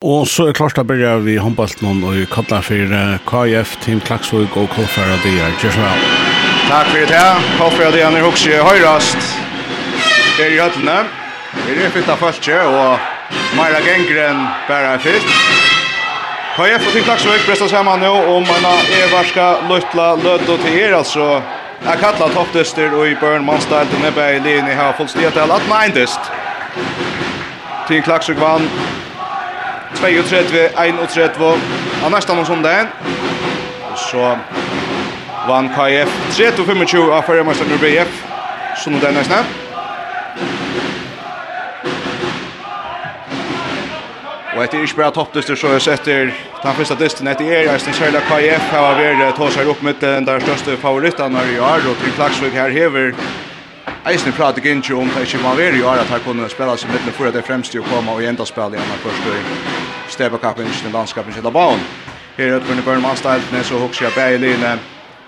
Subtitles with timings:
[0.00, 2.92] Og så er klart å begynne vi håndbalten og kalla for
[3.28, 5.50] KF, Team Klaksvig og Kolfæra Dier.
[5.60, 6.06] Gjør så vel.
[6.70, 7.24] Takk for det.
[7.58, 9.26] Kolfæra Dier er også i høyrast.
[10.38, 10.94] Det er i høttene.
[11.66, 14.40] Det er fyrt av følge og Meira Gengren
[14.70, 15.28] bare er fyrt.
[16.56, 20.96] KF og Team Klaksvig prestar sammen nå om en av Everska Løtla Løddo til her,
[21.02, 21.28] altså.
[21.84, 25.68] Jeg kallar toppdyster og i Børn Manstad til Nebbe i linje her fullstiget til at
[25.68, 26.32] man eindest.
[27.84, 28.64] Team Klaksvig vann
[29.94, 31.40] 32, 31,
[32.04, 32.86] av nästa mån sondag.
[33.96, 34.38] Så
[35.48, 38.24] vann KF 3-25 av förra mästaren ur BF.
[38.76, 39.44] Så nu där nästa.
[44.60, 48.00] Og etter ikke bare toppdyster, så er etter den første dysten etter er, jeg synes
[48.02, 52.12] kjærlig KF har vært tåsar opp med den der største favorittene i år, og til
[52.18, 53.14] Klagsvig her hever
[54.04, 57.26] Eisen pratar inte om att man vill ju att han kunde spela sig mitt för
[57.26, 59.40] att det främst ju komma och ända spela i andra första i
[60.08, 61.78] Steva Cupen i landskapet i Labaon.
[62.36, 64.78] Här är Björn Björn ställt ner så hooks jag bäj linje.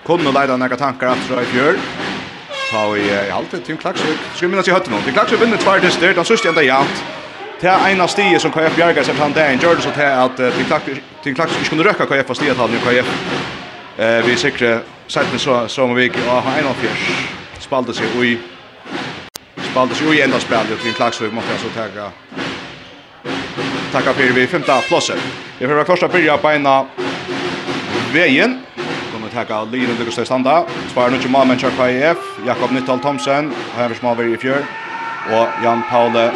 [0.05, 1.75] Kunde leda några tankar att dra i fjör.
[2.69, 4.19] Ta i i alltid till Klaxvik.
[4.35, 4.93] Ska minnas i hötten.
[5.03, 7.03] Tim Klaxvik vinner två till start och sist ända jant.
[7.61, 9.51] Det är ena stige som KF Bjerga sig fram där.
[9.53, 13.07] Gjorde så att till Klaxvik till kunde röka KF fast stiget hade KF.
[13.97, 17.29] Eh vi säkra sätten så som vi har en av fjärs.
[17.59, 18.52] Spalde sig och
[19.71, 22.11] Spaldes sig i enda spelet till Klaxvik måste jag så tagga.
[23.91, 25.17] Tacka för vi femte platsen.
[25.59, 26.85] Vi får första börja på ena
[28.13, 28.61] vägen.
[29.13, 30.65] Kommer tagga Lino det går standa.
[30.91, 32.17] Sparar nu till Malmen KF,
[32.47, 34.65] Jakob Nyttal Thomsen, Havis Malver i fjör
[35.31, 36.31] och Jan Paule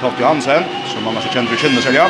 [0.00, 2.06] Toft Johansen som annars känner vi känner sig ja.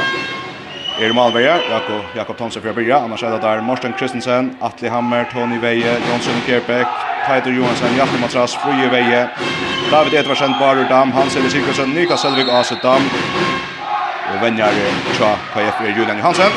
[1.01, 2.99] Er Malberg, Jakob, Jakob Thomsen för att börja.
[2.99, 6.87] Annars är det där Morten Kristensen, Atli Hammer, Tony Veje, Jonsson Kjerpek,
[7.27, 9.29] Peter Johansen, Jakob Matras, Fruje Veje,
[9.91, 13.03] David Edvarsen, Barur Dam, Hans Eli Sigurdsson, Nika Selvig, Aset Dam,
[14.33, 14.75] og venjar
[15.17, 16.53] tja KF er Julian Johansen.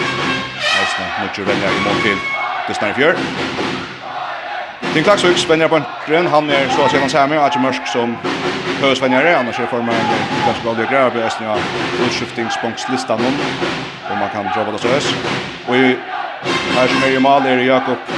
[0.82, 2.18] Eisne, mutju venjar i mål til
[2.66, 3.16] Kristian Fjør.
[4.94, 8.18] Tim Klaksviks venjar på en han er så sent samme, og ikke mørk som
[8.82, 9.96] høysvenjare, annars er formen
[10.46, 11.62] ganske bra lykker, og på eisne av
[12.08, 13.40] utskiftningspunktslista noen,
[14.10, 15.14] og man kan prøve det så høys.
[15.68, 15.96] Og i
[16.76, 18.12] her som er i mal er Jakob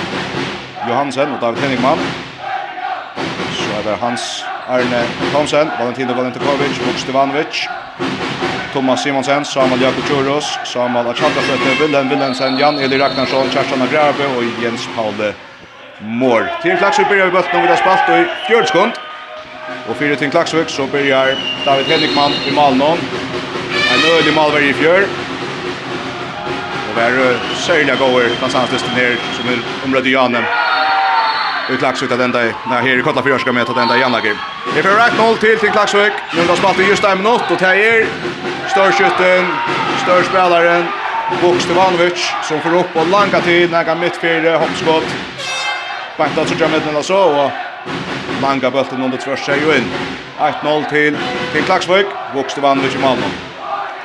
[0.88, 2.02] Johansen og David Henningmann,
[3.80, 5.02] Det var Hans Arne
[5.32, 7.68] Thomsen, Valentino Valentikovic, Vuk Stevanovic,
[8.72, 14.90] Thomas Simonsen, Samuel Jakobjuros, Samuel Achantasøtte, Willem Willemsen, Jan Eli Ragnarsson, Kjerstan Agrabø og Jens
[14.96, 15.34] Paule
[16.00, 16.50] Mål.
[16.62, 18.92] Til Klaksvik byrjar vi bøtten og vi har spalt i fjørdskund.
[19.90, 21.36] Og fyrir til Klaksvik så byrjar
[21.66, 23.00] David Henrikman i Malnån.
[23.94, 25.08] En øyelig malver i fjør.
[26.88, 30.46] Og vi er særlig gode dansanslysten her som er omrødde Janem
[31.74, 34.36] i Klaxvik att ända när här i Kotlafjord ska möta den där Jannager.
[34.74, 36.14] Det är rätt 0 till till Klaxvik.
[36.36, 38.08] Nu då spalt just en minut och Tejer
[38.70, 39.46] störskytten,
[40.04, 40.86] störspelaren
[41.42, 45.04] Bokstevanovic som får upp och langa till när näga mittfyr hoppskott.
[46.18, 47.52] Bakta så jag med den så och
[48.42, 49.86] langa bulten under tvärs sig ju in.
[50.40, 51.18] 1-0 till
[51.52, 52.06] till Klaxvik.
[52.34, 53.26] Bokstevanovic i Malmö.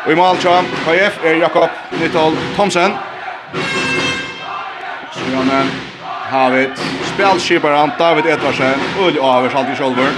[0.05, 1.71] Och i mål tjam, KF är Jakob
[2.01, 2.93] Nytol Thomsen.
[5.13, 5.21] Så
[6.35, 6.69] har vi
[7.15, 10.09] spelskiparen David Edvarsen, Ulli Avers, alltid sjolver.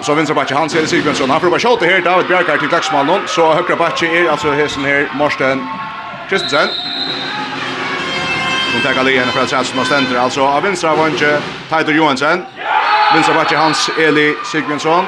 [0.00, 3.20] Så vinner bakke Hans Eli Sigmundsson, han får bara skjuta här David Bjarkar til Klaksmannen,
[3.26, 5.66] så högra bakke är alltså hästen her, Morsten
[6.28, 6.68] Kristensen.
[8.72, 12.44] Hon tackar igen för att sätta som ständer alltså av vänstra vänche Tyler Johansson.
[13.14, 15.04] Vinner backen Hans Eli Sigmundsson.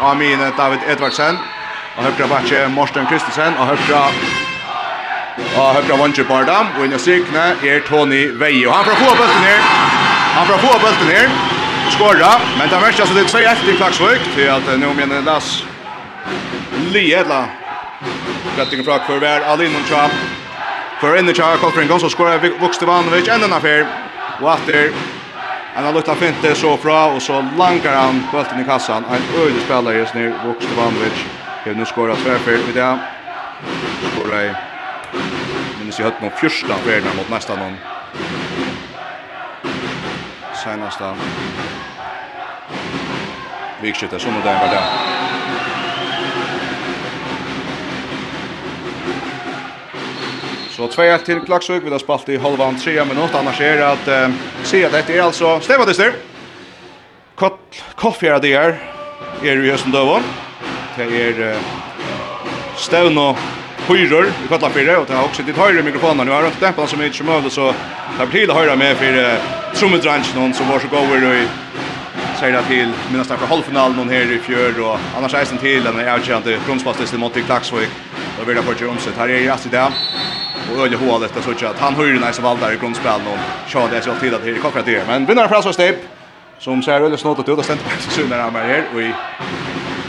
[0.00, 1.36] Amin David Edvardsen.
[1.96, 4.02] Och högra backen Morten Kristensen och högra
[5.56, 8.66] Og høyre vantje på dem, og inn i strykene er Tony Veie.
[8.68, 9.64] Og han får få bølten her.
[10.36, 11.32] Han får få bølten her.
[11.90, 15.24] Skåra, men det er mest altså det er 2-1 til Klagsvøk, til at nå mener
[15.26, 15.64] Lass
[16.92, 17.42] Liedla.
[18.58, 20.14] Rettingen fra Kvarvær, Alin og Tjapp.
[21.00, 23.84] Kvar inne Tjapp, Kolfring Gons, og skåra Vukste Vanovic, enda den affær.
[24.40, 24.92] Og etter
[25.74, 29.04] Han har lukta fint det så fra, og så langar han bølten i kassan.
[29.04, 31.24] En øyde spelare just nu, Vukste Vanovic.
[31.66, 32.98] nu skåra tverfer i det.
[34.14, 34.69] Skåra i
[35.90, 37.72] Dennis i høtten og fyrsta verden mot nästa någon.
[40.54, 41.08] Senaste
[43.82, 44.84] vikskjøttet som det var det.
[50.76, 54.14] Så 2-1 til Klaksvik, vi har spalt i halvan 3 minutter, annars er det at
[54.14, 56.14] eh, se at dette er altså Stefadister.
[57.96, 58.78] Koffjera der
[59.42, 60.22] er i høsten døvån.
[60.96, 61.72] Det er eh,
[62.78, 63.42] Støvn og
[63.90, 66.88] fyror i kalla fyrre och det har också ditt högra mikrofonen nu har runt dämpan
[66.88, 67.74] som är som över så
[68.18, 69.38] det blir det höra med för
[69.74, 71.48] trummedranchen någon som var så goer och
[72.38, 75.84] säger det till minst för halvfinalen någon här i fjör och annars är det till
[75.84, 77.88] den avgörande bronsfastlisten mot Klaxvik
[78.38, 79.92] Då vill jag för om sig här är i det
[80.72, 83.38] och öle hål efter så att han höjer nice vald där i grundspel någon
[83.68, 85.96] så det så till att det kockar det men vinner för så step
[86.58, 89.14] som ser öle snart ut och ständer på sig när han är här och i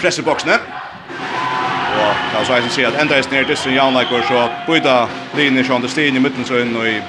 [0.01, 0.60] pressboxen
[1.92, 5.08] Og ja, så jeg sier at enda eisen er dysten jaunleikor, så byta
[5.38, 7.02] linjer som det stiger i midten så inn og i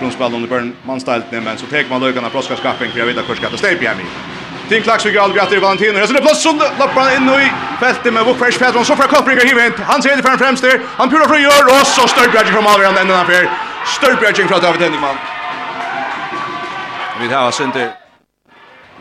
[0.00, 3.28] grunnspallet under børn mannstæltene, men så tek man løkene av proskaskapping for jeg vet at
[3.28, 4.34] hvor skal det steip hjemme i.
[4.68, 5.98] Tim Klaksvik all grattar Valentino.
[5.98, 9.44] Jag ser det plats som lappar in i fältet med Wokfresh Petron så för Koppringer
[9.46, 9.78] hiver hit.
[9.78, 10.80] Han ser det fram främst där.
[10.96, 13.50] Han pura från gör och så Störbjerg från Malvern ända den affär.
[13.86, 15.16] Störbjerg från David Henningman.
[17.20, 17.92] Vi har sent det.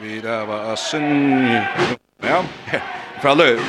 [0.02, 1.62] Vi där var Assen.
[2.22, 2.44] Ja.
[3.22, 3.60] Fra Løv.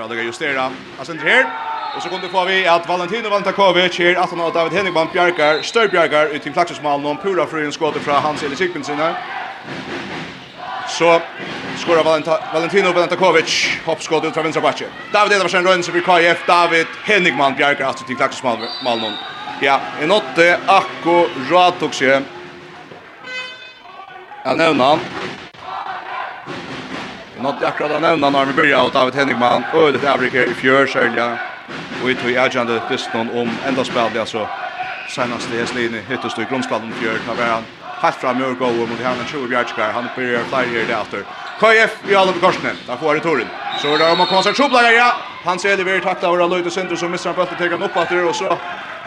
[0.00, 0.70] Men han lyckas justera.
[0.96, 1.46] Han här.
[1.96, 5.88] Och så kunde få vi att Valentino Vantakovic här att han David Henningman bjärkar, Stör
[5.88, 9.14] bjärkar ut till klaxsmalen och pura frön skott från Hans Eli Sigmundsson här.
[10.88, 11.20] Så
[11.76, 12.04] skorar
[12.52, 14.84] Valentino Vantakovic hoppskott ut från vänstra backe.
[15.12, 19.12] David Edvardsen rönns för KF David Henningman Bjarkar att till klaxsmalen.
[19.60, 21.26] Ja, en åtte akko
[21.82, 22.04] också.
[22.04, 22.22] Ja,
[24.54, 24.98] nämner han.
[27.42, 30.86] Nått akkurat att nämna när vi börjar av David Henningman och lite Afrika i fjör
[30.86, 31.38] sälja.
[32.02, 34.48] Och vi tog agenda distan om enda spel alltså
[35.08, 37.62] senast det slinne hittas i grundskallen fjör kan vara
[38.02, 41.24] helt fram ur och mot henne 20 bjärtskar, han börjar flera här efter.
[41.60, 42.76] KF i alla på korsen.
[42.86, 43.48] där får det turen.
[43.82, 45.16] Så där om man kommer sig tjoblagar, ja.
[45.44, 47.96] Han ser det väldigt tackta våra löjde sönder Så missar han på att ta upp
[47.96, 48.58] att det och så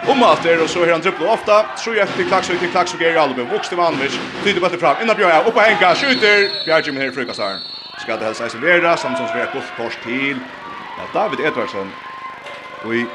[0.07, 1.63] om att det och så här han dribbla ofta.
[1.63, 3.33] Tror jag till klax och till klax och grejer alla.
[3.33, 3.44] på.
[3.44, 4.95] Vuxte vanvis, tidigt bättre fram.
[5.01, 6.65] Innan Björn upp och hänga, skjuter.
[6.65, 10.39] Bjärtskar med här frukastar skal det helst isolera, samt som sverar gott kors til.
[10.97, 11.91] Ja, David Edvardsson.
[12.83, 13.05] Og i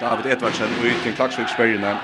[0.00, 1.96] David Edvardsen og i Tim Klaksvik Sverige.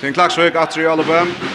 [0.00, 1.53] Tim Klaksvik, Atri Alabama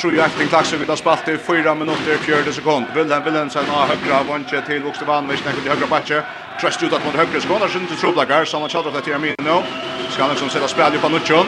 [0.00, 2.86] tror ju Erling Klaxen vill ha spalt i 4 minuter 4 sekund.
[2.94, 6.22] Vilhelm Wilhelmsen har högra vånche till Vuxtevanovic när det högra batje.
[6.60, 9.62] Trust ut att mot högra skånar så inte trubblagar som han chatta till Amino.
[10.10, 11.46] Ska han liksom sätta spel ju på Nuccion.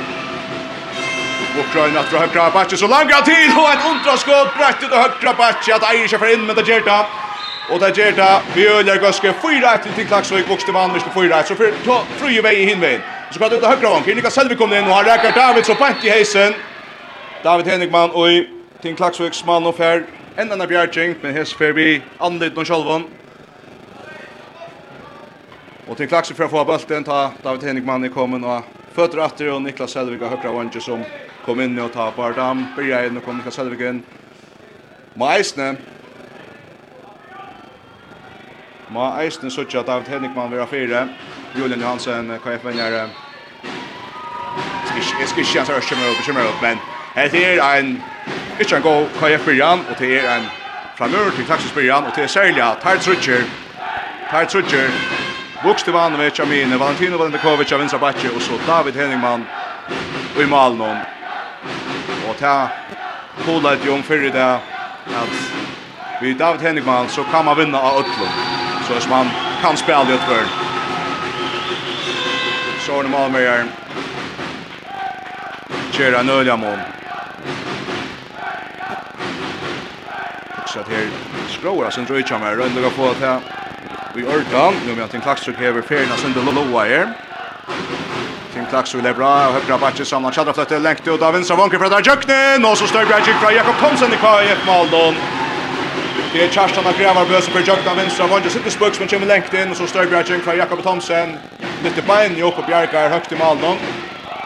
[1.59, 5.75] Ukraina dra högra backe så långa tid och ett undraskott rätt ut och högra backe
[5.75, 7.07] att Aisha för in med det Gerta.
[7.71, 11.73] Och där Gerta Björn Goske 4-1 till Klaxvik Vuxtevanovic på 4-1 så för
[12.19, 13.01] flyger väg i hinvägen.
[13.31, 14.15] Så går det ut högra vånchen.
[14.17, 16.55] Niklas Selvik kommer in och har räkar David så pant i heisen.
[17.45, 18.29] David Henrikman og
[18.83, 20.03] Tim Klaksvik smal og fer
[20.39, 23.05] en annan bjerging, men hess fer vi andlit no sjálvan.
[25.87, 28.63] Og Tim Klaksvik fer få bulten ta David Henrikman i kommen og
[28.95, 31.05] fötter åter og Niklas Selvik har högra vanje som
[31.45, 34.03] kom inn og ta Bardam, byrja inn og kom Niklas Selvik inn.
[35.15, 35.77] Maisne
[38.91, 41.09] Ma Eisne søkja David Henrikman vera fire.
[41.55, 43.09] Julian Johansen, KF-venjare.
[44.97, 45.83] Jeg skal ikke kjenne seg å
[46.25, 46.81] skjemme opp, men
[47.19, 48.03] Det er en
[48.61, 50.47] ikke en god KF-byrjan, og det er en
[50.97, 53.43] framøver til taksisbyrjan, og det er særlig at Tart Trudger,
[54.31, 54.91] Tart Trudger,
[55.65, 59.47] Vukst Ivanovic av mine, Valentino Valentikovic av vinstra bakke, og så David Henningman
[60.43, 60.99] i Malnån.
[62.29, 62.69] Og ta
[63.45, 64.51] kola et jom fyrir det
[65.23, 65.35] at
[66.21, 68.37] vi David Henningman så kan man vinna av Ötlund,
[68.87, 69.31] så hvis man
[69.63, 70.51] kan spela i Ötlund.
[72.87, 73.73] Så er det Malmøyeren,
[75.93, 76.98] Kjera Nöljamon
[80.67, 81.09] Så att här
[81.49, 83.41] skråar sen tror jag kommer runda på att här
[84.15, 87.15] vi örtan nu med att en klaxsuk häver färna sen det låa här.
[88.55, 91.79] Tim Klaxu är bra och högra som han Chadra flyttar längt ut av vänstra vanker
[91.79, 95.15] från där Jöknen och så stör Brajic från Jakob Thomsen i KF Maldon.
[96.33, 99.71] Det är Kjarstan av Grävarbøs för Jökna vänstra vanker sitter spux men kommer längt in
[99.71, 101.37] och så stör Brajic från Jakob Thomsen.
[101.85, 103.77] Lite bein Jakob Bjarkar högt i Maldon.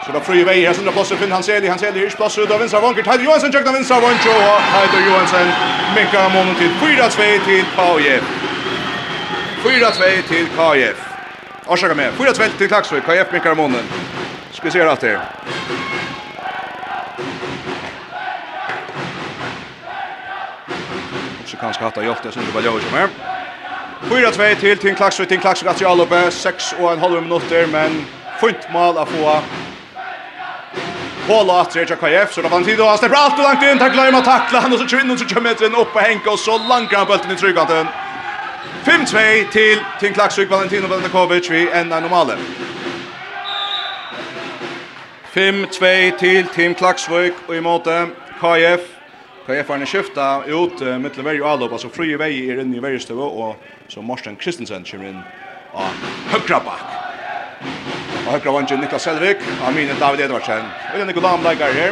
[0.05, 2.51] Så da fri vei her, som da plasser finner han Hanseli er ikke plasser ut
[2.51, 5.53] av vinstra vanker, Teider Johansen tjøkna vinstra vanker, og Teider Johansen
[5.95, 8.33] minka månen til 4-2 til KF.
[9.63, 11.05] 4-2 til KF.
[11.67, 13.87] Årsaka med, 4-2 til Klaksvik, KF minka månen.
[14.51, 15.19] Skal vi se her det.
[21.45, 23.09] Så kan hatt av Hjolte, jeg synes det var Ljøy som er.
[24.11, 28.01] 4-2 til Tinn Klaksvik, Tinn Klaksvik, Atri Alupe, 6 og en halv minutter, men
[28.41, 29.37] fint mal få
[31.27, 33.79] På låter jag KF så då vann tid och han släpper allt och långt in
[33.79, 36.39] tacklar han och tacklar han och så kvinnan så kommer metern upp på Henke och
[36.39, 37.87] så langar han bulten i trygganten.
[38.83, 42.37] 5-2 till Tim Klaxvik Valentino Valentakovic vi en normale.
[45.33, 48.07] 5-2 till Tim Klaxvik och i måte
[48.39, 48.81] KF.
[49.45, 52.79] KF har en skifta ut uh, mittel varje allop alltså fri vei er inne i
[52.79, 53.55] varje stöv och
[53.87, 55.19] så Morsten Kristensen kommer in.
[55.71, 55.81] Och
[56.31, 57.02] högra bak.
[58.23, 60.67] Og høyre vangen Niklas Selvik, Amine David Edvardsen.
[60.89, 61.91] Og det er Nikolaj Amleikar her.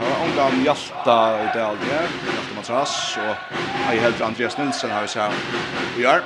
[0.00, 2.14] Og ungdom Hjalta i det aldri her.
[2.24, 3.34] Hjalta Matras og
[3.90, 5.34] ei helter Andreas Nilsen har vi sett
[5.96, 6.24] vi gjør.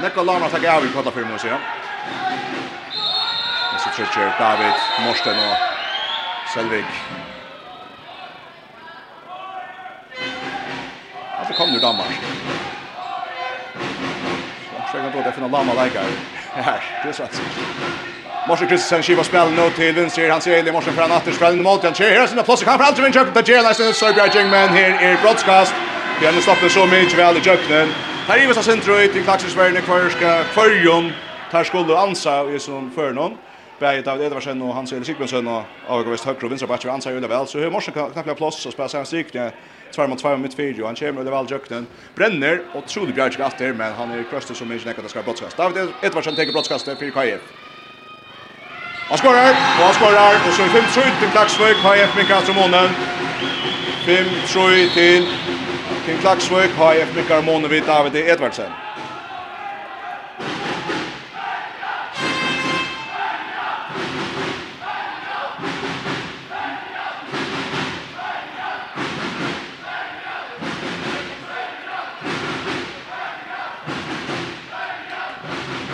[0.00, 1.58] Nekka Lana takk av i kvata fyrir og ja.
[3.68, 5.54] Men så trykker David, Morsten og
[6.54, 6.84] Selvig.
[11.36, 12.26] Alt kom nu Danmark.
[14.88, 16.84] Så jeg kan tro at jeg finner Lama leikar här.
[17.02, 17.40] Det är så att
[18.48, 20.30] Morse Kristensen skivar spel nu till vinster.
[20.30, 21.94] Han ser Eli Morse fram åter spelen mot han.
[21.94, 23.42] Kör här sina plats kan fram till vänster.
[23.44, 25.74] Det är nästan så grudging men här är broadcast.
[26.20, 27.88] Vi har stoppet så mycket väl i jöknen.
[28.28, 31.12] Här är vi så ut i Klaxisbergen kvarska förjum.
[31.50, 33.36] Tar skulle ansa i som för någon.
[33.78, 37.46] Bäget av Edvarsen och Hans-Erik Sigmundsson och Avgavist Högre och Vinstra Batcher, Ansa ju Väl.
[37.46, 39.50] Så hur morse knackla plats och spela sen stycken
[39.94, 43.72] tvär mot tvär mot fyra han kommer det väl jöknen bränner och trodde Bjärk efter
[43.72, 45.56] men han är kröster som inte näkta ska broadcast.
[45.56, 47.40] David Edvardsson tar broadcast för KF
[49.08, 52.90] Han skorar, og han skorar, och så 5-3 til Klaksvøk, HF Mikael Simonen.
[54.06, 54.94] 5-3
[56.04, 58.87] til Klaksvøk, HF Mikael Simonen vid David Edvardsen.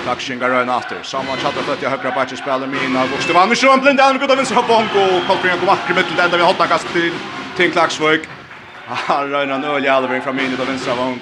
[0.04, 1.00] Klakshingar røyna atter.
[1.02, 3.49] Samuel Chatter fløtt i høyre bætje spiller min av Vokste Vann.
[3.49, 5.04] Misjøen blind er noe av vinstra bongo.
[5.28, 7.12] Kolfringa kom akkurat mitt til enda vi hotna kast til
[7.56, 8.26] til Klaksvik.
[9.08, 11.16] Han røyna en øl i alvering fra min av vinstra vong.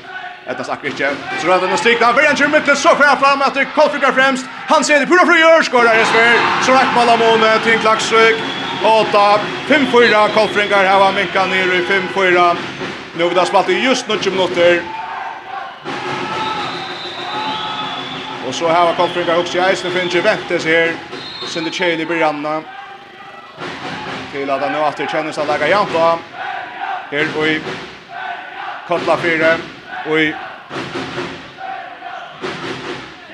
[0.51, 1.11] Ettas akkurat ikke.
[1.39, 2.11] Så røyna den stikna.
[2.17, 4.49] Verjan kjør mitt til så fjern fram etter Kolfringa fremst.
[4.73, 5.63] Han ser det pura frøyør.
[5.69, 6.41] Skårer er sver.
[6.67, 7.53] Så rett mal av måne.
[7.67, 8.43] Tim Klaksvøk.
[8.83, 10.25] 8-5-4.
[10.35, 12.49] Kolfringar heva minka nere i 5-4.
[13.15, 14.83] Nu vi da spalt i just 90 minutter.
[18.53, 20.93] Og så här var Kolfringar också i eisen finns ju Ventes her.
[21.47, 22.63] Sinde Kjell i Brianna.
[24.33, 26.19] Til at han nå alltid kjennes sig lägga jämnt då.
[27.11, 27.61] Här och i
[28.89, 29.57] Kotla 4
[30.11, 30.35] Og i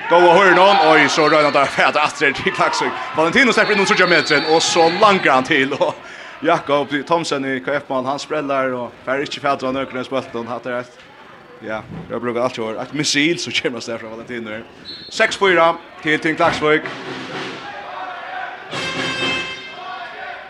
[0.09, 2.91] Gå og hør noen, oi, så røyner det for at Astrid til Klaksvik.
[3.17, 5.73] Valentino slipper inn noen sørger meteren, og så langer han til.
[5.73, 5.95] Og
[6.43, 10.47] Jakob Thomsen i KF-mann, han spreller, og færre ikke fædre av øker den spølten.
[10.47, 11.08] Hatt det rett.
[11.61, 14.61] Ja, jag brukar alltid vara ett missil så kommer det från Valentino.
[15.09, 16.81] 6-4 till Ting Klaxvik.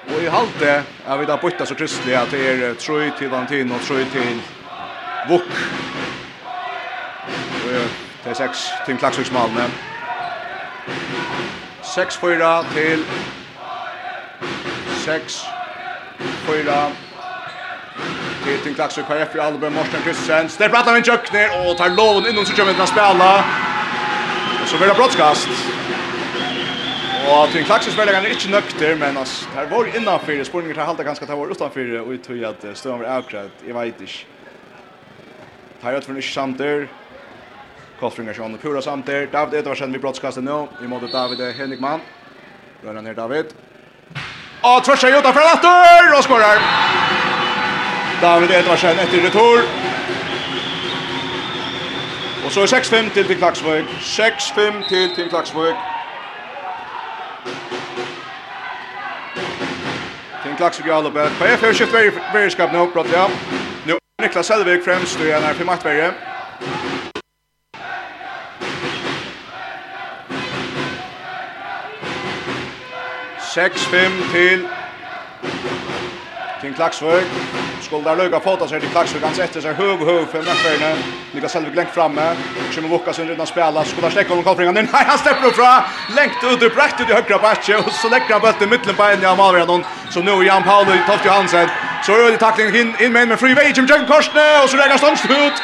[0.06, 3.72] Och i halte är vi där bytta så kristlig att det är Troy till Valentin
[3.72, 4.40] och Troy till
[5.30, 5.52] Vuk.
[8.24, 9.68] Det är 6 Ting Klaxviks Malmö.
[11.84, 13.04] 6-4 till
[15.06, 15.46] 6
[16.46, 16.92] 4
[18.44, 20.50] Til Ting Klaksøy KF i Albe, Morten Kristensen.
[20.50, 23.32] Stepper Atlan med Jøkner og tar lån innom så kommer til å spille.
[24.62, 25.52] Og så blir det brottskast.
[27.30, 30.44] Og Ting Klaksøy spiller han ikke nøkter, men ass, her var innanfyr.
[30.48, 32.00] Sporninger tar halda ganske, her var utanför.
[32.06, 34.26] og jeg tror at støvn var avkrat, jeg vet ikke.
[35.82, 36.88] Tar ut for en ikke samter.
[38.00, 39.28] Kolfringar sjån og pura samter.
[39.32, 40.68] David Edvarsen vid brottskastet nå.
[40.84, 42.02] I måte David Henrikman.
[42.84, 43.52] Rønner ned David.
[44.64, 47.39] Og tvørsa Jota utanfor atter, og skorar.
[48.22, 49.60] David Edvarsen etter retur.
[52.46, 53.86] Og så er 6-5 til til Klaksvøk.
[53.86, 55.76] 6-5 til til Klaksvøk.
[60.44, 61.32] Til Klaksvøk i Alubet.
[61.38, 61.94] På EF er skift
[62.34, 63.28] veriskap nå, brått ja.
[63.86, 65.70] Nå er Niklas Selvig fremst, du er nær 5.
[73.54, 74.68] Seks fem til
[76.62, 77.26] till Klaksvøk.
[77.82, 79.24] Skulle där løyga fota seg till Klaksvøk.
[79.24, 80.90] Han setter sig høv, høv, för matchfärna.
[81.34, 82.26] Niklas Selvig lengt framme.
[82.72, 83.84] Kimmo Vucka sin utan spela.
[83.86, 84.74] Skulle där släcka om kollfringen.
[84.76, 85.84] Nej, han stepper opp fra.
[86.16, 89.26] Längt ut och ut i högra backe och så lägger han bollen mitten på en
[89.26, 89.84] av målvakten.
[90.10, 91.70] Så nu Jan Paolo i topp Johansen.
[92.06, 94.78] Så är det tackling in in med med free way Jim Jön Korsne och så
[94.78, 95.58] lägger han ut.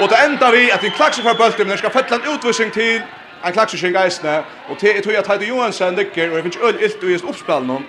[0.00, 3.02] Och det enda vi att en Klaxvik får bollen men ska fälla en utvisning till
[3.42, 7.10] en Klaxvik geisne och till Toya Tide Johansen dyker och det finns öl ilt och
[7.10, 7.84] just uppspel någon.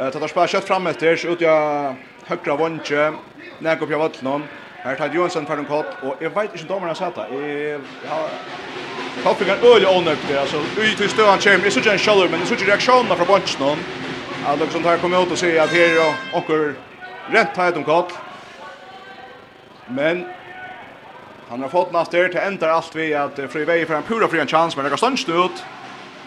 [0.00, 1.94] Eh tar spara kött fram efter så ut jag
[2.26, 3.12] högra vånche
[3.58, 4.44] när går jag någon.
[4.76, 7.28] Här tar Johansson för en kort och jag vet inte om han satt där.
[8.04, 8.28] Jag har
[9.22, 11.70] Kaffe kan öle onökt alltså ut till stöan chamber.
[11.74, 13.78] Det är en shallow men det såg reaktion från bunchen.
[14.46, 16.74] Alltså som tar kommer ut och säger att här och åker
[17.30, 18.12] rätt tajt om kort.
[19.86, 20.24] Men
[21.48, 24.40] han har fått nästa till ända allt vi att fri väg för en pura fri
[24.40, 25.64] en chans men det går stund ut.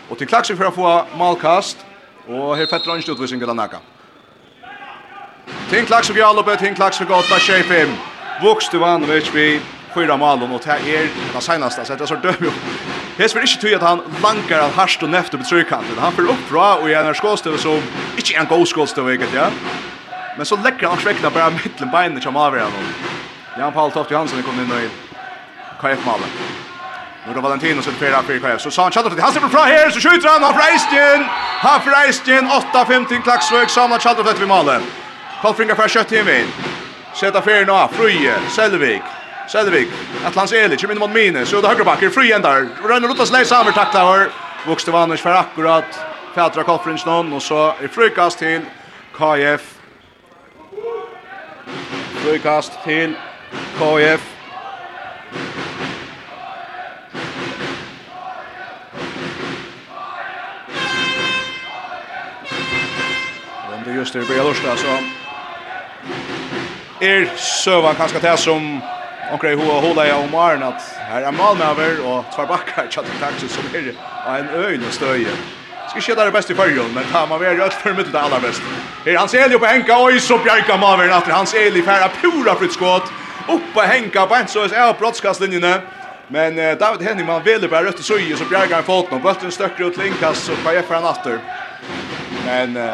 [0.10, 1.86] Och till klaxen för att få malkast.
[2.28, 3.82] Og her fetter han ikke utvisning til Anaka.
[5.70, 7.98] Ting klaks og Gjallupe, ting klaks og Gåta, 25.
[8.72, 9.62] du vann, vet vi
[9.94, 12.52] fyra malen, og det er det seneste, så det er så døm jo.
[13.18, 16.00] Hes vil ikke tøye at han lankar av harst og nefte på trykanten.
[16.02, 17.76] Han fyrir opp bra og gjerne skålstøve så
[18.18, 19.52] ikke en god skålstøve, ikke, ja.
[20.38, 22.94] Men så legger han svekna bare mittlen beinene som avgjør han.
[23.58, 25.02] Jan Paul Toft Johansen er kommet inn og inn.
[25.82, 26.73] KF-malen.
[27.28, 28.62] Nu då Valentino som spelar för KF.
[28.62, 31.26] Så sa han chattar han släpper från här så skjuter han av Reisten.
[31.60, 34.82] Han Reisten 8-15 klacksvåg samma chattar för vid målet.
[35.42, 36.48] Kolfinga för kött in vin.
[37.14, 39.02] Sätta färgen av Fruje, Selvik.
[39.48, 39.88] Selvik,
[40.26, 41.46] Atlans Eli, kommer in mot Mine.
[41.46, 42.68] Så då högre backer, Fruje ändar.
[42.84, 44.30] Rönner Lutas lägger samver tacklar.
[44.68, 46.00] Vuxte Vanners för akkurat.
[46.36, 48.62] Fätra Kolfrins någon och så är frukast till
[49.18, 49.62] KF.
[52.16, 53.16] Frukast till
[53.80, 54.22] KF.
[63.96, 64.88] just det börjar lörsta så
[67.00, 68.82] er sövan kanske det som
[69.32, 73.48] Onkrej hoa hålla jag om Arn att här är Malmöver och två backar chatta taxi
[73.48, 73.64] som
[74.28, 75.28] är en öjn och stöje.
[75.90, 78.62] Ska ske där bäst i förrjon men han man varit rätt för det allra bäst.
[79.06, 82.74] Här hans ju på Henka och så bjärka Malmöver att hans Eli färra pura fritt
[82.74, 83.12] skott.
[83.50, 85.82] Upp på Henka på en så är brottskastlinjen.
[86.28, 89.52] Men eh, David Henningman ville bara rött och söjer så bjärgar han foten och bulten
[89.52, 91.40] stöcker ut linkas så på jag för han åter.
[92.46, 92.94] Men eh,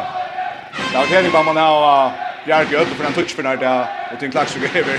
[0.94, 2.12] Ja, det är bara man har
[2.46, 4.98] Bjarke uppe för en touch för när det och till klax och över.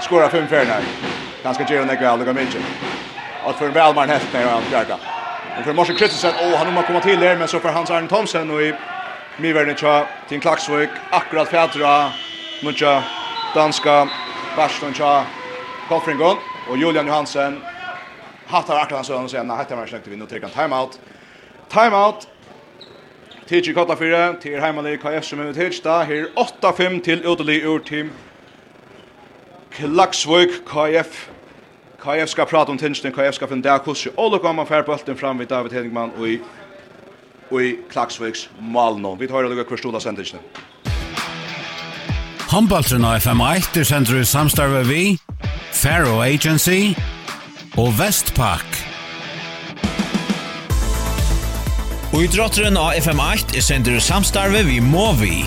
[0.00, 0.82] Skora fem för när.
[1.42, 2.62] Ganska gärna det går lugnt mycket.
[3.44, 4.96] Och för Bellman helt när han Bjarke.
[5.58, 8.08] Och för Morse Kristensen, åh han har kommit till där men så för Hans Arne
[8.08, 8.74] Thomsen och i
[9.36, 12.12] Mivernicha till Klaxvik akkurat färdra
[12.62, 13.02] mucha
[13.54, 14.08] danska
[14.56, 15.24] Barston tja
[15.88, 16.36] Koffringon
[16.68, 17.62] och Julian Johansen
[18.46, 21.00] hattar akkurat så och säger nej hattar man snyggt vi nu tar en timeout.
[21.68, 22.28] Timeout
[23.48, 27.78] Tidji Kotta fyra, til heimali KF som er med Tidji, her 8-5 til Udelig ur
[27.78, 28.10] team
[29.70, 31.28] Klaksvøk KF.
[32.00, 34.08] KF skal prata om Tidji, KF skal finne der kursi.
[34.16, 36.38] Ole kommer fær bølten fram vid David Hedingman og i,
[37.50, 39.14] og i Klaksvøks Malno.
[39.14, 40.40] Vi tar lukka hver stola sendingen.
[42.48, 45.18] Håndbaltren av FM1 er sender i samstarve vi,
[45.72, 46.94] Faro Agency
[47.76, 48.73] og Vestpak.
[52.14, 55.40] Og i drotteren av FM8 er sender samstarve vi må vi.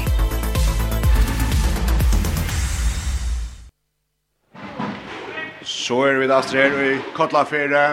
[5.64, 7.84] Så er vi da strer i Kotla 4.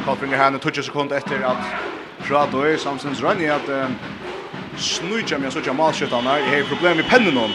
[0.00, 1.62] Kottbringer henne 20 sekunder etter at
[2.24, 3.70] Prato i samstens rønn i at
[4.82, 6.34] snujtja med sånn malskjøttene.
[6.42, 7.54] Jeg har problem med pennen om.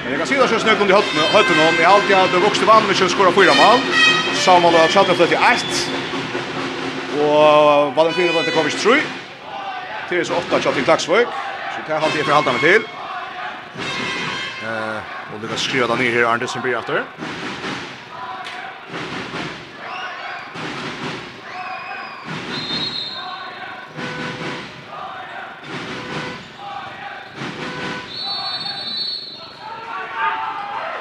[0.00, 1.78] Men jeg kan si det så snøk om de høttene om.
[1.78, 3.78] Jeg har alltid hatt vokste vann med kjønskåra fyra mal.
[4.42, 5.78] Samal og Tjaltna fløtt i 1.
[7.28, 8.98] Og Valentina fløtt i Kovic 3.
[10.08, 11.26] Det är så åtta shot till Klaxvik.
[11.74, 12.82] Så det har det för halta med till.
[14.62, 14.96] Eh,
[15.34, 17.04] och lyckas skruva ner här som blir efter.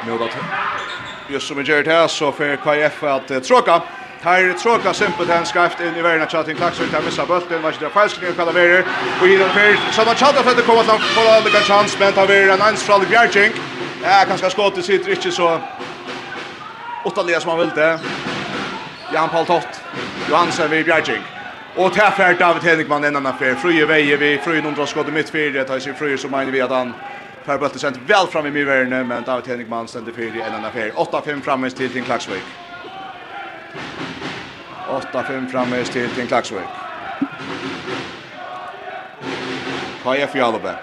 [0.06, 0.30] Nu då.
[1.30, 3.82] Just som vi gör det här så för KF att tråka.
[4.24, 7.74] Tar tråka simpelt han skaft in i världen chatting klax ut här missa bulten vad
[7.80, 8.84] det falskt kan kalla det
[9.22, 9.50] Och i den
[9.92, 12.62] så man chatta för att komma att få alla kan chans men tar vi en
[12.62, 13.52] ans från Bjärching.
[14.04, 15.60] Ja, kanske skottet sitter inte så
[17.04, 18.00] åttaliga som han ville.
[19.14, 19.82] Jan Paul Tott.
[20.30, 21.22] Johansson vid Bjärching.
[21.76, 23.56] Och tar för David Henrikman en annan affär.
[23.56, 25.54] Fröje veje vi fröje någon skott i mittfältet.
[25.54, 26.94] Det tar sig fröje som menar vi att han
[27.46, 30.66] Per Bøtte sent väl fram i mye men David Henrikman stender fyrir i en annan
[30.66, 30.92] affær.
[30.92, 32.65] 8-5 framme till till Klaksvik.
[34.90, 36.60] 8-5 framme till Tim Klaxvik.
[40.04, 40.76] Kaja Fjallbe.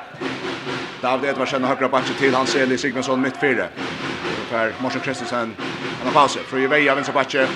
[1.01, 3.65] David Edvarsen högra backen till Hans Eli Sigmundsson mitt fyra.
[4.51, 5.57] Per Morsen Kristensen.
[5.99, 6.37] Han har pass.
[6.37, 7.47] Fröje Veja vänstra backen.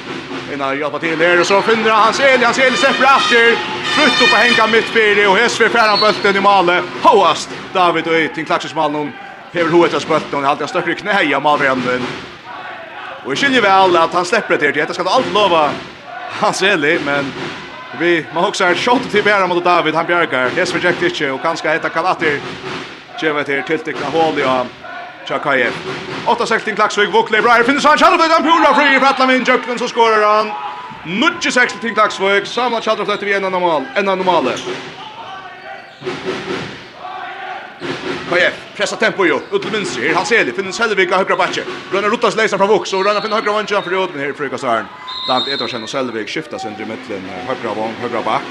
[0.52, 2.44] Innan hjälpa till här och så finner han Hans Eli.
[2.44, 3.56] Hans Eli släpper efter.
[3.84, 6.82] Frutt upp och hänga mitt fyra och HSV färan bulten i Male.
[7.02, 9.12] Hoast David och Tim Klaxvik Malnon.
[9.52, 12.02] Hever hoet av spötten, han har i knä i Malrenden.
[13.24, 14.80] Och i skiljer väl att han släpper det till.
[14.80, 15.70] Detta ska du alltid lova
[16.40, 17.32] Hans Eli, men
[17.98, 20.50] vi man också är shot till Bära mot David, han bjärkar.
[20.54, 22.40] Det är Jack och kanske heter Kalater.
[23.22, 24.66] Geva till tilltäckna hål och
[25.28, 25.70] Chakaye.
[26.26, 29.88] 8-6 till Klaxvik, Vokle, Breyer, finnes han, Kjallfløyt, han pula fri, Prattlam inn, Jøklen, så
[29.88, 30.52] skårer han.
[31.04, 34.56] Nudge 6 til Klaxvik, samla Kjallfløyt vi en av normale.
[38.30, 39.34] KF, pressa tempo ju.
[39.52, 40.14] Ut til vänster.
[40.14, 40.52] Han ser det.
[40.52, 41.62] finnes Selvik av høyre backe.
[41.92, 44.86] Rønner Ruttas läser fra Vox och Rönnar finner högra vänster för Odmen här i Frukasaren.
[45.28, 47.22] Dant Edvarsen og Selvik skiftas under i mitten.
[47.46, 48.42] høyre vång, høyre bak.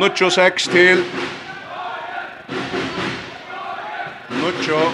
[0.00, 1.04] Nuccio 6 til
[4.70, 4.90] Sancho.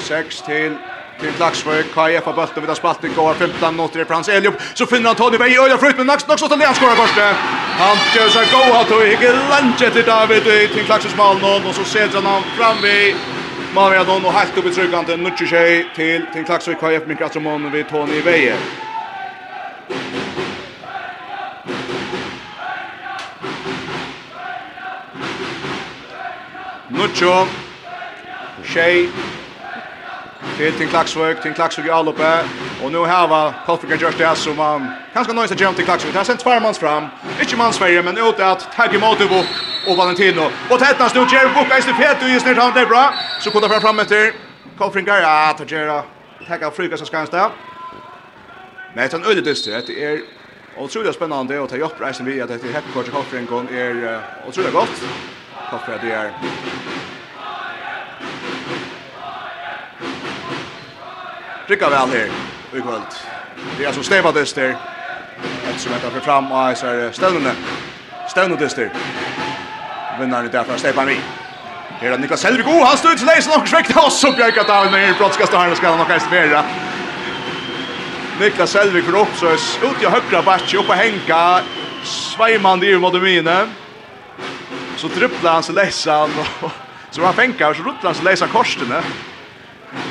[0.00, 0.78] 6 til
[1.20, 4.54] Til Klaksvøk, KF har bøttet vid spalt i går, 15 minutter i Frans Eliop.
[4.74, 5.50] så finner han Tony Bey.
[5.50, 7.24] I øya flytt med Naks Naks Naks skårer første.
[7.82, 11.74] Han gjør seg god, han tog ikke langt etter David i til Klaksvøks Malnån, og
[11.74, 13.14] så ser han fram vi
[13.74, 17.72] Malmjadon, og helt opp i tryggant til till till til til Klaksvøk, KF Mikk Atramon
[17.72, 18.52] vid Tony Bey.
[26.90, 27.67] Nuccio.
[28.68, 29.08] Shay.
[30.56, 32.44] Till till Klaxvik, till Klaxvik i alloppe.
[32.82, 36.14] Och nu här var Kolfika just där som man kanske nöjs att jumpa till Klaxvik.
[36.14, 37.06] Här sent tvär mans fram.
[37.40, 39.46] Inte mans Sverige men ut att tagga emot Bok
[39.86, 40.50] och Valentino.
[40.70, 43.14] Och tätnas nu Jerry Bok är stupet och just nu han det bra.
[43.40, 44.32] Så kommer fram fram efter
[44.78, 46.02] Kolfika ja, att göra
[46.48, 47.50] tagga fruka så ska han stå.
[48.94, 49.82] Men det är en öde dyster.
[49.86, 50.20] Det är
[50.76, 54.72] otroligt spännande och ta upp reisen vi att det är Happy Kolfika Kolfiken är otroligt
[54.72, 55.02] gott.
[55.70, 56.32] Kolfika det är
[61.70, 62.30] rikka vel her
[62.72, 63.16] i kvöld.
[63.78, 64.74] Det er som Stefan Dyster,
[65.68, 67.54] et som heter fram och så är Stävnene.
[68.28, 68.90] Stävnene Dester.
[70.20, 71.20] Vinnaren är därför Stefan Vi.
[72.00, 72.66] Her er Niklas Helvig.
[72.66, 75.54] Oh, han stod ut till läsen och sväckte oss og bjerget kan ta med brottskast
[75.54, 76.64] og her skal han nok heist kastrera.
[78.40, 79.46] Niklas Helvig for upp så
[79.82, 81.60] ut i høyre backen oppe henka,
[82.04, 83.56] sveimand i mot mine.
[84.96, 86.70] Så dribbler han seg läsan och
[87.10, 89.02] så han fänkar så rullar han så läsan korsarna.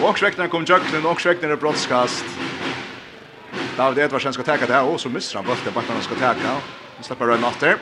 [0.01, 2.25] Och Oxräknaren kom jöknen, Oxräknaren är brottskast.
[3.77, 6.49] David Edvardsen ska täcka det här, och så missar han bulten, bara han ska täcka.
[6.95, 7.77] Han släpper röjn efter.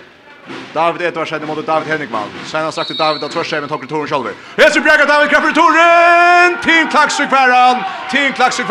[0.73, 2.29] David Edvardsen mot David Henningman.
[2.45, 4.25] Sen har sagt till David att först även tar returen själv.
[4.57, 6.61] Hesson Bjerga, David Kraffer returen!
[6.63, 7.27] Team Klax i!
[8.11, 8.63] Team Klax i!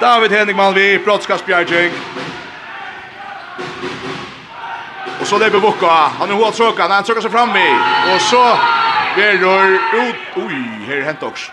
[0.00, 1.92] David Henningman vi, brottskast Bjerging.
[5.20, 5.86] Och så lever Bukka.
[5.86, 7.76] Han är hårt sökande, han söker sig fram vid.
[8.14, 8.58] Och så
[9.16, 10.16] Berror ut.
[10.36, 11.52] Oj, här är hänt också.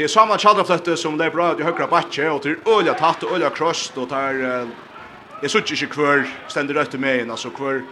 [0.00, 3.22] Det är samma tjadraflötte som det är bra i högra backe och till ölja tatt
[3.22, 4.34] och ölja krost och där
[5.40, 7.84] jag såg inte kvar ständer rätt med en alltså kvar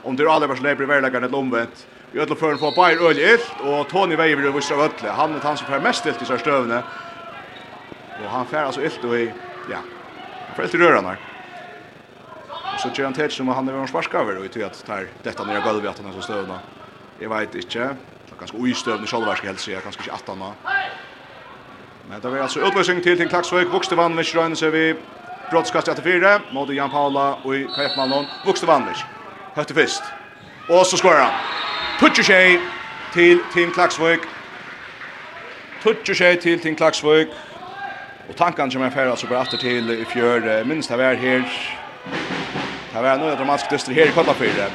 [0.00, 3.34] om det är alla vars läbri värläggare ett omvänt i ödla fören få bajer ölja
[3.34, 6.26] illt och Tony Weiver i vissra ödla han är han som fär mest illt i
[6.26, 6.82] sär stövne
[8.16, 9.34] och han fär alltså illt och i
[9.66, 9.78] ja
[10.46, 11.18] han fär illt i röran här
[12.70, 15.08] och så tjär han till som han är vår sparskaver och i tog att tar
[15.22, 16.60] detta nere gulvet att han är så stövna
[17.16, 17.96] jag vet inte
[18.38, 20.52] ganska oistövne självvärsk hälsa, säga, ganska inte att.
[22.10, 24.94] Men det var alltså utlösning till till Klaxvik, vuxte Vanlish Rönse vi
[25.50, 29.04] brottskast att fyra mot Jan Paula och i KF Malmö, vuxte Vanlish.
[29.54, 30.02] Hötte fist.
[30.68, 31.32] Och så skorar han.
[32.00, 32.60] Putcher sig
[33.12, 34.20] till Team Klaxvik.
[35.82, 37.28] Putcher sig till Team Klaxvik.
[38.28, 41.44] Och tanken som är färd alltså bara efter till i fjör minst här här.
[42.92, 44.70] Det var några dramatiska dyster här i Kollafjärden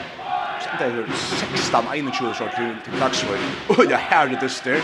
[0.80, 3.38] det er 16-21 så til, til Klagsvøy.
[3.70, 4.82] Og det er det dyster.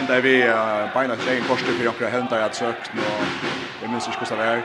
[0.00, 0.34] Enda er vi
[0.94, 4.38] beina til egen korset for jokker hendt jeg har søkt, og jeg minns ikke hvordan
[4.38, 4.62] det er.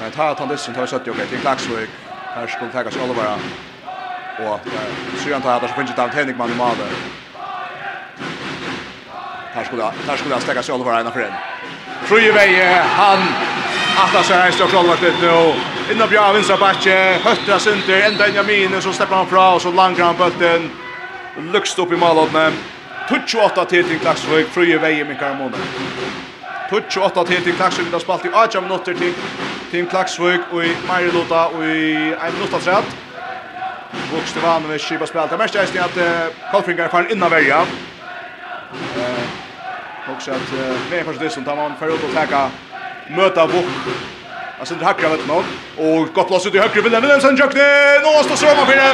[0.00, 1.86] Men ta at han dysten tar 70 jokker til Klagsvøy,
[2.34, 3.38] her skulle tegas Olivera.
[4.38, 4.60] Og
[5.22, 6.88] syren tar at han finnes David Henrikman i Made.
[9.54, 11.36] Her skulle, her skulle han stegas Olivera ena for en.
[12.08, 12.50] Fruje vei,
[13.00, 13.20] han,
[14.04, 15.73] Atlas er en stokk Olivera til nå.
[15.90, 19.72] Inna bra vinstra backe, höttra center, enda in minen, så släpper han fra och så
[19.72, 20.70] langar han bulten.
[21.52, 22.52] Luxt upp i målåtne.
[23.26, 25.56] 28 till till Klaxvik, fröje vägen med Karamona.
[26.70, 29.14] 28 til til Klaksvik, det spalt i 8 minutter til
[29.70, 32.96] Team Klaksvik og i Meirluta og i 1 minutt av træt.
[34.12, 35.30] Vok Stevanovic skipa spalt.
[35.30, 37.60] Det mest eisen er at Kolfringar faren innan verja.
[40.08, 40.52] Og så at
[40.90, 42.48] med en det som tar man for å teka
[43.08, 44.23] møta Vok
[44.58, 45.42] Han sitter hakka vet nå.
[45.78, 47.66] Og godt plass ut i høyre Willem Willemsen jukne.
[48.04, 48.92] Nå står Sørma for det.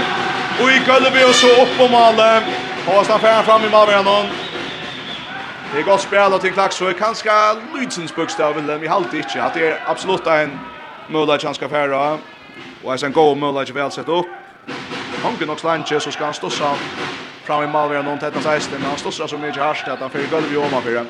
[0.60, 2.48] Og i gulvet og så opp på målet.
[2.88, 4.32] Og så fer han fram i målet igjen.
[5.70, 6.92] Det er godt spel og til Klaksøy.
[6.98, 7.36] Kanskje
[7.76, 9.42] Lydsens bokstav Willem Vi halvt ikke.
[9.42, 10.58] At det er absolutt en
[11.08, 12.18] mulighet han skal fære.
[12.84, 14.26] Og er en god mulighet vel sett opp.
[15.22, 16.50] Hongen nok slanche så skal han stå
[17.44, 18.18] fram i målet igjen.
[18.18, 18.78] Tettan 16.
[18.80, 21.06] Men han stå så mye hardt at han fyrer gulvet i åma for det.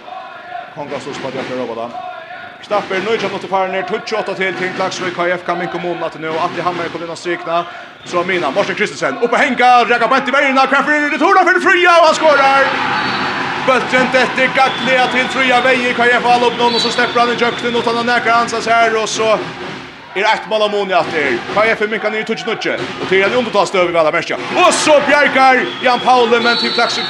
[0.74, 2.19] Hongen stå på det for å
[2.70, 6.20] Stapper nu kan återföra ner touch åtta till till Klaxvik KF kan minka mål att
[6.20, 7.64] nu och att Hammar kommer in och strykna.
[8.04, 11.92] så mina Martin Kristensen uppe hänga räcker på i vägen Crawford det torna för fria
[12.00, 12.62] och han skorar
[13.66, 17.34] Bulten efter Gatlea till fria vägen KF all upp någon och så släpper han i
[17.34, 19.38] jökten och han näkar hans här och så
[20.14, 21.38] är ett mål av Moni efter.
[21.54, 24.36] KF minkar ner i touch nutche och till en undertas över alla märka.
[24.66, 27.08] Och så bjärkar Jan Paul men till Klaxvik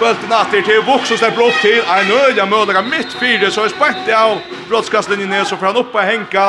[0.00, 3.72] Bulten atter til Vux som slipper opp til en øya mødega mitt fire, så er
[3.72, 4.38] spent av
[4.70, 6.46] brottskastlinjen så får han oppe henka,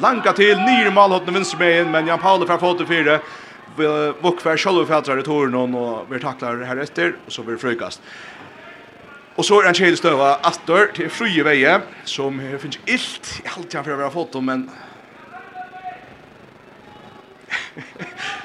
[0.00, 3.18] langa til, nyr malhåttene vinstrebeien, men Jan Paule fra fåte fire,
[3.74, 7.64] Vux fra sjølve fætrar i toren, og vi taklar her etter, og så blir det
[7.64, 8.00] frøykast.
[9.34, 13.80] Og så er en kjede støva atter til frie veie, som finnes illt, i halte
[13.80, 14.68] han for å være foto, men...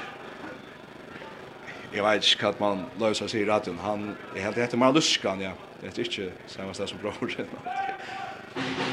[1.92, 3.78] jeg vet ikke hva man löser sig i radioen.
[3.78, 5.50] Han er helt etter man luskan, ja.
[5.80, 7.30] Det er ikke samme sted som bror.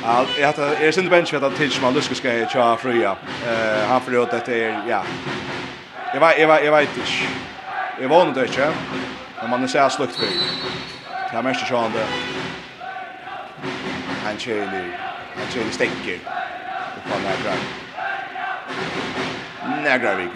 [0.03, 3.17] Ja, jag hade är sin bench vet att tills man luska ska jag köra fria.
[3.47, 5.03] Eh han förlåt att det är ja.
[6.13, 7.11] Jag vet jag vet jag vet inte.
[8.01, 8.73] Jag vann det inte.
[9.41, 10.27] Men man är så slukt för.
[11.33, 12.07] Jag mest köra det.
[14.23, 14.67] Han kör.
[15.37, 16.19] Han kör ju stäcker.
[16.95, 17.55] Och på nära.
[19.83, 20.29] Nära vi.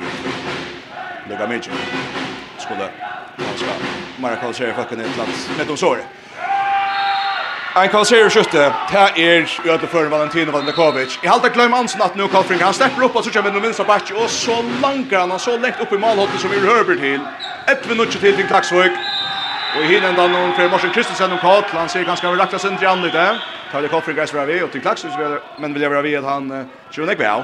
[1.23, 1.73] Det går mycket
[2.75, 3.65] skulle ska
[4.17, 5.97] Mara Karlsson fucking ett plats med de sår.
[7.75, 8.73] Ein Karlsson skjutte.
[8.87, 11.19] Här är ju att för Valentino Vandakovic.
[11.23, 13.83] I halta glöm Ansen att nu Karlsson han stepper upp och så kommer den minsta
[13.83, 17.19] backen och så långt han så långt upp i målhotet som är Herbert till.
[17.67, 18.91] Ett minut till till Klaxvik.
[19.75, 22.85] Och i hinnan någon för Morsen Kristensen och Karl han ser ganska överlagt sent i
[22.85, 23.43] andra där.
[23.71, 25.13] Tar det Karlsson guys vi och till Klaxvik
[25.57, 27.43] men vill jag vara vid att han tror jag väl.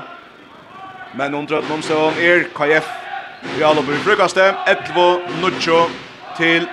[1.11, 3.06] Men under någon så är KF
[3.41, 5.89] Vi har lopper i frukaste, 11-0
[6.37, 6.67] til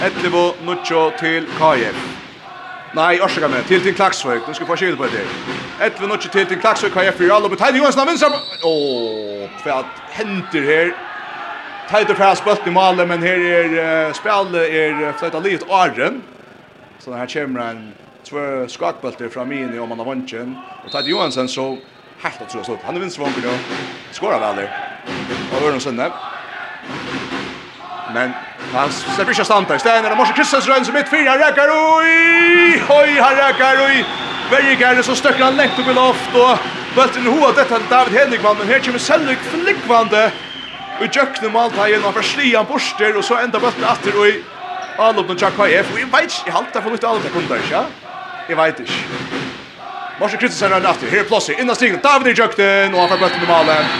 [0.00, 1.98] 11-0 til KF.
[2.94, 5.24] Nei, orsaka meg, til til Klaksvøk, du skal få skil på det.
[5.80, 7.42] 11-0 til til Klaksvøk, KF, vi alle.
[7.42, 9.82] lopper, Teide Johansen av vinsar, åh, hva
[10.14, 10.94] henter her?
[11.90, 13.76] Teide fra spølt i malen, men her er
[14.08, 16.22] uh, spjallet er fløyta livet åren.
[16.98, 20.56] Så her kommer en tvö skakbølter fra min i om han har vannsjen.
[20.84, 21.70] Og Teide Johansen så
[22.22, 22.76] helt å tro så.
[22.84, 23.74] Han er vinst vanker nu.
[24.12, 24.97] Skåra väl där
[25.54, 26.10] av Ørnum Sønne.
[28.14, 28.32] Men
[28.72, 30.02] han slipper ikke standa i stedet.
[30.04, 31.28] Det er Morsen Kristens Rønn som mitt fire.
[31.30, 32.80] Han rekker oi!
[32.98, 34.02] Oi, han rekker oi!
[34.48, 36.36] Vergerne så støkker han lengt opp i loft.
[36.36, 38.60] Og bøtten i hodet dette er David Henrikvann.
[38.60, 40.28] Men her kommer Selvik flikkvande.
[40.98, 42.04] Og jøkner Maltaien.
[42.04, 43.16] Han forsli han borster.
[43.16, 44.16] Og så enda bøtten atter.
[44.16, 44.38] Og i
[44.98, 45.92] anlopnen Jack Paef.
[45.92, 46.46] Og jeg vet ikke.
[46.46, 47.84] Jeg halte for litt anlopnen kunder, ikke?
[48.48, 49.02] Jeg vet ikke.
[50.18, 51.12] Morsen Kristens Rønn atter.
[51.12, 51.60] Her er plåsig.
[51.60, 52.00] Innan stigen.
[52.04, 52.96] David i jøkten.
[52.96, 53.92] Og han får bøtten i malen.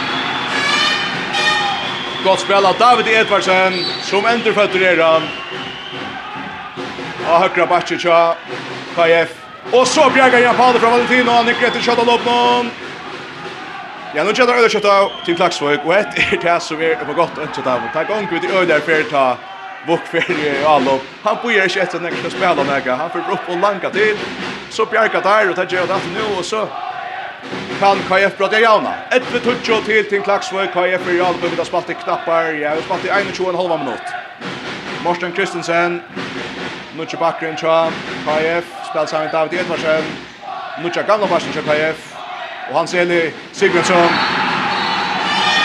[2.23, 5.21] Gott spel av David Edvardsen, som ändrar fötter er han.
[7.29, 8.35] Och högra bakke tja,
[8.95, 9.29] KF.
[9.71, 12.71] Och så bjärgar Jan Pader från Valentino, han nickar etter kjøttet opp noen.
[14.15, 17.37] Ja, nu kjenner øyder kjøttet till Klaxvåg och ett är det som är på godt
[17.37, 17.81] ønsket av.
[17.93, 19.37] Tack om Gud i Öder för att ta
[19.87, 21.01] vokferie i Alop.
[21.23, 24.17] Han bor ikke etter når han skal spille noe, han får opp og langa til.
[24.69, 26.67] Så bjerger der, og tar gjør det alt nå, og så
[27.79, 28.93] kan KF brødja jauna.
[29.11, 33.05] Ett 11-12 till till Klaksvøy, KF er jauna, vi spalt i knappar, ja, vi spalt
[33.05, 34.07] i 21 halva minut.
[35.03, 36.01] Morten Kristensen,
[36.97, 37.91] Nucha Bakgren tja,
[38.25, 40.03] KF, spel sammen David Edvardsen.
[40.83, 42.15] Nucha gamla Barsen tja KF,
[42.71, 44.09] Och han ser ni Sigmundsson,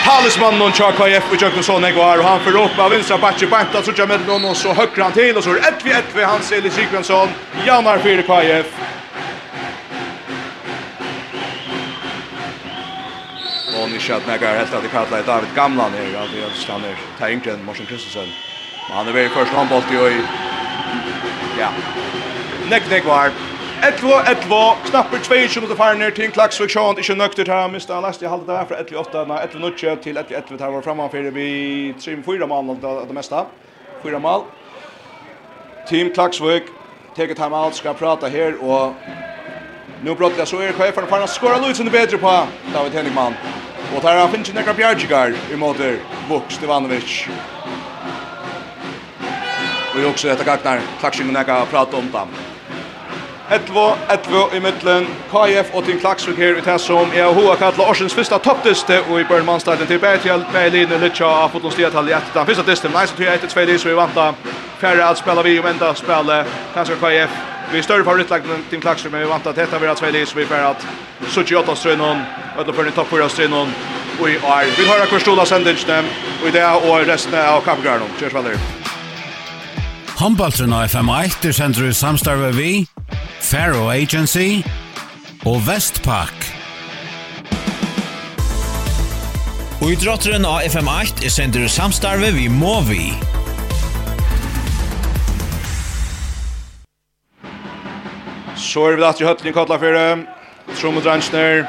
[0.05, 3.81] talismannen tja KF och Jøkken Sonne går och han för upp av vänstra backen Banta,
[3.81, 6.61] så jag med någon och så høkker han til, og så er vi han ser
[6.61, 7.29] ni Sigmundsson,
[7.65, 8.65] Janar för KF,
[13.81, 17.65] Och ni skött när jag helt att kalla David Gamlan här, alltså jag stannar Tengren
[17.65, 18.29] Morsen Kristensen.
[18.87, 20.21] Men han är väl först handboll i
[21.59, 21.69] ja.
[22.69, 23.31] Neck neck var.
[23.81, 27.69] Ett två ett två knappt 2 minuter fram ner till Klaxvik Sjön inte nökter här
[27.69, 31.09] mest han last i halvt där för 1-8 när 1-0 till 1-1 här var framan
[31.09, 33.45] för vi 3-4 mål det mesta.
[34.03, 34.41] Fyra mål.
[35.89, 36.63] Team Klaxvik
[37.15, 38.93] tar ett timeout ska prata här och
[40.05, 43.33] Nu brottliga så är chefen för att skora Luis under bättre på David Henningman.
[43.95, 47.27] Och där har finns några Bjargigar i motor Vuk Stevanovic.
[49.93, 50.81] Och ju också detta gagnar.
[50.99, 52.27] Klaxing några prat om dem.
[53.49, 57.91] 11 11 i mitten KF och Tim Klaxvik här i det som är hoa kalla
[57.91, 62.09] Orsens första toppdiste och i början manstaden till Bertil Berlin och Litcha av fotbollsstiet i
[62.09, 64.33] gett den första disten nice till 1-2 så vi vantar
[64.79, 68.81] färre att spela vi och vända spela kanske KF Vi är större favoritlagd än Tim
[68.81, 70.87] Klaxer, men vi vant att detta blir att Sverige så vi får att
[71.27, 72.21] Suchi 8 strönon,
[72.59, 73.71] ödla för en topp 4 strönon
[74.19, 74.77] och i år.
[74.77, 76.05] Vi har hur stola sändningen dem
[76.41, 78.07] och i det och resten av kappgörnen.
[78.19, 78.57] Körs väl där.
[80.17, 82.87] Handballtrun av FM1 er sender i samstarve vi,
[83.41, 84.63] Faro Agency
[85.45, 86.47] og Vestpak.
[89.81, 93.34] Og idrotteren av FM8 er sender i samstarve vi Movi.
[98.65, 100.05] Så er vi datt i høttene i fyrre.
[100.79, 101.65] Trom og dransner.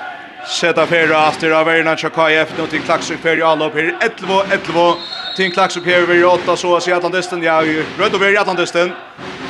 [0.48, 2.54] Seta fyrre after av verna KF.
[2.56, 3.92] Nå til klaksuk fyrre allop her.
[4.00, 4.96] 11, 11.
[5.36, 6.56] Til klaksuk her vi 8.
[6.56, 7.42] Så er i Atlantisten.
[7.42, 7.60] Ja,
[8.00, 8.94] rød over i Atlantisten.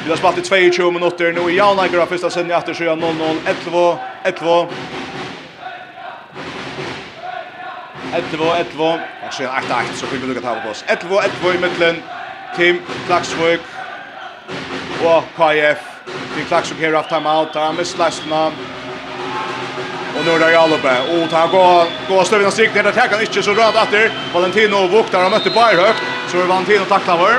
[0.03, 1.33] Vi har spalt i 22 minutter.
[1.33, 2.85] Nå i Javnager av første siden i after 7.
[2.97, 4.69] 0, 0, 11, 11.
[8.15, 8.93] 11, 11.
[9.27, 9.99] Og så er 8, 8.
[10.01, 10.85] Så fikk vi lukket her på oss.
[10.91, 12.07] 11, 11 i midtelen.
[12.57, 13.61] Kim Klaksvøk
[15.05, 15.96] og KF.
[16.37, 17.55] Vi Clarkson här off time out.
[17.55, 18.53] Han last man.
[20.19, 20.97] Och nu är det Jallope.
[21.13, 22.83] Och ta går, går stövna och strikt ner.
[22.83, 24.13] Det här kan inte så röd efter.
[24.35, 25.25] Valentino vuktar.
[25.25, 26.03] och mötte Bayerhögt.
[26.29, 27.35] Så är Valentino tacklar var.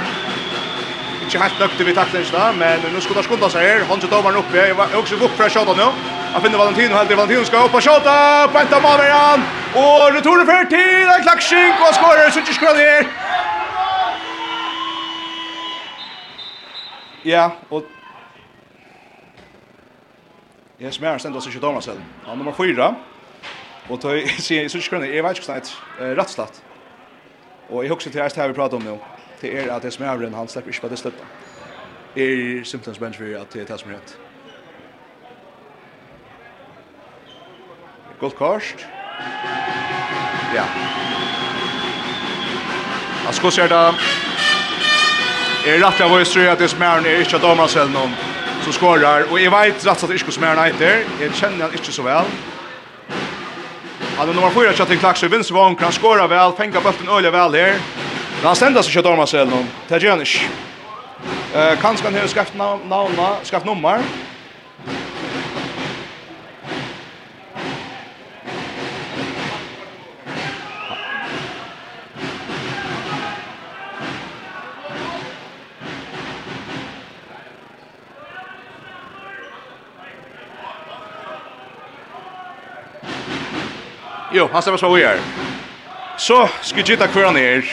[1.23, 3.86] Inte helt nökte vi tacklar inte Men nu ska det skunda sig här.
[3.89, 4.67] Han ser domaren uppe.
[4.67, 5.88] Jag var också vukt för att skjuta nu.
[6.34, 7.15] Han finner Valentino helt.
[7.15, 8.47] Valentino ska upp och tjata.
[8.80, 9.43] mål igen.
[9.73, 11.08] Och returen för till.
[11.15, 11.75] En klacksink.
[11.82, 12.30] Och skorar.
[12.30, 13.08] Så inte skrar ner.
[17.23, 17.84] Ja, och
[20.79, 22.01] Jeg smærer stendt oss ikke dommer selv.
[22.25, 22.91] Han er nummer fyra.
[23.89, 25.63] Og tøy sier jeg synes grønne, jeg vet ikke hvordan
[25.99, 26.61] det rett slett.
[27.69, 28.97] Og jeg husker til jeg her vi prater om nå,
[29.41, 31.23] til er at jeg smærer han slipper ikke på det slett.
[32.15, 34.17] Er symptoms bench for at det er det som er rett.
[38.19, 38.87] Godt karst.
[40.53, 40.63] Ja.
[43.25, 43.91] Han skosser da.
[45.67, 48.37] Er rett av oss tror jeg at det smæren er ikke dommer selv noen
[48.67, 51.71] som skorar, och jag vet rett att slett ikke hvordan han heter, Jag känner han
[51.71, 52.25] inte så väl.
[54.17, 57.53] Han er nummer 4 Kjatin Klaksø, vinst vong, han skorar vel, pengar bøtten øyla vel
[57.53, 57.80] her.
[58.41, 60.49] Men han stendas ikke dormaselen, det Tajanish.
[61.56, 64.03] Eh kan ska han har namn, navna, skapt nummer,
[84.57, 85.19] Han stämmer så här.
[86.17, 87.65] Så ska vi ta kvar ner.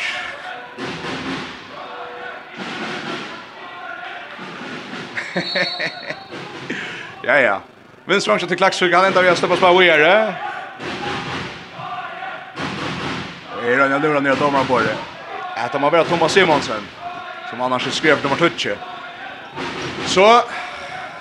[7.23, 7.61] ja, ja.
[8.05, 9.99] Vinstrang till Klaxvik, han enda vi har släppas på Weir.
[9.99, 10.35] Är
[13.63, 14.97] det nu när domaren på det?
[15.57, 16.83] Att de har bara Thomas Simonsen
[17.51, 18.77] som annars skrev nummer 20.
[20.07, 20.43] Så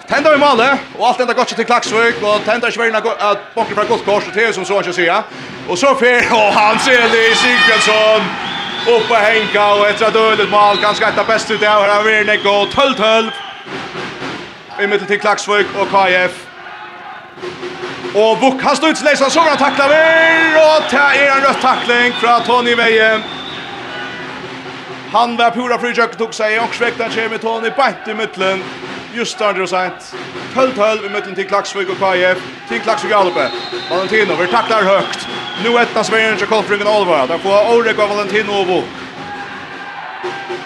[0.07, 2.95] Tenda vi målet, og alt enda godt til Klaksvik, og tenda ikke verden
[3.31, 5.13] at bonker fra Guldkors, og det er som så han skal sige.
[5.69, 8.23] Og så fer, og han ser det i Sigmundsson,
[8.95, 12.23] oppe henka, og etter at ølet mål, ganske etter best ut av her, vi er
[12.75, 13.31] 12-12.
[14.83, 16.35] I mittel til Klaksvik og KF.
[18.15, 22.13] Og Vuk han stod utsleisen, så han takla vir, og det er en rødt takling
[22.19, 23.23] fra Tony Veie.
[25.13, 28.63] Han var pura frujøkken tok seg, og svekta kjemi Tony, beint i mittelen
[29.13, 30.15] just starter och sent.
[30.53, 32.37] 12-12 i möten till Klaxvik och KF.
[32.69, 33.51] Till Klaxvik och Alpe.
[33.89, 35.27] Valentino vi tacklar högt.
[35.63, 37.27] Nu ettna svängen till Kolfringen Alva.
[37.27, 38.83] Där får Orek och Valentino Ovo.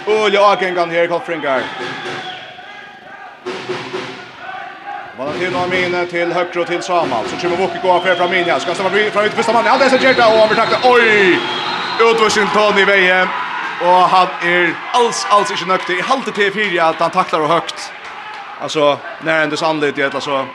[0.05, 1.61] Ulja Akengan i Kolfringen.
[5.17, 7.25] Valentino Amine till högre och till Samal.
[7.27, 8.59] Så kommer Wokke gå affär fram in.
[8.59, 9.71] Ska stämma från ut första mannen.
[9.71, 10.81] Han är Gerda och han blir tacklat.
[10.83, 11.39] Oj!
[11.99, 13.27] Utvarsin Tony Veje.
[13.81, 15.97] Och han är alls, alls inte nöktig.
[15.97, 17.91] I halvt till 4 att han tacklar och högt
[18.59, 20.45] alltså när ändå sannolikt att alltså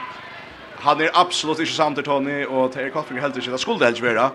[0.81, 4.31] han är absolut inte samt Tony och Terry Coffin helt inte det skulle helst vara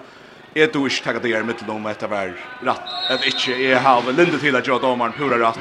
[0.53, 4.11] är du inte tagit dig mitt om att det var rätt att inte är halva
[4.11, 5.59] linda till att jag domaren pura rätt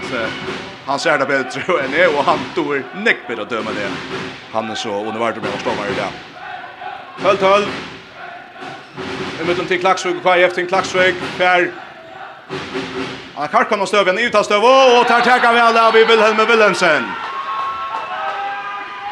[0.87, 3.90] han ser det bättre än jag och han tog näck med att döma det
[4.53, 6.12] han är så underbart med att stå där idag
[7.19, 7.66] Höll, höll.
[9.38, 11.14] Vi möter till Klaxvik och Kajef till Klaxvik.
[11.37, 11.73] för
[13.35, 14.64] Han karkar någon stöv, en utastöv.
[14.64, 17.05] Och tar täcka väl där vid Wilhelm Wilhelmsen.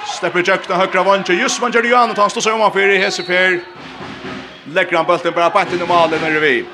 [0.06, 1.34] Stepper jökna högra vantje.
[1.34, 2.16] Just man gör ju annat.
[2.16, 3.60] Han står sig om han för i Hesefer.
[4.64, 6.64] Lägger han bulten bara på ett i när vi.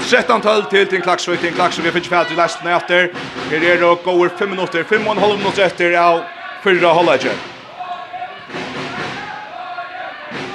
[0.00, 1.40] 13-12 till till Klaxvik.
[1.40, 1.86] Till Klaxvik.
[1.86, 3.12] Vi finns färdigt i lästen efter.
[3.50, 4.84] Här är det och går 5 minuter.
[4.84, 6.22] 5 och en halv minuter efter av
[6.64, 7.38] fyra hållaget.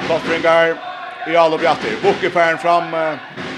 [0.07, 0.75] Bottringar
[1.27, 1.91] i all och bjatter.
[2.03, 3.15] Bokke fram uh,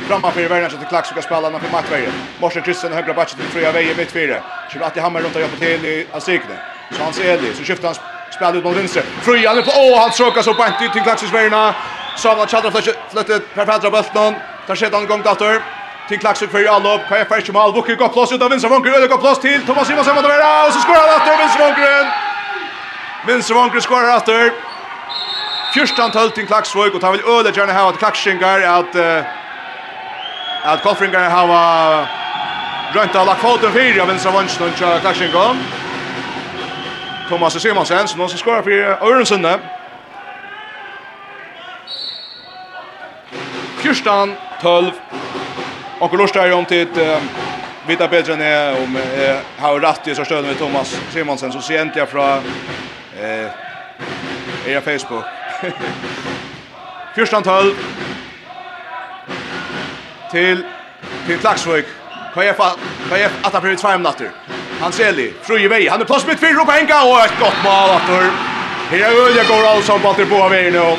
[0.08, 2.14] framma för värna till Klaxvik och spelarna för matchvägen.
[2.40, 4.44] Morsen Kristensen högra backen till fria vägen mitt fyra.
[4.74, 6.58] Kör att det hamnar runt och hjälper till i Asikne.
[6.98, 7.96] Chans Eli, så skiftar han
[8.36, 9.04] spelar ut mot vänster.
[9.22, 11.74] Frujan är på, åh han tråkas upp inte till klaxsvärna.
[12.18, 14.36] Sava Chadra flyttar per fädra bulten.
[14.68, 15.62] Tar sig en gång dator.
[16.08, 17.02] Till klaxen för Allop.
[17.10, 17.74] Kaja jag färsha mål.
[17.74, 18.92] Vucker går plats utav vänster vånker.
[18.96, 20.68] Öde går plås till Thomas Simonsson mot vänster.
[20.68, 22.06] Och så skorar han efter vänster vånkeren.
[23.28, 24.52] Vänster vånkeren skorar efter.
[25.74, 28.96] Fyrstan tölt till Klaxvik och han vill öde gärna ha att Klaxingar att
[30.64, 32.08] att Kolfringar hava...
[32.94, 35.56] rönt lagt foten fyra vänster vånkern och Klaxingar.
[37.32, 38.72] Thomas Simonsen som någon som skorar för
[39.12, 39.48] Örnsson.
[43.84, 44.92] Kyrstan 12.
[46.00, 47.22] Och jag om till ett
[47.88, 48.98] Vita Petren är om
[49.58, 52.42] har rätt i så stöd med Thomas Simonsen så sent jag från
[53.22, 53.48] eh
[54.68, 55.26] era Facebook.
[57.16, 57.76] Kyrstan 12
[60.32, 60.64] till
[61.28, 61.86] till Klaxvik.
[62.34, 62.80] Kan jag fatta?
[63.10, 64.32] Kan jag att han två minuter?
[64.80, 65.32] Han säljer.
[65.42, 65.88] Fröje vei.
[65.88, 68.32] Han är plats mitt fyra på enka och ett gott mål åter.
[68.90, 70.98] Här är Ulja går alltså på att på vägen nu.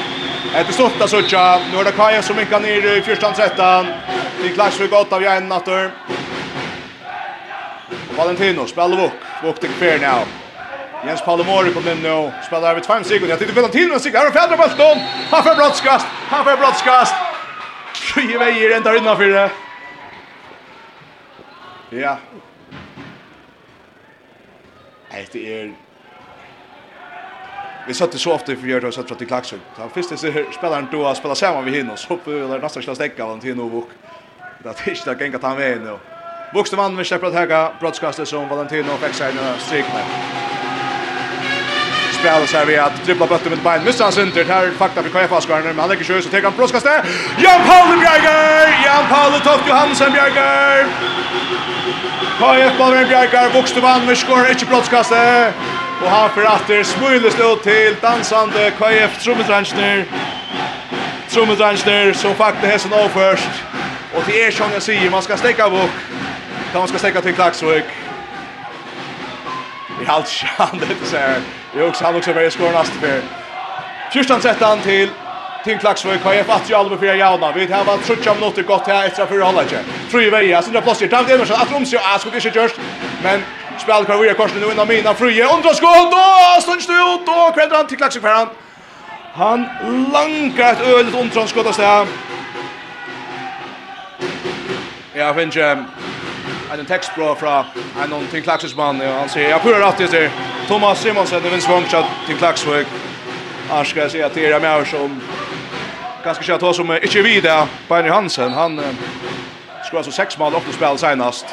[0.54, 1.60] Ett stort att söka.
[1.72, 3.86] Nu är det Kaja som mycket ner i första trettan.
[4.42, 5.90] Det klash för gott av en åter.
[8.16, 9.12] Valentino spelar våk.
[9.42, 10.24] Våk till fair now.
[11.06, 12.32] Jens Palomori kom in nu.
[12.46, 13.28] Spelar över 5 sekunder.
[13.28, 14.16] Jag tittar Valentino sig.
[14.16, 14.98] Han fjärde bollen.
[15.30, 16.06] Han får brottskast.
[16.28, 17.14] Han får brottskast.
[17.94, 19.50] Fröje vei är ända innanför det.
[21.92, 22.16] Ja.
[25.12, 25.72] Eit er
[27.86, 29.60] Vi satt så ofta för jag satt för att klaxon.
[29.94, 32.94] först det så spelaren då att spela samman vi hinner så på eller nästa skulle
[32.94, 33.88] stäcka av till Novok.
[34.62, 35.98] Det är inte att gänga ta med nu.
[36.54, 40.00] Vuxna man med Shepard Haga broadcaster som Valentino fick sig några strikna
[42.22, 43.84] spelar så här vi att dribbla bort med bein.
[43.84, 44.44] Missar han center.
[44.44, 47.04] Här fakta för KF Askarna men han lägger sig så tar han plåskast där.
[47.38, 48.84] Jan Paul Bjerger.
[48.86, 50.86] Jan Paul Toft Johansen Bjerger.
[52.38, 55.12] KF Ballren Bjerger vuxte vann med skor inte plåskast.
[56.02, 60.04] Och han för åter smulest ut till dansande KF Trummetransner.
[61.28, 63.50] Trummetransner som fakta hästen av först.
[64.14, 65.90] Och det är som jag säger, man ska stäcka bok.
[66.74, 67.84] Man ska stäcka till Klaxvik.
[70.00, 71.61] Vi halt sjande det ser här.
[71.78, 73.20] Jo, han också börjar skåra nästa för.
[74.12, 75.08] 14-13 till
[75.64, 77.52] Tim Klaxvøy, hva er ju i för fyrir jauna?
[77.52, 79.78] Vi har varit trutcha minuter gott här minutter godt her etter fyrir halvleitje.
[80.10, 82.80] Tru i veia, sindra plåsir, David Emerson, att romsi, ah, skulle inte gjørst,
[83.22, 83.44] men
[83.78, 87.26] spil kvar vi er korsen nu innan mina fruje, undra skott, da, stunds du ut,
[87.26, 88.48] da, kvedder han till Klaxvøy för han.
[89.34, 89.68] Han
[90.12, 92.06] langar ett öligt undra skott av sted.
[95.14, 95.56] Ja, finnes
[96.80, 97.64] en textbra fra
[98.02, 100.30] en någon Tim Klaxes man og han sier, jeg purer alltid til
[100.66, 102.86] Thomas Simonsen, det vinst vongtja Tim Klaxvik
[103.70, 105.20] Han ska si at det er mer som,
[106.24, 107.56] ganske kjent hva som ikke vi det,
[107.88, 108.80] Beiner Hansen, han
[109.84, 111.46] skulle altså seks mål åt spil senast.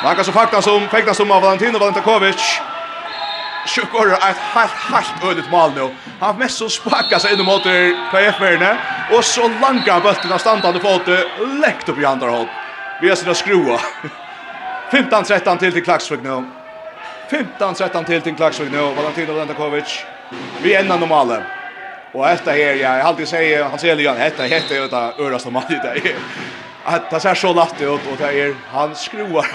[0.00, 2.60] Men han kan så fakta som, fekta som av Valentino Valentakovic,
[3.68, 5.88] Sjukor er et helt, helt øyligt mål nå.
[6.20, 7.64] Han har mest så spakka seg inn mot
[8.12, 8.76] KF-merne,
[9.12, 11.08] og så langa bøtten av standande fot
[11.64, 12.48] lekt upp i andra hånd.
[13.00, 13.80] Vi har sina skrua.
[14.90, 16.44] 15-13 till till Klaxvik nå.
[17.30, 18.92] 15-13 till till Klaxvik nå.
[18.92, 20.04] Valentino Lendakovic.
[20.62, 21.42] Vi ända normala.
[22.12, 25.74] Och her, ja, jag alltid sier, han säger Leon, detta heter ju det öraste i
[25.74, 26.14] det.
[26.84, 29.46] Att det ser så latt ut och det er, han skruvar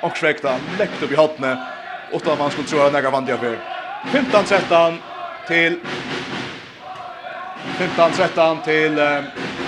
[0.00, 1.66] och sväkta, lekt opp i hotne.
[2.12, 3.58] Åtta man skulle tro at han äger vandiga för.
[4.12, 4.96] 15-13
[5.48, 5.78] till
[7.78, 8.98] 15-13 till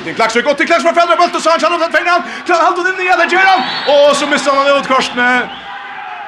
[0.04, 2.22] till Klaxvik och till Klaxvik för andra bulten så han kan åt Ferdinand.
[2.46, 3.60] Klarar han den nya gjør han!
[4.10, 5.48] och så missar han ut korsene.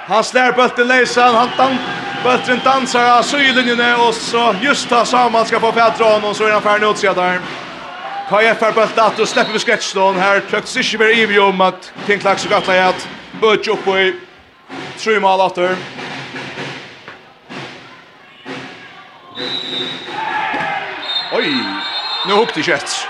[0.06, 1.78] Han slår bulten lösan, han tan
[2.24, 6.52] bulten danser av sylinjene, och så just da Samuel ska få Petron och så är
[6.52, 7.40] han färdig utsida sedan.
[8.28, 11.92] KF har bulten at och släpper vi sketchstone här trycks ikke mer i om att
[12.06, 13.08] till Klaxvik att lägga att
[13.40, 14.14] böt upp i
[14.98, 15.76] tru mal atter.
[21.34, 21.48] Oj,
[22.26, 23.08] nu hukte kött.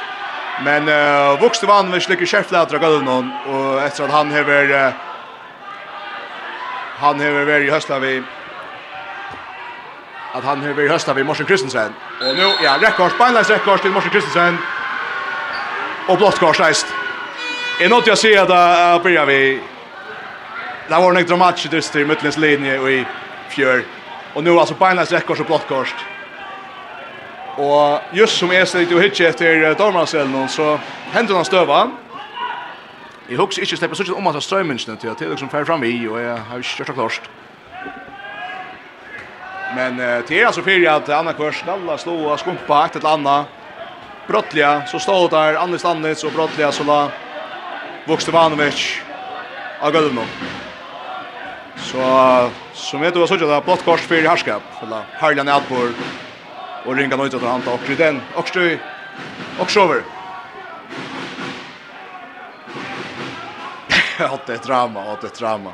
[0.65, 4.95] Men uh, vuxte vann vi slikker kjærflætra gulvnån, og etter at han hever uh,
[7.03, 8.15] han hever vært i høsta vi
[10.35, 11.93] at han hever vært i høsta vi Morsen Kristensen.
[12.23, 14.57] Og nu, ja, rekkors, beinleis rekkors til Morsen Kristensen
[16.09, 16.89] og blått kors reist.
[17.81, 18.63] Jeg nådde å si at da
[18.95, 19.41] uh, blir vi
[20.89, 23.05] det var en dramatisk dyster i Muttlens linje og i
[23.53, 23.85] fjør.
[24.35, 25.93] Og nu, altså beinleis rekkors og blått kors.
[27.59, 30.75] Og just som jeg sitter og hittir etter Dormanselen, så
[31.15, 31.85] hender han støva.
[33.29, 35.69] Jeg husker ikke slipper sånn om at han strømminsene til at det er liksom ferdig
[35.71, 37.29] fram i, og jeg har ikke kjørt klart.
[39.75, 43.17] Men uh, det er altså fyrir at Anna Kvörs, skalla slå og skumpa ett eller
[43.17, 43.37] anna.
[44.29, 47.01] Brottliga, så stod der Anders Landnitz og Brottliga så la
[48.07, 48.85] Vokstevanovic
[49.81, 50.27] av gulvet nå.
[51.85, 52.05] Så
[52.77, 55.97] som vet du hva sånn, det er blått kors fyrir herskap, eller Harlan Adborg,
[56.85, 58.61] och ringa något att han tar och den också
[59.59, 60.03] också över.
[64.29, 65.73] Hatt ett drama, hatt ett drama.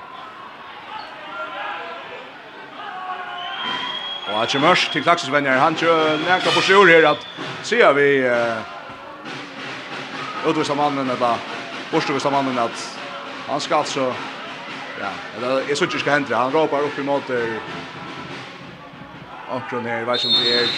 [4.30, 5.58] Og at mörs till Klaxus vänner.
[5.58, 7.26] han kör näka på sjur her at
[7.62, 8.56] ser vi uh,
[10.46, 11.36] Utvisa mannen eller
[11.92, 12.98] bortstovist mannen att
[13.48, 14.14] han ska alltså...
[15.00, 15.08] ja,
[15.40, 16.36] det är så ikke ska hända.
[16.36, 17.60] han råpar upp i måter
[19.50, 20.68] Onkron her, vet som det er.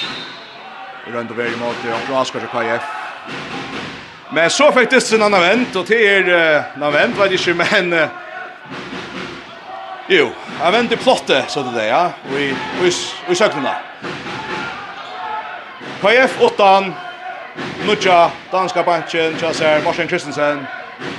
[1.12, 2.84] Rønd og veri mot det, Onkron Askar til KF.
[4.32, 7.54] Men så fikk det sin annen vent, og det er uh, annen vent, vet ikke,
[7.60, 7.92] men...
[7.92, 8.08] Uh,
[10.10, 12.50] jo, jeg vent i plottet, så det er ja, og i,
[12.80, 12.92] og i,
[13.28, 13.74] og i.
[16.02, 16.70] KF 8,
[17.86, 20.66] Nudja, danska banken, Kjassar, Marsen Kristensen,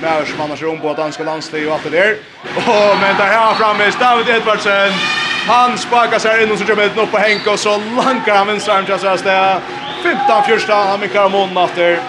[0.01, 2.15] Mævers, Mannars Rombo, danska landslig og alt det der.
[2.57, 7.01] Og, men det her framme, David Edvardsen, Han sparkar sig in och så kommer det
[7.01, 9.23] upp på Henke och så lankar han vänster arm till hans
[10.03, 11.99] 15 första han mycket mån efter.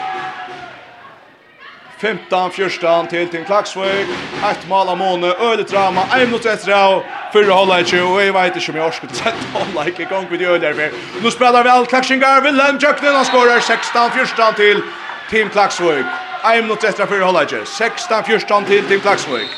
[1.99, 4.07] 15 första till till Klaxvik.
[4.51, 6.03] Ett mål av Måne öde drama.
[6.12, 9.37] En minut efter av för hålla i och jag vet inte om jag skulle sätta
[9.53, 10.91] hålla i gång vid öde där.
[11.22, 14.82] Nu spelar väl Klaxingar Willem Jöknen han skorar 16 första till
[15.30, 16.07] Team Klaxvik.
[16.45, 17.47] En minut efter för hålla i
[17.78, 19.49] 16 första till Team Klaxvik.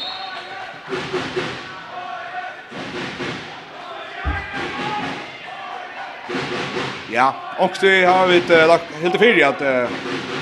[7.11, 9.91] Ja, och det har vi ett lagt helt fel att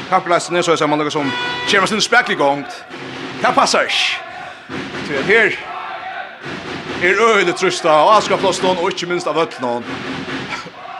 [0.08, 1.30] kapplasten är så som man något som
[1.68, 2.64] känner sin spärklig gång.
[3.42, 3.94] Det passar inte.
[5.06, 5.58] Så här
[7.02, 9.84] är øyne trusta, och han skal plass noen, og minst av øtl noen.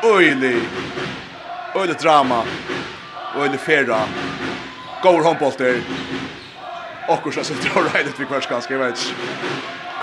[0.04, 0.54] Øyne,
[2.02, 2.42] drama,
[3.36, 4.00] øyne färra.
[5.02, 5.82] går håndbolter,
[7.08, 9.02] Och så sitter och rejdet vid kvarskans, jag vet inte.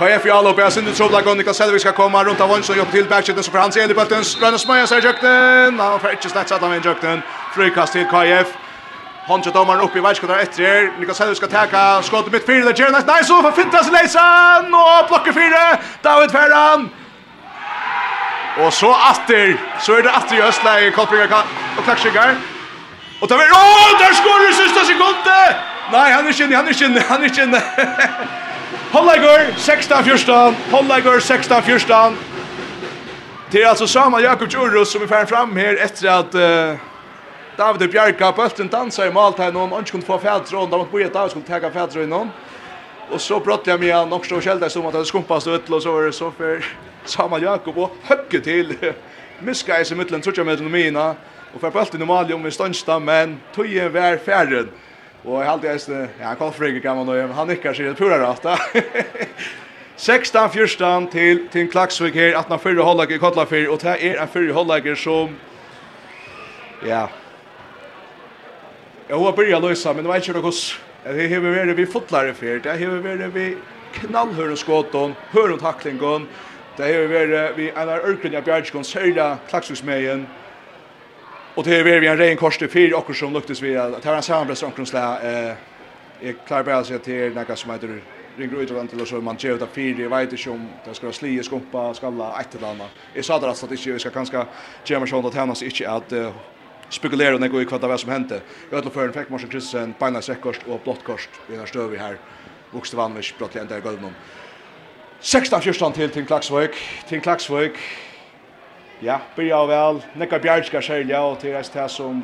[0.02, 2.92] Kaja Fjall uppe, jag synder trovla gång, Niklas Selvik ska komma runt av Vonsson, jobbar
[2.92, 6.12] till backchecken så får han se i bulten, Ströna smöja sig i jökten, han får
[6.12, 7.22] inte snett sätta med i jökten,
[7.56, 8.46] frikast till Kaja
[9.28, 10.92] Honja domaren uppe i världskottar efter er.
[11.00, 13.24] Niklas Helvig ska täcka skott mitt fyra Det gör näst nice.
[13.24, 14.74] Så får fintas i lejsen.
[14.74, 15.78] Och plockar fyra.
[16.02, 16.90] David Ferran.
[18.58, 19.58] Och så Atter.
[19.80, 20.92] Så är det Atter i östläge.
[20.92, 21.44] Koltbringar
[21.78, 22.36] och klackskyggar.
[23.20, 23.44] Och tar vi...
[23.44, 25.56] Åh, där skår du sista sekundet!
[25.92, 26.56] Nej, han är inte inne.
[26.56, 27.04] Han är inte inne.
[27.10, 27.62] Han är inte inne.
[28.92, 30.54] Hållagur, 16-14.
[30.72, 32.16] Hållagur, 16-14.
[33.52, 36.80] Det är alltså samma Jakob Djurus som är färd fram här efter att uh,
[37.58, 39.72] David Bjarka på öften dansar i mål här någon.
[39.72, 40.70] Han kunde få färdtrån.
[40.70, 42.30] De måste börja ta skulle tagga färdtrån någon.
[43.12, 45.70] Och så brottade jag med han också och källde som att det skumpade ut.
[45.70, 46.66] Och så var det så för
[47.06, 48.76] samma Jakob och högge till.
[49.40, 51.16] Miska i sig mittlen, tror jag med mina.
[51.54, 53.06] Och för på öften i mål om vi ståndstam.
[53.06, 54.70] Men tog ju vär färden.
[55.24, 57.96] Och jag har alltid äste, ja, han kan flyga kan man då, han nickar sig
[57.96, 58.60] pura rätt.
[59.96, 64.22] 16 fjørstan til til Klaksvik her, at han fyrre hållager i Kotlafyr, og det er
[64.22, 65.36] en fyrre holdlager som,
[66.82, 67.06] ja,
[69.10, 72.34] jeg har börjat løsa, men det var ikke noe hos, det har vært vi fotlare
[72.34, 73.46] fyr, det har vært vi
[74.00, 76.26] knallhøren skåton, høren taklingen,
[76.78, 80.26] det har vært vi en av ørkene av Bjergskån, særlig Klaksviksmeien,
[81.56, 84.16] Och det är vi en ren kors till fyra och som luktas vi att här
[84.16, 85.56] en sambrest omkring slä eh
[86.24, 88.02] är klar bara så att det är några som heter
[88.38, 90.94] ringer ut och till så man ger ut av fyra Jag vet inte om det
[90.94, 92.90] ska slia skumpa skalla ett eller annat.
[93.14, 94.46] Jag sa det alltså att vi ska kanske
[94.86, 96.14] ge mig sånt att hänas inte att
[96.90, 98.42] spekulera när går i kvarta vad som hände.
[98.70, 101.90] Jag vet för en fick Marcus Christensen bena säckost och blått kors vi har stöv
[101.90, 102.18] vi här.
[102.72, 104.14] Vuxte Bokstavligt brott ända i golvet.
[105.22, 106.72] 16-14 till till Klaxvik,
[107.08, 107.72] till Klaxvik
[109.02, 110.00] Ja, byrja av vel.
[110.14, 112.20] Nekka Bjergska særlig, og til reist det som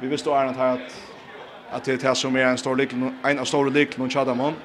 [0.00, 0.94] vi visste å ærnet her at,
[1.78, 4.56] at det er det som er en, stor lik, en av store lik noen Tjadamon.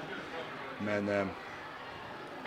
[0.82, 1.28] Men eh,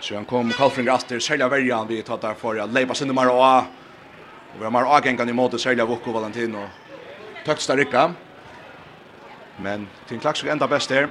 [0.03, 3.15] så han kom Kalfring Aster, særlig av verjan vi tatt der for å leipa sinne
[3.15, 3.69] mer og.
[4.51, 6.65] Og vi har mer agengan i måte særlig av Vokko Valentino.
[7.45, 8.09] Tøkst der rikka.
[9.63, 11.07] Men Tinn Klaksvik enda best her.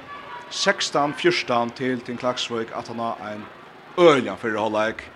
[0.53, 3.49] 16-14 til Tinn Klaksvik at han har en
[4.05, 5.09] øljan fyrir Like.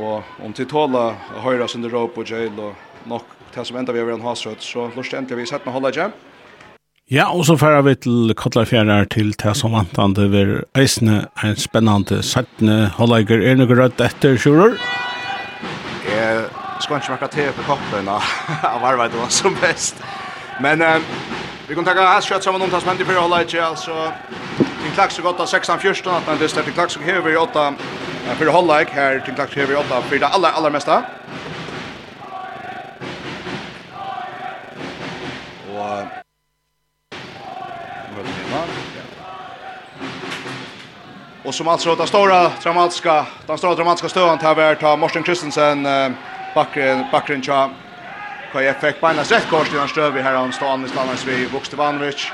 [0.00, 1.12] Og om til tåla
[1.44, 4.88] høyra sin råp og jail og nok til som enda vi har en hasrøtt, så
[4.96, 6.14] lort endelig vi sett med holda hjem.
[7.12, 12.22] Ja, og så færer vi til Kotlarfjærar til til som vantande ved eisne en spennende
[12.24, 13.42] settende holdeger.
[13.44, 14.78] Er noe rødt etter, sjurur?
[16.08, 16.48] Jeg
[16.80, 18.32] skal ikke merke til på koppen av
[18.80, 20.00] arbeid, var som best.
[20.60, 20.80] Men...
[20.80, 24.12] Um Vi kan tacka hans kött samman om tas men det för alla inte alltså.
[24.56, 27.36] Till klax så gott av 16 14 att det står till klax så här vi
[27.36, 27.74] åtta
[28.38, 31.02] för hålla här till klax här vi åtta för det allra allra mesta.
[35.68, 36.22] Och
[41.44, 45.88] Och som alltså den stora dramatiska den stora dramatiska stövan tar vi ta Morten Kristensen
[46.54, 47.42] backren backren
[48.52, 51.46] Kaj effekt fick bara rätt kort i den stöv här han står Anders Lannars vi
[51.46, 52.32] Vukstevanovic.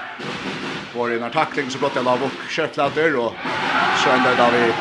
[0.95, 3.33] Var en tackling så blott jag la och köttlat och
[4.03, 4.73] så ända där vi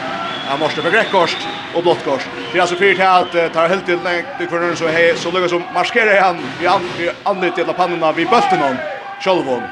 [0.50, 1.38] Han måste för Grekkorst
[1.74, 2.04] och blått.
[2.52, 5.50] Det är alltså fyrt här att tar helt till det kvarnar så hej så lugas
[5.50, 8.78] som maskerar han i an i andra till pannorna vid bulten hon.
[9.20, 9.70] Självon.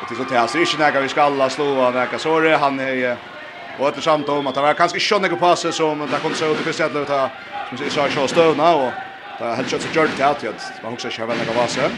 [0.00, 2.80] Och det så tar så inte när vi ska alla slå av så det han
[2.80, 3.16] är
[3.76, 6.52] och ett samt om att han var kanske skönne på passet som det kom så
[6.52, 7.32] ut i första att
[7.68, 8.94] som sier så har støvna, og
[9.38, 11.72] det er helt kjøtt så gjør det til at man også ikke har veldig av
[11.74, 11.96] seg.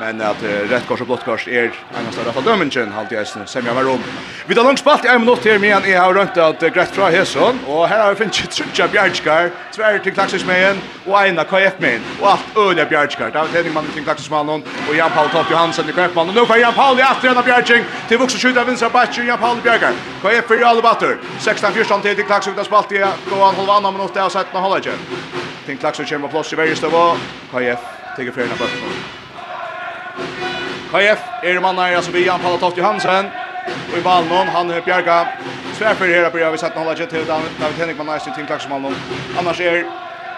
[0.00, 3.16] Men at uh, rett kors og blått kors er en av større av dømingen, halte
[3.16, 4.02] jeg eisne, semja meg rom.
[4.46, 6.92] Vi tar langt spalt i en minutt her, men jeg har rønt at uh, greit
[6.92, 12.04] fra Heson, og her har vi finnet trutja bjergskar, tver til klaksismeien, og eina KF-meien,
[12.20, 13.32] og alt øyne bjergskar.
[13.32, 16.46] Det er Henning Mannen til klaksismannen, og Jan Paul Topp Johansen til KF-mannen, og nå
[16.52, 19.62] får Jan Paul i atter enn av bjergskar, til voksen skjøyda vinsra batcher, Jan Paul
[19.62, 20.00] i bjergskar.
[20.22, 24.60] KF fyrir alle batter, 16-14 til til klaksismeien, spalt i gåan halvannan minutt, og 17
[24.60, 25.06] halvannan.
[25.66, 27.06] Til klaksismeien var plass i verjestøvå,
[27.54, 29.24] KF, tegur ferien av bøtten.
[30.90, 33.30] KF er mannar altså vi han Paul Toft Johansen
[33.92, 35.26] Og i Malmö han er Bjerga
[35.78, 38.96] Tverfer her, bør vi sette hålla jet till David Henrik man nice ting Klaxman Malmö
[39.38, 39.84] annars er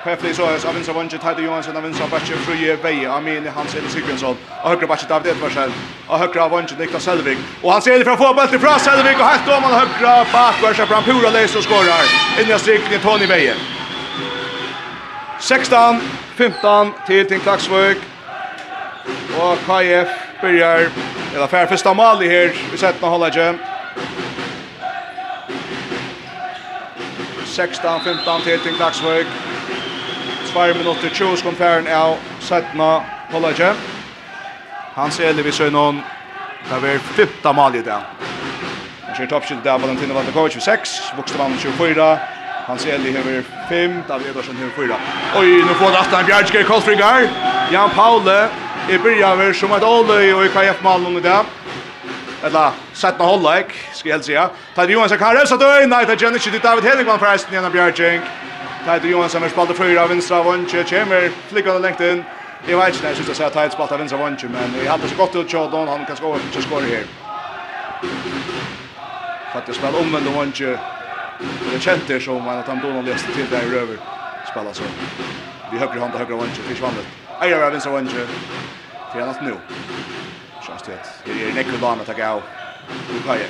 [0.05, 3.89] KF så är av Vinsra Wange Tade Johansen, av Vinsra Backe Fruje Veje Amin Eli
[3.89, 5.73] Sigurdsson av Høyre Backe David Edvarsen
[6.19, 7.37] høyre av Wange Niklas Selvig.
[7.63, 10.87] Og han ser det från fotboll fra Selvig, og och om han Høyre högra backvärsa
[10.87, 12.07] fram Pura Leis og skorar.
[12.41, 12.49] In
[12.95, 13.55] i Tony Veie.
[15.41, 16.01] 16
[16.37, 18.18] 15 til till Tinklaxvik
[19.39, 20.09] Og KF
[20.41, 20.89] byrjar,
[21.35, 23.53] eller fær fyrsta mali her nå setna halvleikje.
[27.47, 29.27] 16-15 til til Klaksvøk.
[30.53, 32.91] 2 minutter 20 skum færen av setna
[33.31, 33.73] halvleikje.
[34.95, 36.03] Hans Eli vi søgn hon,
[36.71, 38.03] det var fyrsta mali i dag.
[39.07, 42.19] Han kjør toppskilt der, Valentina Vandakovic for 6, Bokstavan 24,
[42.67, 44.99] Hans Eli hever 5, David Edersen hever 4.
[45.39, 47.29] Oi, nu får det 18 Bjergskjær, Kolsfrigar,
[47.73, 48.49] Jan Paule,
[48.91, 51.45] i början som ett avlöj och i KF Malung i dag.
[52.43, 54.51] Eller sätta hålllägg, ska jag helst säga.
[54.77, 55.87] Johan Johansson kan rösa dörr.
[55.87, 58.23] Nej, det känner inte till David Henningman förresten genom Björkink.
[58.85, 60.85] Tajde Johansson är spalt och fyra av vinstra vunche.
[60.85, 62.25] Kjemmer flickar och längt in.
[62.67, 64.49] Jag vet inte när jag syns att säga Tajde spalt av vinstra vunche.
[64.49, 65.89] Men jag hade så gott ut Tjodon.
[65.89, 67.05] Han kan skåra för skåra här.
[69.51, 70.47] För att jag spelar omvänd och
[71.73, 73.97] Det kjente känner som at han donan leste til der i røver.
[74.45, 74.83] Spelar så.
[75.71, 76.81] Vi høyre hånd hand høyre högre vunche.
[76.81, 77.07] vannet.
[77.41, 78.27] Eier av vinstra vunche.
[79.13, 79.55] För annars nu.
[80.69, 80.99] Just det.
[81.25, 82.43] Det är Nick Lana att gå.
[83.13, 83.49] Nu kan jag.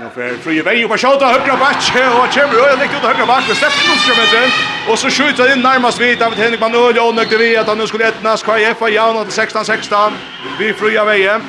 [0.00, 3.50] Nu för fria väg på skjuta högra back och Chimmy och lägger ut högra back
[3.50, 4.50] och Stefan Strömmen
[4.90, 7.86] och så skjuter in närmast vid David Henrik man och Jonny vi att han nu
[7.86, 10.12] skulle ettnas KF Jauna Jan 16-16
[10.58, 11.42] vi fria vägen.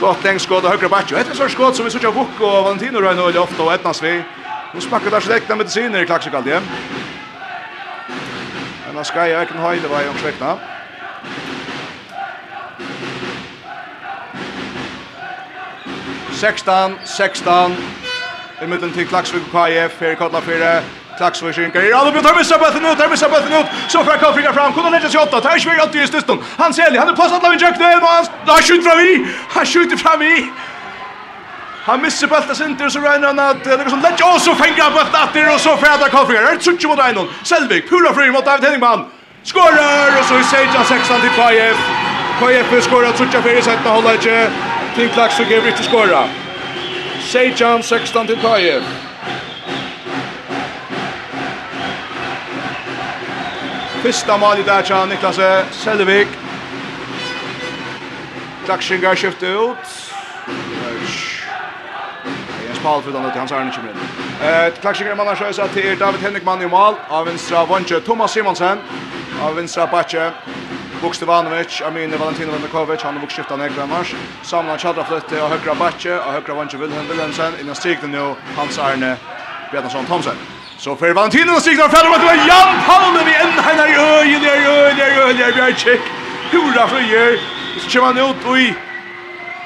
[0.00, 1.08] Gott längs skott och högra back.
[1.08, 3.74] Det är så skott som vi såg av Buck och Valentino Rönn och ofta och
[3.74, 4.22] ettnas vi.
[4.74, 6.62] Nu smackar där släkta mediciner i klaxikaldien.
[8.86, 10.73] Men han ska ju verkligen ha i det var.
[16.44, 17.76] 16, 16.
[18.62, 20.82] I midten til Klaksvik KF, her i Kodla 4.
[21.18, 23.70] Klaksvik skynkar i Ralupi, tar missa bøtten ut, tar missa bøtten ut.
[23.88, 26.42] Så får Kalfrika fram, kunne leggja seg åtta, tar ikke vi i styrstun.
[26.58, 29.14] Han selig, han er påsatt av en jøkne, og han, han skjuter fram i,
[29.54, 30.34] han skjuter fram i.
[31.86, 34.82] Han missar bulten sinter, så regner han att det er som legger, och så fänger
[34.82, 36.40] han bulten atter, og så freder Kalfrika.
[36.40, 39.08] Det er trutje mot Einon, Selvik, pura fri mot David Henningmann.
[39.44, 41.78] Skårer, og så i Seja 16 til KF.
[42.40, 46.28] KF skårer för fyrir setna, holder inte till Klax och Gabriel till skora.
[47.20, 48.82] Sejan 16 till Tajev.
[54.02, 55.40] Fyrsta mål i där tja Niklas
[55.70, 56.28] Selvik.
[58.64, 59.76] Klaxinga skiftar ut.
[62.66, 64.66] Jens Paul för den hans Arne kommer.
[64.66, 66.94] Eh Klaxinga man har sjösa till David Henrikman i mål.
[67.08, 68.78] Av vänstra Vonche Thomas Simonsen.
[69.42, 70.30] Av vänstra Backe
[71.04, 74.14] Vuk Stevanovic, Amin Valentino Vandakovic, han har Vuk skiftat ner i mars.
[74.42, 78.78] Samlan Chadra flytte av högra backe och högra vänster Wilhelm Wilhelmsen innan stigden nu Hans
[78.78, 79.16] Arne
[79.70, 80.36] Bjarnason Thomsen.
[80.78, 84.42] Så för Valentino och stigden fram och det Jan Palme vi en här i öjen
[84.42, 86.00] där öjen där öjen där Bjarchik.
[86.50, 87.40] Hurra för er.
[87.80, 88.74] Så kör man ut och i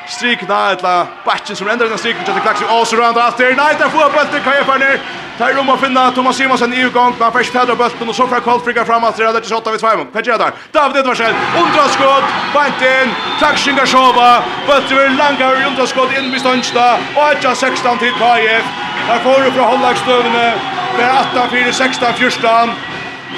[0.08, 4.10] strikna etla batchen som ändrar den strikna till klaxi all surround after night där får
[4.10, 5.27] bulten kan jag till ner!
[5.38, 7.14] Tar rum och finna Thomas Simonsen i gång.
[7.18, 9.80] Man först Pedro bulten och så får Karl frigga fram att det är 28 vid
[9.80, 10.06] 2 mål.
[10.12, 10.52] Petja där.
[10.72, 11.34] David Edvardsen.
[11.62, 12.24] Undra skott.
[12.54, 13.08] Bant in.
[13.40, 14.42] Taxinga Shova.
[14.66, 16.98] Bulten langa ur undra skott in vid Stönsta.
[17.16, 18.64] Och ett 16 till KF.
[19.08, 20.54] Där får du från Hollagstövne.
[20.96, 22.70] Det är 18 4 16 14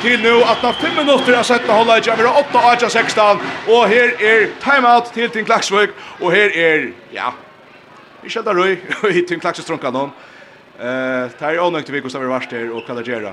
[0.02, 3.88] til nu at na 5 minutter har sett hålla i vera 8 8 16 og
[3.88, 5.90] her er timeout til Tim Klaksvik
[6.20, 7.30] og her er ja
[8.22, 8.76] Vi da røy
[9.10, 10.12] i Tim Klaksvik strunka hon
[10.80, 13.32] Eh, tar här onökt vi Gustav Varster och Kalagera.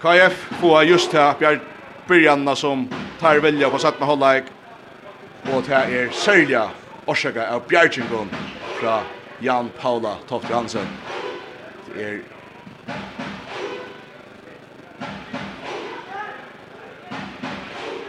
[0.00, 1.60] KF får just här Björn
[2.06, 2.88] Byrjanna som
[3.20, 4.42] tar välja på sätt med hållag.
[5.42, 6.68] Och det här är Sörja
[7.04, 8.30] Orsaka av Björkingon
[8.80, 9.00] från
[9.38, 10.86] Jan Paula Toft Hansen.
[11.94, 12.20] Det är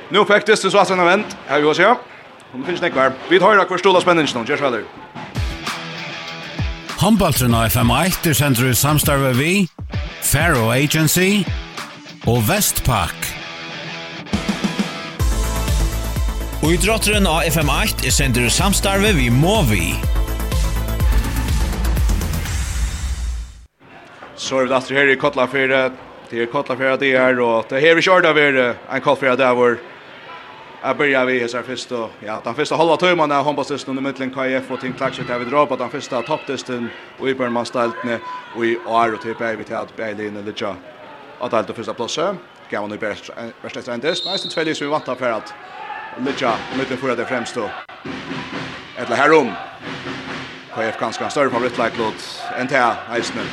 [0.09, 1.37] Nu faktiskt så att han har vänt.
[1.47, 1.95] Här vi går se.
[2.51, 3.11] Hon finns näkvar.
[3.29, 4.45] Vi tar det kvar stola spänningen.
[4.45, 4.83] Gers väl.
[7.01, 9.63] Humboldtren av FM1 er sender i samstarve vi,
[10.21, 11.39] Faro Agency
[12.29, 13.25] og Vestpak.
[16.61, 19.95] Og i drotteren av FM8 er sender i samstarve vi Movi.
[24.37, 25.87] Så er vi datter her i Kotlafjere.
[26.29, 29.41] Det er Kotlafjere det er, og det er her vi kjører av er en Kotlafjere
[29.41, 29.81] det er vår
[30.83, 34.33] Jag börjar vi så först och ja, den första halva timmen av handbollstesten i mitten
[34.33, 38.03] KF och Team Klaxet där vi drar på den första topptesten och i början ställt
[38.03, 38.19] ner
[38.53, 40.75] och i år och typ är vi till att Berlin eller tja.
[41.39, 42.37] Att allt första platsen.
[42.67, 43.29] Kan man ju bäst
[43.61, 44.07] bäst att ändå.
[44.07, 45.53] Nästan två vi vantar för att
[46.17, 47.69] Licha mitten för det främst då.
[48.97, 49.55] Eller härom.
[50.75, 52.77] KF kanske en större favoritlike låt än till
[53.15, 53.45] Eisner.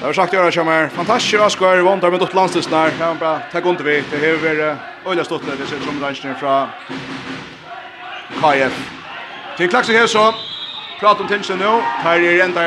[0.00, 0.88] Det har sagt göra kommer.
[0.88, 2.90] Fantastiskt Oscar vantar med åt landslistnar.
[2.90, 4.04] Kan bara ta ont vi.
[4.10, 5.56] Det är över Ulla där.
[5.58, 6.66] det ser som ranchen från
[8.40, 8.90] KF.
[9.56, 10.34] Till klaxar här så
[11.00, 11.80] Prat om tension nu.
[11.80, 12.60] Här är ända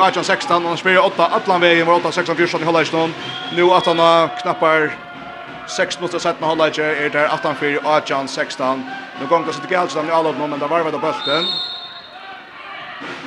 [0.00, 3.14] 18 16 och spelar 8 Atlant vägen var 8 16 14 i Hollandston.
[3.56, 4.90] Nu att han knappar
[5.66, 8.84] 6 mot 17 Hollandsje är där 18 4 18 16.
[9.20, 11.69] Nu går det så det gäller i nu alla men där var det bulten.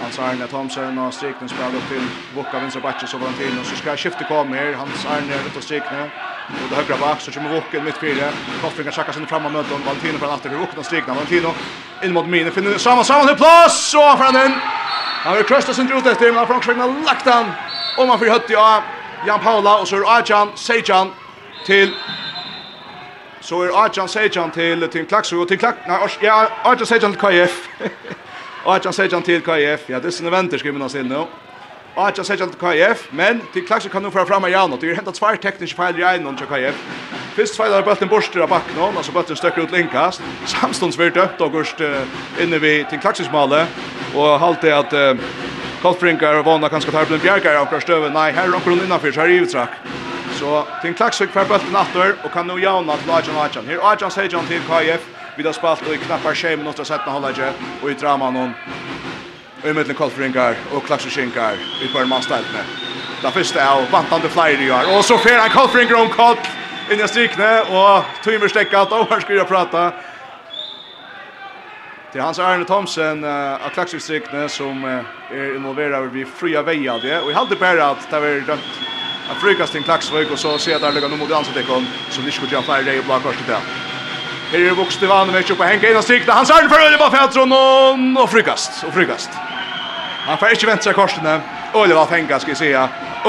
[0.01, 3.97] Hans Arne Thomsen och Striknen spelar upp till Vucka vänsterbacken så var han så ska
[3.97, 4.73] skiftet komme her.
[4.73, 6.03] Hans Arne ut och Strikne.
[6.47, 8.29] Och det högra bak, så kommer Vucka mitt fyra.
[8.61, 11.13] Koffringa checkar sin framåt mot Valentino fra åter Vukka og Strikne.
[11.13, 11.49] Valentino
[12.03, 14.51] in mot Mine finner samma samma til plats så för den.
[15.23, 17.45] Han vil krøste sin ut efter men Frank Schmidt lagt han.
[17.97, 18.83] Och man får hött ja
[19.27, 21.11] Jan Paula och så är Arjan Sejan
[21.65, 21.95] till
[23.41, 25.77] Så är Arjan Sejan till till Klaxo og till Klax.
[25.87, 27.69] Nej, ja, Arjan Sejan til KF.
[28.63, 31.15] Och att han till KF, ja det är sina vänner skriver man sen nu.
[31.95, 34.89] Och att han till KF, men till klaxen kan nu föra fram igen och det
[34.89, 36.75] är hämtat två tekniska fel i en och KF.
[37.35, 40.21] Fyrst feilar bulten borster av bakken hon, altså bulten støkker ut linkast.
[40.45, 42.03] Samstånds vi døpt august uh,
[42.37, 43.63] inne vi til klaksismale,
[44.13, 45.17] og halte at uh,
[45.81, 48.11] Kolfrinkar og Vona kanskje tar blant bjergar av støve.
[48.13, 49.79] Nei, her er omkron innanfyr, så her er givetrak.
[50.37, 53.65] Så til klaksik fer bulten åter og kan nå jauna til Ajan Ajan.
[53.71, 57.15] Her Ajan Sejan til KF, Vi har spalt og i knappar tjej minutter sett med
[57.15, 58.53] halvleie, og i drama noen.
[59.63, 62.63] og i middelen kolfringar og klaksuskinkar i på en mannsteltene.
[63.23, 66.49] Da første er vantande flere i år, og så fer han kolfringar om kolf
[66.91, 69.85] inn i strikne, og tøymer stekka og her skal jeg prata.
[72.13, 74.99] Det er Hans Arne Thomsen uh, av klaksustrikne som uh,
[75.31, 78.83] er involverad vi fria veia det, og jeg halte bare at det var dømt
[79.31, 82.37] av frukast til Klaksvik og så ser jeg der lukka noe mot ansettekon, som ikke
[82.41, 83.92] skulle gjøre flere rei og blakvarsk til det.
[84.53, 86.35] Her er vokst Ivanovic oppe hengt inn og strikta.
[86.37, 87.53] Han sarn for Øle på Fjeltron
[88.21, 89.33] og frykast, og frykast.
[90.27, 91.39] Han får ikke vente seg korsene.
[91.73, 92.69] Øle var fengt, skal jeg si.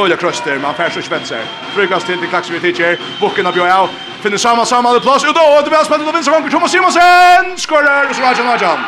[0.03, 1.55] Øle krøster, men han får ikke vente seg.
[1.75, 3.01] Frykast til til Klaksvig Tidjer.
[3.21, 3.89] Bukken av Bjøyau.
[4.23, 5.25] Finner saman alle plass.
[5.25, 6.51] Udo, og det blir spennende å vinne seg.
[6.53, 8.85] Thomas Simonsen skårer, og så Rajan Rajan.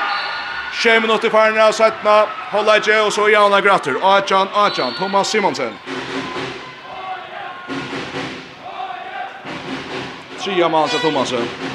[0.77, 2.19] Tjej minutter farne av settene.
[2.53, 3.97] Holda ikke, og så Jana Gratter.
[4.03, 5.73] Rajan, Rajan, Thomas Simonsen.
[10.45, 11.66] Tria mann til Thomasen.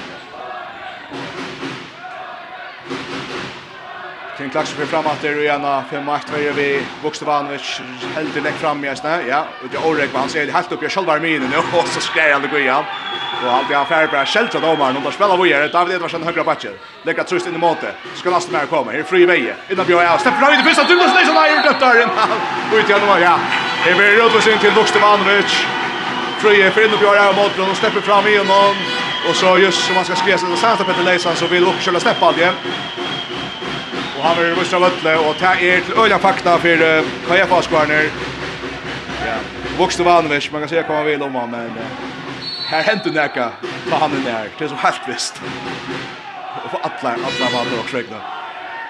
[4.42, 6.20] Finn Klaxer blir fram att det är gärna 5-8
[6.56, 7.82] vi Vuxte Vuxtevanovic
[8.16, 9.22] helt lägg fram i hästna.
[9.24, 12.34] Ja, och det Orek han ser helt upp i själva minen nu och så skär
[12.34, 12.84] han det går igen.
[13.44, 15.68] Och han blir affär bara skälta domaren och då spelar vi här.
[15.68, 16.72] David Edvardsen högra backen.
[17.04, 17.92] Lägger trust in i måte.
[18.16, 18.92] Ska lasta mer komma.
[18.92, 19.56] Här är fri väje.
[19.70, 22.30] Innan Björn ja, släpper han in i första Douglas Nilsson har gjort där innan.
[22.74, 23.40] Ut igen då ja.
[23.86, 25.66] Det blir utlösning till Vuxtevanovic.
[26.38, 28.76] Fri är för innan Björn är mot och släpper fram i honom.
[29.30, 32.00] Och så just som man ska skriva sig till Santa Petter Leisan så vill också
[32.00, 32.54] släppa allt igen.
[34.22, 37.54] Og han vil vissra av Løtle, og det er til øyla fakta for uh, KF
[37.58, 38.10] Askvarner.
[39.26, 39.38] Ja,
[39.80, 42.04] vokste vanvis, man kan se hva man vil om han, men uh,
[42.70, 43.48] her hentu neka,
[43.88, 45.42] ta han inn her, det er som helt visst.
[45.42, 48.22] Og for atle, atle vanner og svegna.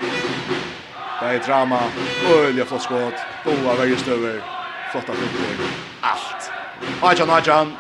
[0.03, 1.79] Det er drama,
[2.27, 4.41] øyla flott skått, doa verre støver,
[4.91, 5.67] flotta finner,
[6.11, 6.53] alt.
[7.07, 7.77] Ajan, Ajan.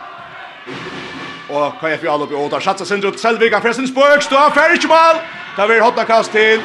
[1.51, 4.87] Og KF i alle oppi, og der satsa sindrup, Selvig, han fresten spøk, stå, ferdig
[4.87, 5.19] mal!
[5.57, 6.63] Det er vi kast til,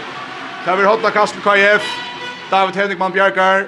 [0.67, 1.85] Det har vi hodna kastel KF.
[2.51, 3.59] David Henrikman Bjergar.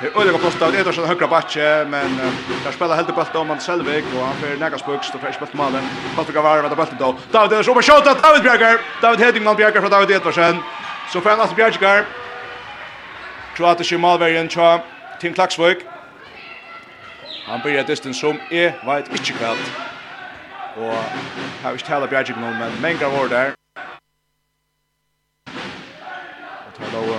[0.00, 3.48] Det er øyelig plass David Edersen høyre batje, men uh, der spiller heldig bølt om
[3.50, 5.90] han Selvig, og han fyrir nega buks, og fyrir spølt malen.
[6.14, 7.10] Patrick Gavara med bølt da.
[7.32, 8.78] David Edersen oppe skjøta, David Bjergar!
[9.02, 10.62] David Henrikman Bjergar fra David Edersen.
[11.12, 12.06] Så fyrir han Aspen Bjergar.
[13.56, 14.78] Kroatiske malverjen tja
[15.20, 15.82] Tim Klaksvøk.
[17.50, 19.70] Han byrjar distans som er veit ikkje kveld.
[20.76, 20.94] Og
[21.62, 23.56] har ikke tala Bjergar men mengar var der.
[26.92, 27.16] Då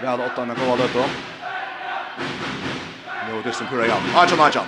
[0.00, 1.04] Vi hade åtta när kolla då.
[3.28, 3.96] Nu det som kurra ja.
[4.14, 4.60] Ajan matcha.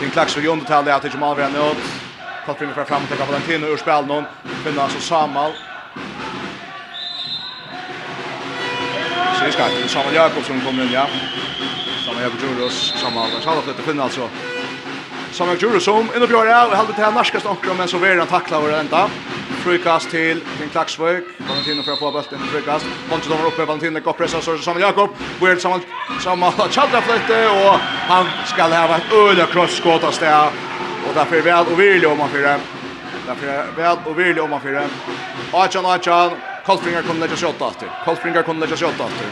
[0.00, 1.76] King Clark så jonde tal det att Jamal Brown ut.
[2.46, 4.24] Tar fram för fram till Valentino ur spel någon.
[4.64, 5.52] Finna så Samal.
[9.44, 11.06] Syskar, Samal Jakobsson kommer in ja.
[12.06, 13.30] Samal Jakobsson, Samal.
[13.42, 14.28] Samal flyttar finna alltså.
[15.32, 18.58] Samuel Juresom in och Björn och håller till norska stockar men så vill han tackla
[18.58, 19.10] och vänta.
[19.50, 21.24] Frukast till Kim Klaxvik.
[21.48, 22.86] Valentino för att få bollen frukast.
[23.08, 25.10] Kommer de uppe Valentino går pressa så Samuel Jakob.
[25.40, 25.80] Where Samuel
[26.20, 27.74] Samuel Chalda flytte och
[28.08, 30.46] han ska ha ett öle crossskott av där.
[31.08, 32.60] Och därför väl och vill om man för det.
[33.26, 34.88] Därför väl och vill om man för det.
[35.52, 36.30] Achan Achan
[36.66, 37.88] Kolfringer kommer lägga sig åt efter.
[38.04, 39.26] Kolfringer kommer lägga sig åt efter.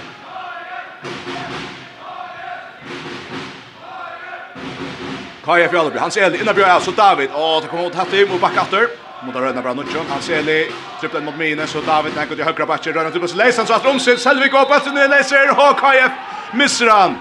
[5.49, 8.61] Kaja Fjallabri, hans Eli, innan Bjørn, så David, og det kommer mot Hattim og bakke
[8.61, 8.90] efter.
[9.24, 10.59] Mot å rødna bra Nutsjon, hans Eli,
[11.01, 13.68] tripplen mot Mine, så David, nek ut i høyre bakke, rødna tripplen, så leser han,
[13.70, 16.11] så at Romsin, Selvik og Bøtten, det leser, og Kaja
[16.53, 17.16] misser han.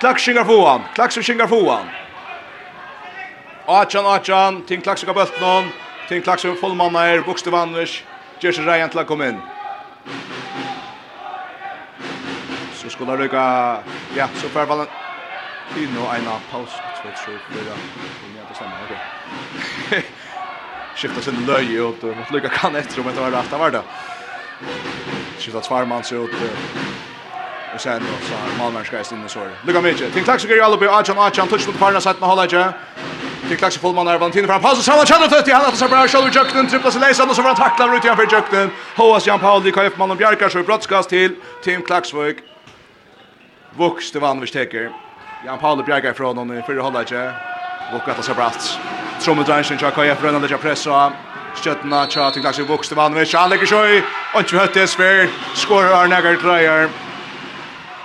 [0.00, 1.86] Klaks skingar foan, klaks skingar foan.
[3.70, 5.68] Achan, Achan, ting klaks av Bøtten,
[6.08, 8.00] ting klaks av fullmanna er, Bokstevanners,
[8.42, 9.38] Jerzy Ryan til å komme inn.
[12.82, 13.46] Så skulle han rykke,
[14.18, 14.66] ja, så fær
[15.74, 18.74] Det er nå en av paus, tror jeg, tror jeg, for det er det samme,
[18.84, 18.94] ok.
[20.96, 23.84] Skiftet sin løy ut, og måtte lykke kan etter om etter hva det var det.
[25.38, 26.34] Skiftet svarmann seg ut,
[27.74, 29.40] og sen då så Malmö ska in och så.
[29.66, 30.10] Lycka mycket.
[30.14, 32.72] Tänk tack så mycket alla på Archan Archan touch mot parna Parnas att hålla inte.
[33.48, 35.76] Tänk tack så full man där Valentin fram pass och samma chans att han att
[35.76, 38.36] så bra shoulder jukten trippla sig läsan och så var han tacklad ut igen för
[38.36, 38.70] jukten.
[38.96, 42.36] Hoas Jan Paul i KF mannen Bjarkar så brottskast till Team Klaxvik.
[43.76, 44.90] Vuxte vann vi steker.
[45.44, 47.12] Jan Paul Bjerga från honom i förra halvlek.
[47.94, 48.78] Och att så brast.
[49.20, 51.12] Tromme Dransen jag kan ju förrän det jag pressa.
[51.54, 54.02] Stjärnorna tja till kanske vuxte vann med Charles Gishoy.
[54.34, 56.88] Och ju hade spel skorar Arnagar Dreyer.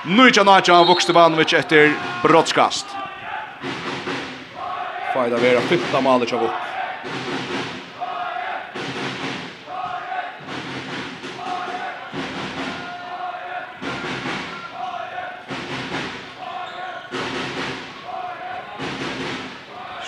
[0.05, 2.85] Nu tja natcha vuxte vann med efter brottskast.
[5.13, 6.74] Fajda vera fytta maler tja vuxte.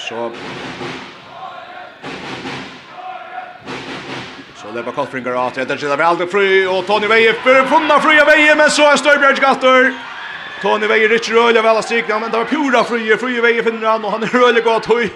[0.08, 0.32] så
[4.62, 8.20] Så lepa Kolfringar av til etter sida Valde fri och Tony Veje för funna Fry
[8.20, 9.94] av Veie men så är Støybjerg Gatter.
[10.62, 13.18] Tony Veje Rich Røyle väl av strikna men det var pura Fry.
[13.18, 15.10] Fry Veje finner han och han är Røyle gott høy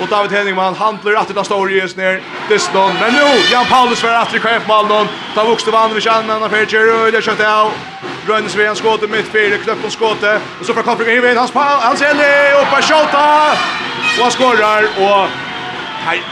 [0.00, 4.02] Och David Henningman han blir det da står just ner Diston men nu Jan Paulus
[4.02, 7.72] var atter i KF-malen Ta vuxte vann vi kjenner han fyrir Røyle Røyle kjøtt av.
[8.28, 11.38] Rönnes vi en skåte mitt fyra knøpp och skåte Och så får Kolfringer i veien
[11.38, 15.28] hans, hans, hans, hans, hans, hans, Och han skorrar och
[16.06, 16.22] hej.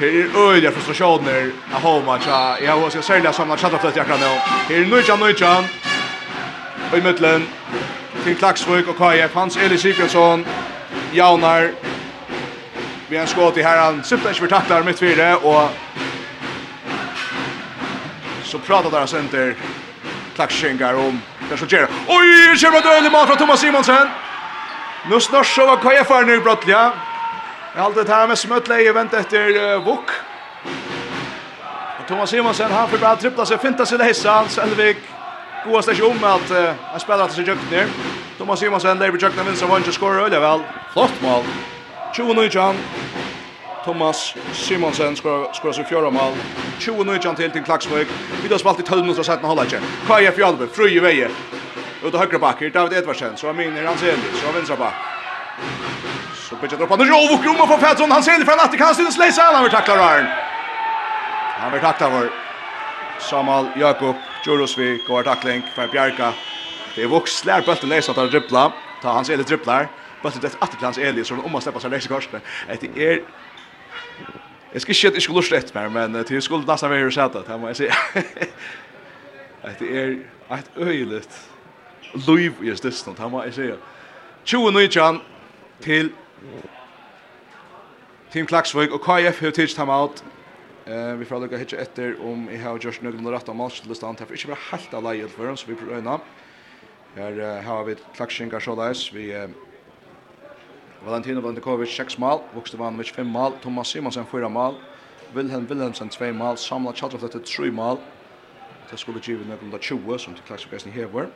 [0.00, 4.20] Her er øyla frustrasjoner av Homa, tja, jeg har også særlig samla tjattafløtt i akkurat
[4.20, 4.30] nå.
[4.68, 5.68] Her er Nujjan Nujjan,
[6.92, 7.48] Og i middelen,
[8.24, 10.46] til Klaksvøk og KF, Hans Eli Sigurdsson,
[11.14, 11.68] Jaunar,
[13.08, 15.70] vi har en skått i herran, simpelthen ikke vi taktar mitt fire, og
[18.44, 19.52] så pratar deres enter
[20.34, 21.86] Klaksvingar om det som skjer.
[22.08, 24.29] Oj, det kommer ett öl i mål fra Thomas Simonsen!
[25.08, 26.92] Nu snart så var kaja för nu brottliga.
[27.76, 27.82] ja.
[27.82, 30.10] Allt det här med smötla i vänt efter uh, Vuk.
[32.00, 34.96] Och Thomas Simonsen han får bara trippla sig finta sig hissa Selvik.
[35.64, 37.86] Goda station om att uh, han spelar till sig jukt ner.
[38.38, 40.60] Thomas Simonsen där vid jukten av vann och skorar öle väl.
[40.92, 41.44] Flott mål.
[42.16, 42.74] 29
[43.84, 46.32] Thomas Simonsen skorar skorar sin fjärde mål.
[46.78, 48.08] 29 till till Klaxvik.
[48.42, 49.80] Vi har spalt i 12 minuter sett med han håller inte.
[50.06, 51.30] Kaja i Fröjeveje.
[52.04, 54.94] Ut och högra backer, David Edvardsen, så har min i Seli, så vänstra back.
[56.34, 59.62] Så pitchar droppar nu Jovo Kroma får Fetson, han ser det från Attikastens Leisa, han
[59.62, 60.26] vill tackla Arn.
[61.58, 62.30] Han vill tackla vår
[63.18, 66.32] Samal Jakob Jorosvi, går tackling för Bjarka.
[66.94, 68.72] Det är Vox lär bulten läsa att dribbla,
[69.02, 69.88] ta hans Seli dribblar.
[70.22, 72.42] Bulten det att Attikans Eli så om man släpper sig läsa i korset.
[72.80, 73.22] Det är
[74.72, 77.44] Jag ska shit, jag skulle slett mer, men det skulle nästan vara så att det
[77.48, 77.94] här må jag säga.
[79.78, 80.18] Det är
[80.50, 81.49] ett öjligt
[82.14, 83.76] liv i stisnum, det må jeg sige.
[84.44, 85.20] 2019
[85.80, 86.12] til
[88.32, 90.24] Team Klaksvøk og KF har tidsit ham out.
[90.86, 94.16] Uh, vi får lukka hitje etter om jeg har gjort nøglen rett av matchlistan.
[94.16, 96.18] Det er ikke bare helt av leie for dem, så vi prøver prøvna.
[97.16, 99.50] Her uh, har vi Klaksvingar Sjåleis, vi uh,
[101.04, 104.78] Valentino Valentikovic 6 mal, Vokste Vanovic 5 mal, Thomas Simonsen 4 mal,
[105.34, 107.98] Wilhelm Wilhelmsen 2 mal, Samla Chatterfløtte 3 mal.
[108.90, 111.26] Det skulle givet nøglen 20 som til Klaksvøk hever.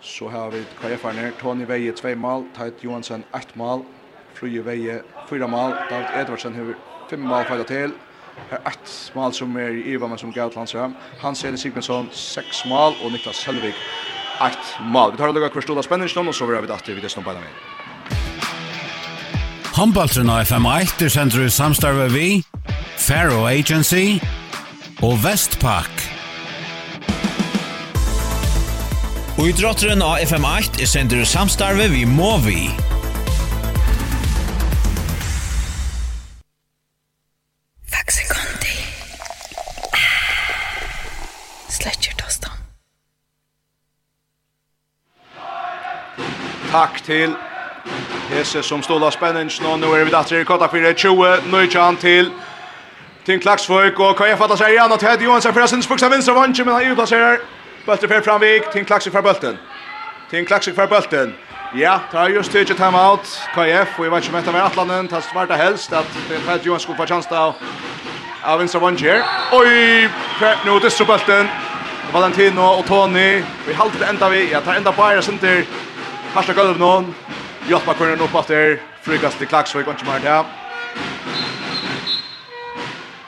[0.00, 3.82] Så har vi KF-erne, Tony Veie 2 mål, Tait Johansen 1 mål,
[4.34, 6.74] Fruje Veie 4 mål, David Edvardsen har
[7.10, 7.92] 5 mål feila til,
[8.50, 10.96] Her ett mål som er i Iva, men som gav til hans ram.
[11.20, 13.74] Hans Eli Sigmundsson 6 mål, og Niklas Selvig
[14.46, 15.12] 1 mål.
[15.12, 17.24] Vi tar og lukkar hver stod av spenningsnån, og så vil vi at vi desnom
[17.24, 17.52] beina med.
[19.78, 22.28] Håndbaltren av FM1 er sender i samstarve vi,
[22.98, 24.18] Faro Agency
[25.02, 26.17] og Vestpak.
[29.38, 32.70] Og i av FM8 er sender samstarve vi Movi.
[37.86, 38.74] Faxikondi.
[41.70, 42.50] Sletcher tostan.
[46.72, 47.36] Takk til
[48.32, 52.32] Hese som stola spenningen, og nå er vi datter i kottak 4-20, nøytjan til
[53.24, 56.74] Tim Klaksvøk, og KF atlasserer igjen, og Ted Johansen fyrir sin spuksa vinstra vantje, men
[56.74, 57.38] han er utplasserer
[57.88, 59.54] Bøtter fer framvik, Tim Klaksik for bølten.
[60.30, 61.34] Tim Klaksik for bølten.
[61.74, 63.24] Ja, det har just tidlig time out,
[63.54, 66.60] KF, og jeg vet ikke om dette var Atlanen, det var det helst at Fred
[66.66, 67.54] Johan skulle få chans av
[68.44, 69.24] av vinstra vann her.
[69.52, 70.08] Oi,
[70.66, 71.48] nå distro bølten.
[72.12, 75.64] Valentino og Tony, vi halter det enda vi, ja, tar enda bare senter.
[76.34, 77.14] Harsta gulv noen,
[77.68, 80.44] Jotma kurren opp etter, Frykast til Klaksvik, og ikke mer til.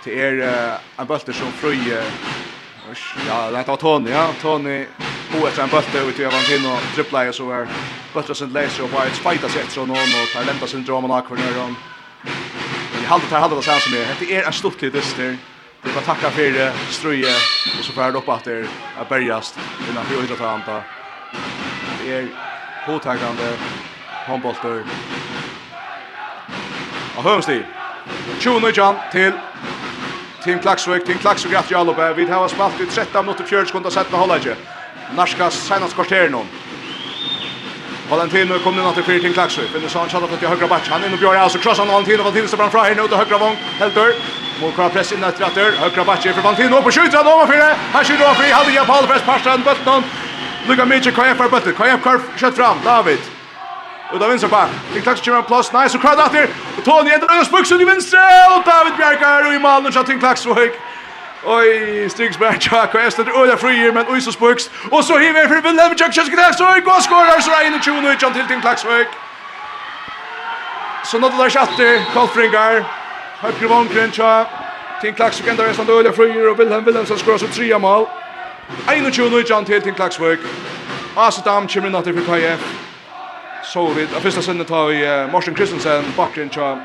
[0.04, 2.40] Det er uh, en bølter som frøy uh,
[3.28, 4.28] Ja, det var Tony, ja.
[4.42, 4.86] Tony
[5.30, 7.68] på efter en bult över till Avantino och dribblar och så var
[8.14, 11.28] bulten sin läser och White fightar sig efter någon och tar lämta sin drama nak
[11.28, 11.76] för ner om.
[12.94, 14.06] Men halda tar halda det sen som är.
[14.20, 15.36] Det är en stort lite dyster.
[15.82, 17.36] Det var tacka för det, ströje
[17.78, 18.66] och så färd upp att det är
[19.08, 19.58] bergast
[19.90, 20.82] innan för att anta.
[22.04, 22.28] Det är
[22.86, 23.56] påtagande
[24.26, 24.84] handbollsdörr.
[27.16, 27.66] Och högst i.
[28.38, 29.32] Tjono Jan till
[30.44, 32.12] Tim Klaksvik, Tim Klaksvik efter Jalope.
[32.16, 34.56] Vi har spalt i 13 minutter 4 sekunder sett med Hollage.
[35.16, 36.38] Narska senast kvarter nu.
[38.10, 39.70] Valentino kom nu till Tim Klaksvik.
[39.70, 40.88] Finner Sancho att till högra back.
[40.88, 43.38] Han in och gör alltså crossar han till Valentino står fram här nu till högra
[43.38, 43.56] vång.
[43.78, 44.14] Helter.
[44.60, 45.72] Mot kvar press in efter åter.
[45.76, 47.76] Högra back för Valentino på skjuter han ovanför det.
[47.92, 48.52] Han skjuter ovanför.
[48.52, 50.02] Hade jag på all press passan bollen.
[50.68, 51.74] Lucas Mitchell KF jag för bollen.
[51.74, 53.39] Kan jag kör skjuter fram David.
[54.14, 54.70] Ut av vinstra bak.
[54.92, 55.72] Til klaks kjemmer plus.
[55.72, 56.46] Nice och krad atter.
[56.78, 58.18] Og Tony ändrar øynes buksen i vinstre.
[58.56, 59.86] Och David Bjerkar och i malen.
[59.86, 60.72] Og til klaks og høyk.
[61.46, 65.94] Oj, Stigsberg Jack och Esther öda Frier men Uisos Bucks och så hiver för Willem
[65.98, 68.60] Jack Jack där så i går skorar så in i 20 och John till till
[68.60, 69.08] Klaxvik.
[71.04, 72.84] Så nåt där chatte Kolfringar.
[73.40, 74.46] Högre vångren tja.
[75.00, 78.06] Till Klaxvik ändå är stånd öda Frier och Willem Willem som skorar så tre mål.
[79.12, 80.40] 21 och John till till Klaxvik.
[81.14, 82.89] Asadam kommer in att det för KF
[83.62, 86.78] så vi av första sönden tar vi Morsen Kristensen backen tja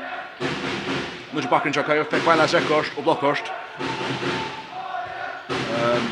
[1.30, 3.44] nu är backen tja kan jag fick bara säkert och blockhörst
[5.48, 6.02] ehm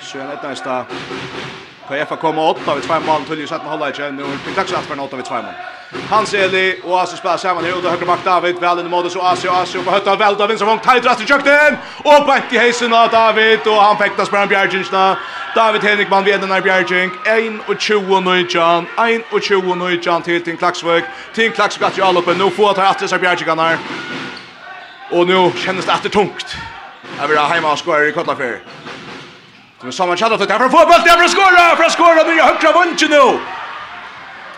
[0.00, 0.84] så jag lätta
[1.88, 4.24] KF har kommit åtta vid två mål till ju sätta hålla i nu
[4.54, 5.44] tack så att för åtta vid två mål.
[6.10, 8.88] Hans Eli och Asi spelar samman här och då höger back David väl in i
[8.88, 12.52] mål så och Asi på hötta väl David som tajt rast i kökten och bänt
[12.52, 15.16] i hejsen av David och han fäktas på Bjergjinsta.
[15.54, 20.44] David Henrikman vid den här Bjärging 1 och 20 Bjergjing 21 19 21 Nujjan till
[20.44, 21.04] Tim Klaxvik.
[21.34, 23.78] Tim Klaxvik att ju all uppe nu får ta att sig Bjergjingarna.
[25.10, 26.56] Och nu känns det att det tungt.
[27.20, 28.58] Jag vill ha hemma och skojar i Kotlafär.
[29.86, 32.32] Nu sa man tjadda för han får bollen, för att skåra, för att skåra, nu
[32.32, 33.38] är jag högra vunchen nu.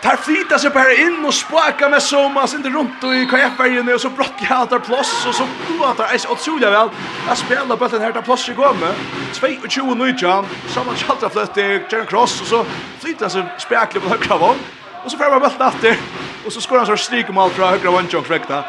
[0.01, 3.93] Tar flita sig bara in och spaka med Soma, sen inte runt och i KF-bergen
[3.93, 6.89] och så brott jag allt där plåss och så blåtar jag så otroliga väl.
[7.27, 8.91] Jag spelar bollen här där plåss i gåme,
[9.69, 12.65] 22 nu tjan, chatta man tjadda flytta, Jaren Cross och så
[12.99, 14.59] flita sig spekla på högra vunchen.
[15.03, 15.97] Och så får man bollen efter.
[16.45, 18.63] Och så skorar han så stryker mål från högra vunchen och fräkta.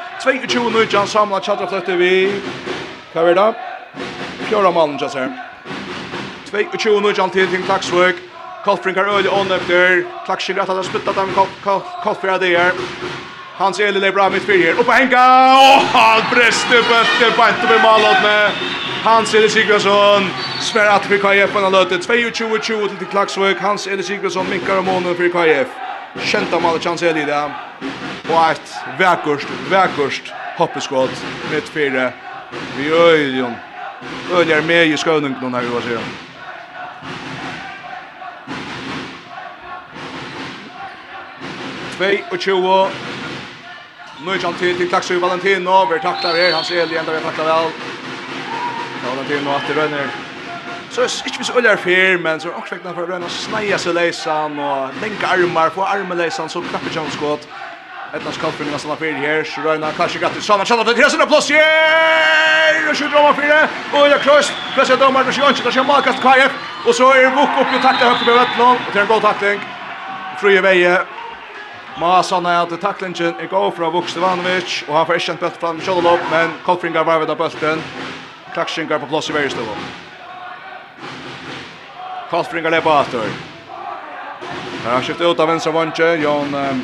[0.48, 2.42] 22 nu tjan, samlar flöt flytta vi.
[3.12, 3.54] Kan vi då?
[4.48, 5.49] Fjöra malen just här.
[6.50, 8.16] 22 nu jalt til Klaksvik.
[8.64, 10.02] Kolfringar øl on up der.
[10.24, 11.30] Klaksvik at han spytta dem
[12.02, 12.70] Kolfringar der.
[13.60, 14.78] Hans Eli lever av mitt fyrir.
[14.80, 15.22] Oppa henga!
[15.52, 18.52] Åh, han breste bøtter på etter med malåtene.
[19.04, 20.30] Hans Eli Sigvarsson.
[20.60, 22.08] Sver at for KF han har løtet.
[22.08, 23.58] 22-20 til Klaksvøk.
[23.58, 25.68] Hans Eli Sigvarsson minkar om månen for KF.
[26.24, 27.44] Kjenta malet Hans Eli det.
[28.30, 32.10] Og et vekkurst, vekkurst hoppeskott mitt fyrir.
[32.78, 33.54] Vi øylion.
[34.32, 36.29] Øylion med i skøvnung någon här hva sier han?
[42.00, 42.88] 22.
[44.24, 47.44] Nu är han till till Klaxö Valentino, vi tacklar här, hans Eli ända vi tacklar
[47.44, 47.70] väl.
[49.08, 50.06] Valentino att rönner.
[50.90, 54.58] Så är inte så ölar fair men så är också för rönna snäja så läsan
[54.58, 57.48] och länka armar på armläsan så knappt chans skott.
[58.14, 61.08] Ettnas kalfringar som har fyrt her, så røyna kanskje gatt til Sanna Kjallat, det er
[61.08, 63.68] sinne plass her, og skjuter om för det.
[63.92, 66.52] Och jag krøst, presset dommer, og så det er makast KF,
[66.86, 69.60] og så er Vuk oppe og takler høyre med Vettlån, och til en god takling,
[70.40, 70.98] frie veie,
[71.98, 75.80] Masan är att tacklingen er går fra Vukstovanovic, och han får ikke en bøtt fram
[75.80, 77.82] Kjololov, men Kolfringar var vid av bøtten.
[78.52, 79.84] Klakshingar på plats i Verjestøvån.
[82.30, 83.30] Kolfringar är på atter.
[84.84, 86.82] Här har skiftat ut av vänstra vantje, Jon um,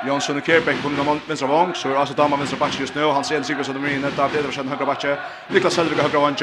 [0.00, 3.04] Jonsson och Kierbeck på den vänstra vång så är alltså Dama vänstra back just nu
[3.04, 5.04] han ser Sigurdsson och Marine där blir det är högra back
[5.48, 6.36] Niklas Selvig högra vång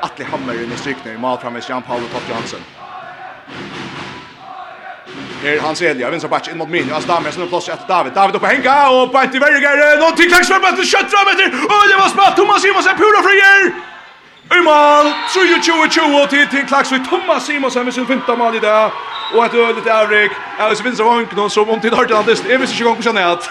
[0.00, 2.60] Atle Hammer in i strykning mal framme Jan Paul och Topp Johansson
[5.42, 6.92] Her han Elia, vinstra back in mot min.
[6.92, 8.12] Alltså där med som plats efter David.
[8.12, 10.00] David upp och hänga och på inte värger.
[10.00, 11.46] Någon till klax fram efter kött fram efter.
[11.72, 13.60] Och det var smatt Thomas Simonsen pura frier.
[14.58, 18.90] Umal, 23-20 till till klax vid Thomas Simonsen med sin femte mål i dag.
[19.34, 20.30] Och ett öligt avrik.
[20.58, 22.44] Alltså så finns det vank någon som om till Hartlandist.
[22.48, 23.50] Jag visste inte gång på kännet.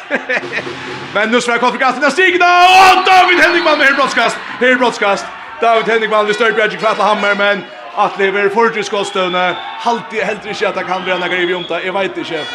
[1.13, 2.01] Men nu svär kvart för kasten.
[2.01, 2.35] Den stiger.
[2.35, 4.37] Och David Henrikman med här brottskast.
[4.59, 5.25] Här brottskast.
[5.61, 7.63] David Henrikman, vi större bjärg i hammer, men
[7.97, 9.55] att lever er fortid skåstøvne.
[9.79, 12.45] Halte helt inte att det kan være noe i Vjonta, jag vet inte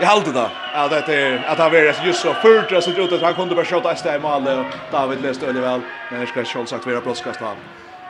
[0.00, 3.22] jag halte det, ja det är att han var just så fyrtig så sitt att
[3.22, 5.80] han kunde bara skjuta et sted i Male, og David läste öle väl
[6.10, 7.56] men jeg skal selvsagt vara brottskast han.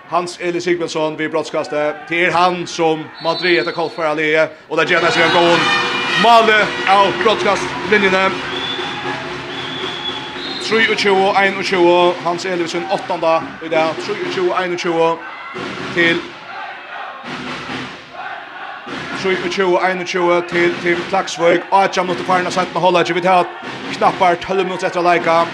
[0.09, 4.91] Hans Eli Sigmundsson vi brottskastet, till han som Madrid heter Karl Allee, och där er
[4.91, 5.61] Jens Jørgen Gåen.
[6.23, 8.31] Male av brottskastlinjene.
[10.63, 15.17] 23-21, Hans Eli sin åttanda i dag, 23-21
[15.95, 16.17] til
[19.23, 21.61] 21 til til Klaksvøk.
[21.71, 23.47] Og jam mot farna sent med Hollage vi tar
[23.93, 25.45] knappar 12 minutter etter leika.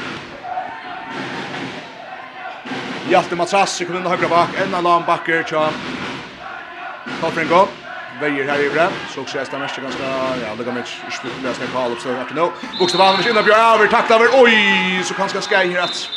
[3.09, 5.67] Hjalte Matras kom inn høyre bak, en alarm bakker tja.
[7.21, 7.67] Kofringo,
[8.21, 11.17] veier her i bre, så også jeg det mest ganske, ja, det kan vi ikke
[11.19, 12.47] spille, jeg skal kalle opp større etter nå.
[12.81, 14.55] Anders men innan Bjørn Aver, takt over, oi,
[15.05, 16.09] så kanskje jeg skal her at.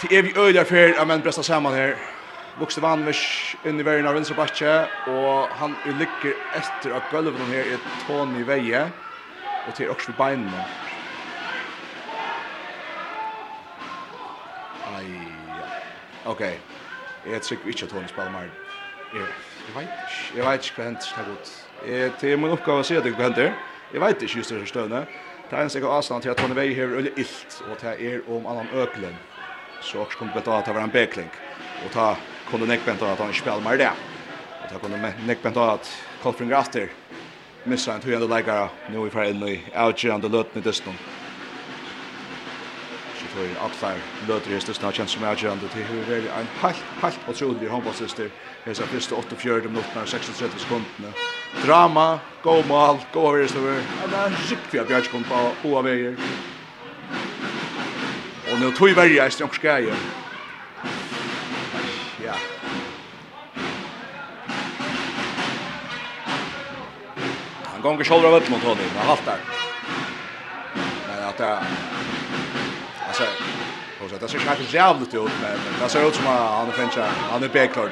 [0.00, 2.13] Til evig øyder for, men bresta sammen her.
[2.58, 3.20] Vuxevanovic
[3.66, 4.74] inn i verden av Vinserbakke,
[5.10, 8.84] og han ligger etter av gulven her er Tony Veie,
[9.66, 10.60] og til også ved beinene.
[14.94, 15.08] Ai,
[15.58, 15.66] ja.
[16.30, 16.44] Ok,
[17.26, 18.52] jeg trykker ikke at Tony spiller mer.
[19.14, 19.26] Jeg
[19.66, 21.52] jeg vet ikke, jeg vet ikke hva henter, det er godt.
[21.86, 23.54] Jeg, til min oppgave å si at det hva henter,
[23.94, 25.06] jeg vet ikke just det støvende.
[25.50, 28.30] Det er en sikker avstand til at Tony Veie hever veldig illt, og det er
[28.30, 29.18] om annan øklen.
[29.80, 31.30] Så også kommer det til å ta en bekling,
[31.84, 32.12] og ta
[32.50, 33.92] kunde nekbent att han spelar mer det.
[34.64, 36.88] Och han kunde nekbent att Kolfring Graster
[37.64, 40.92] missa en tujande läggare nu i in i avgörande löten i dysten.
[43.18, 43.96] Så tror jag att där
[44.28, 47.68] löter i dysten har känts som avgörande till hur det är en helt, helt otrolig
[47.68, 48.30] handbollsdyster.
[48.64, 51.14] Det är så första 48 minuterna och 36 sekunderna.
[51.64, 53.82] Drama, god mål, god överstående.
[54.10, 56.16] Det är en riktig björnskompa på OAV.
[58.52, 59.96] Och nu tog vi värja i stjärnskajen.
[62.26, 62.34] Ja.
[67.64, 69.38] Han går inte själva mot Tony, men han haltar.
[71.08, 71.58] Men att det
[73.06, 73.24] alltså
[74.02, 77.08] Och det ser kanske jävligt ut, men det ser ut som att han är finchar,
[77.30, 77.90] han är beklar.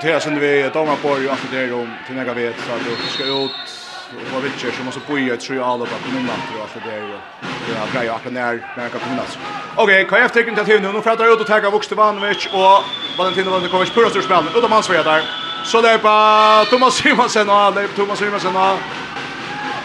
[0.00, 3.12] diskutera sen vi Domarborg och allt det där om till några vet så att det
[3.12, 3.50] ska ut
[4.16, 7.20] och vad vilket så måste boja tror jag alla på kommunen och allt det där
[7.66, 9.24] det är grejer att när när kan kommunen.
[9.76, 12.48] Okej, kan jag ta till nu nu för att ut och ta vuxte till Vanvich
[12.52, 12.84] och
[13.18, 14.44] Valentino Vankovic på resten spel.
[14.56, 15.22] Utom hans fredag där.
[15.64, 18.78] Så där på Thomas Simonsen och där Thomas Simonsen och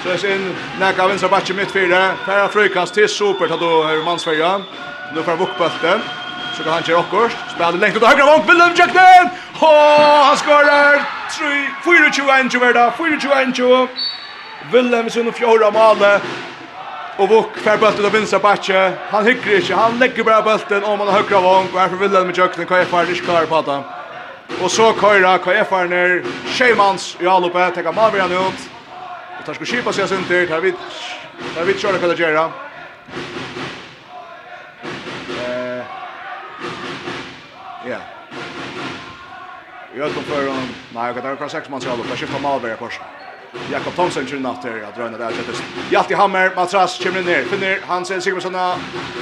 [0.04, 2.16] Så är sin näka vänstra backe fyra.
[2.26, 4.62] Färra frukast till super att då Mansfärja.
[5.14, 6.00] Nu får Vuxbulten.
[6.58, 7.30] Så kan han köra också.
[7.56, 8.48] Spelar längt ut högra vång.
[8.48, 9.30] Willem Jackson.
[9.62, 11.04] Åh, han skorar
[11.38, 12.60] 3 4 2 1 ju
[13.20, 13.90] 4 2 1.
[14.72, 16.22] Willem sin och fjärde målet.
[17.18, 18.94] Och Vuk fär bulten av vinstra backe.
[19.10, 19.76] Han hycker inte.
[19.76, 21.68] Han lägger bara bulten om han högra vång.
[21.74, 23.84] Och här för Willem Jackson kan jag faktiskt klara på det.
[24.64, 26.24] Och så köra KFR ner.
[26.48, 27.70] Sheimans i alloppe.
[27.70, 28.60] Tänka Malvian ut.
[29.40, 30.50] Och tar ska skipa sig sen till.
[30.50, 30.76] Här vid.
[31.56, 32.52] Här vid köra Kalajera.
[39.96, 40.70] i ödlom för honom.
[40.94, 42.00] Nej, jag kan ta sex man själv.
[42.10, 43.04] Jag skiftar Malberg i korsen.
[43.72, 45.64] Jakob Thomsen kör natt här att röna där sättet.
[45.90, 47.44] Hjalti Hammer, Matras kommer ner.
[47.44, 48.56] Finner Hansen Sigurdsson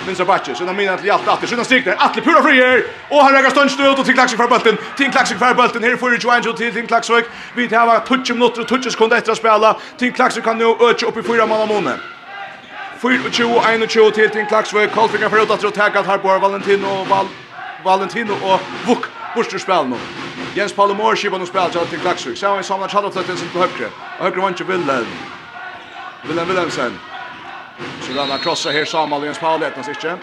[0.05, 0.55] vinstra backe.
[0.55, 1.47] Så när minnet till Hjalti Atte.
[1.47, 1.95] Sjunna där.
[1.99, 2.83] Atle pura frier.
[3.09, 4.77] Och han räcker stund ut och till Klaxvik för bulten.
[4.97, 5.83] Till Klaxvik för bulten.
[5.83, 7.25] Här får ju Joanjo till till Klaxvik.
[7.55, 9.77] Vi tar var touch minuter och touch sekunder efter att spela.
[9.97, 11.99] Till Klaxvik kan nu öka upp i fyra mål månen.
[13.31, 14.91] 24 21 till till Klaxvik.
[14.91, 17.25] Kolfinger för att ta tacklat här på Valentino och Val
[17.83, 19.03] Valentino och Vuk
[19.35, 19.97] Borster spel nu.
[20.55, 22.37] Jens Palomor skipar nu spel till Klaxvik.
[22.37, 23.85] Så han samlar Charlotte sin på högre.
[24.17, 25.05] Och högre vant ju Willem.
[26.27, 26.99] Willem Willemsen.
[28.01, 30.17] Så där han krossar här Samuel Jens Paul lätt nästan inte.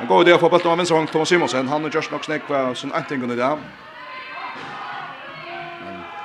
[0.00, 1.68] En god idé att få bollen av vänster Thomas Simonsen.
[1.68, 3.58] Han har Josh Knox nick på sin antingen under där.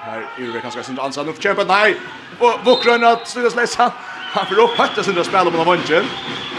[0.03, 1.63] Här är det ganska synd ansa nu för kämpa.
[1.63, 1.95] Nej.
[2.39, 3.91] Och Våkrön att sluta släsa.
[4.33, 5.79] Han får upp hattas under spel om den vann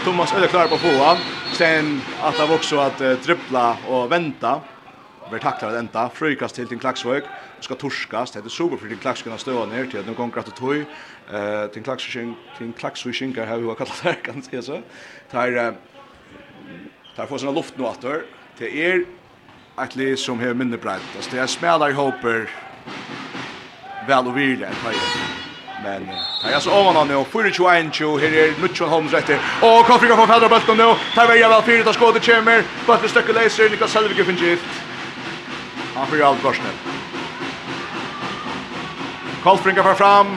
[0.03, 1.17] Thomas är klar på fåan.
[1.53, 4.61] Sen att han också att dribbla och vänta
[5.31, 6.09] vi tacklar det ända.
[6.09, 7.23] Frykast till din klaxvök
[7.59, 8.31] Ska torskas.
[8.31, 10.03] Det är super för din klaxkunna stå ner till.
[10.07, 10.85] Nu kommer att toy
[11.31, 14.81] Eh din klaxskin din klaxskin har hur kallar det kan se så.
[15.31, 15.75] Tar
[17.15, 18.23] tar får såna luft nu åter.
[18.57, 19.05] Det er
[19.75, 20.99] att det som har mindre bredd.
[21.15, 22.49] Alltså det är smälar i hoper
[24.07, 24.71] väl och vidare.
[25.83, 26.07] Men
[26.43, 29.39] det är så ovan nu, 4-21, här är Nutsson Holmes rätter.
[29.61, 32.63] Och Kofrika får fädra bulten nu, tar väl fyra fyrt av skådet kommer.
[32.87, 34.92] Bulten stöcker läser, Niklas Selvig finns gift.
[35.95, 36.55] Han får alt gott.
[39.43, 40.27] Kolfringa fram.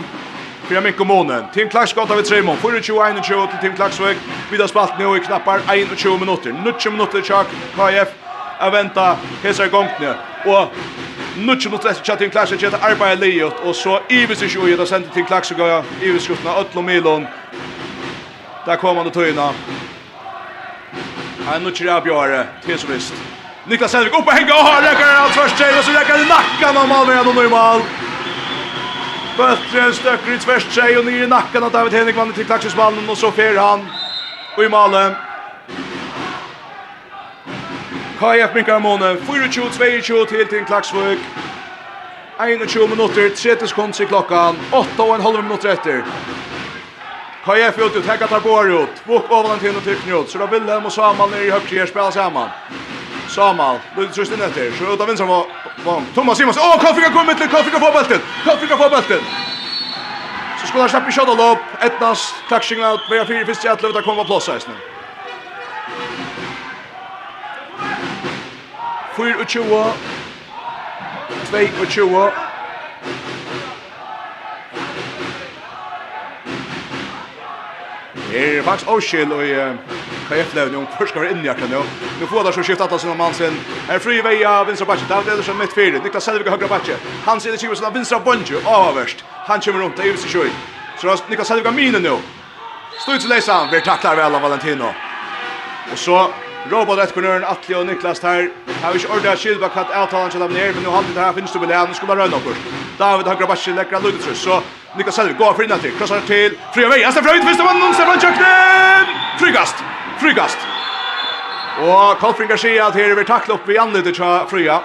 [0.69, 1.45] Fyrir Mikko månen.
[1.55, 2.57] Tim Klax gott av ett Simon.
[2.57, 4.17] 24-21 til Tim Klaxvik.
[4.61, 5.61] har spalt nu i knappar
[5.97, 6.53] 21 minutter.
[6.65, 7.47] 90 minutter tjak.
[7.77, 8.09] KF
[8.61, 9.17] Jag venta.
[9.43, 10.15] hesa gångna
[10.45, 10.73] och
[11.37, 14.85] Nutch mot läs chat in clash chat Arba Elliot och så Ivis i sjuja där
[14.85, 17.27] sände till Klax och gå Ivis skjutna Ötlo Milon.
[18.67, 19.53] Där kommer han och töjna.
[21.47, 23.15] Han nutch i Abjare, tills visst.
[23.69, 26.89] Niklas Henrik upp och hänga och har räcker allt först och så räcker nackan av
[26.89, 27.81] Malmö och normal.
[29.37, 33.09] Bøttren stöcker i tvärs tjej och ner i nacken av David Henrik vann till taxismannen
[33.09, 33.87] och så fer han.
[34.57, 35.11] Och i Malmö.
[38.19, 41.19] KF minkar månen, 4-2-2 till till Klaxvøk.
[42.69, 46.03] 21 minutter, 30 sekunder i klokkan, 8 og en halv minutter etter.
[47.45, 50.31] KF ut ut, Hekka tar bor ut, Vuk ovan til og til ut.
[50.31, 52.49] så da Willem og Saman er i høyre spela saman.
[53.37, 54.71] Samal, du trust inn etter.
[54.79, 55.47] Så utan vänster var
[55.85, 56.07] Van.
[56.15, 56.57] Thomas Simons.
[56.57, 57.27] Åh, kan fick til?
[57.27, 58.21] mitt, kan fick få bollen.
[58.45, 59.25] Kan fick få bollen.
[60.61, 61.59] Så skulle han slappe shot och lopp.
[61.81, 63.01] Etnas, klaksing out.
[63.11, 64.77] Vi har fyra fist i att låta kommer på här snart.
[69.17, 69.93] Fyra och tjoa.
[71.51, 72.46] Två och tjoa.
[78.35, 79.43] Er faktisk Oshil og
[80.29, 81.83] kan jeg fløve først skal være inn i hjertet nå.
[82.21, 83.59] Nå får det så skift atas mann sin.
[83.91, 85.07] Er fri vei av vinstra batje.
[85.09, 86.01] David Edersen midt fire.
[86.03, 86.97] Niklas Selvig høyre batje.
[86.97, 88.59] Han Hansen i kjøpelsen av vinstra Bonju.
[88.67, 89.23] Avverst.
[89.47, 89.97] Han kommer rundt.
[89.97, 90.51] Det er ikke
[91.01, 92.19] Så Niklas Selvig har mine nå.
[92.99, 93.71] Stod til leisan.
[93.71, 94.91] Vi taklar vel av Valentino.
[95.93, 96.27] Og så
[96.73, 98.49] Robot Etkornøren, Atli og Niklas her.
[98.67, 101.33] Jeg har ikke ordet av Kilva katt avtalen til dem ned, men nå halvdelt her
[101.37, 101.87] finnes du vel her.
[101.87, 102.49] Nå skulle man røyne opp.
[102.99, 104.43] David Hagrabaschi lekkere ludetrus.
[104.43, 104.59] Så
[104.97, 105.93] Niklas Selvi går for innan till.
[105.99, 106.59] Krossar till.
[106.75, 107.13] Fria vägen.
[107.13, 107.45] Stämmer ut.
[107.45, 107.95] Visst mannen.
[107.95, 109.07] Stefan Jöknen.
[109.39, 109.75] Frygast.
[110.21, 110.59] Frygast.
[111.81, 114.79] Och Kolfringar sier at her er vi taklet opp i anledning til Fria.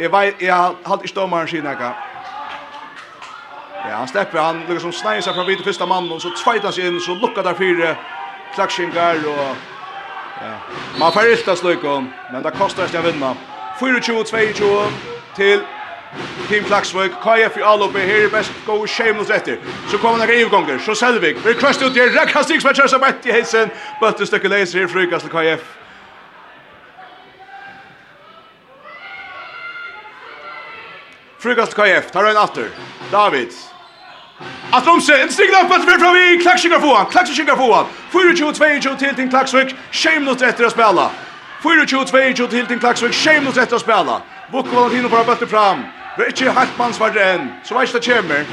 [0.00, 1.92] Jeg vet, jag hade ikke dommeren sin äga.
[3.88, 4.60] Ja, han släpper han.
[4.60, 6.20] lukker som snäger sig från vid första mannen.
[6.20, 7.00] Så tvajtar sig in.
[7.00, 7.96] Så luckar där fire
[8.54, 9.14] klackskingar.
[9.14, 9.56] Och...
[10.40, 10.54] Ja.
[10.98, 12.12] Man får ilta slöjkon.
[12.32, 13.34] Men det kostar sig att vinna.
[13.80, 14.86] 24-22
[15.34, 15.60] till
[16.48, 19.56] Team Klaksvøk, KF i Alope, her er best go shameless etter.
[19.90, 23.32] Så kommer det rivgonger, så Selvig, vi krøst ut her, rekka six som ett i
[23.32, 23.70] heisen,
[24.00, 25.64] bøtte stykke leiser her frukas til KF.
[31.38, 32.68] Frukas til KF, tar han atter,
[33.12, 33.52] David.
[34.70, 37.74] Att de ser en stigna upp att vi fram i klackskingar få han, klackskingar få
[37.74, 37.86] han.
[38.12, 39.74] 4-22 till till Klaxvik.
[39.92, 41.10] shameless etter att spela.
[41.62, 43.14] 4-22 till till Klaxvik.
[43.14, 44.22] shameless etter att spela.
[44.52, 45.82] Bokvalan hinner bara bättre fram.
[46.16, 48.44] Vi er ikke helt mannsvarig enn, så veist det kommer.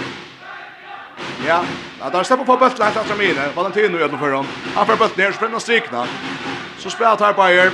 [1.46, 1.60] Ja,
[2.02, 4.48] da han slipper på bøtten helt etter mine, Valentino gjør den for ham.
[4.76, 6.06] Han får bøtten ned, så brenner han strikna.
[6.82, 7.72] Så spiller han her Bayer.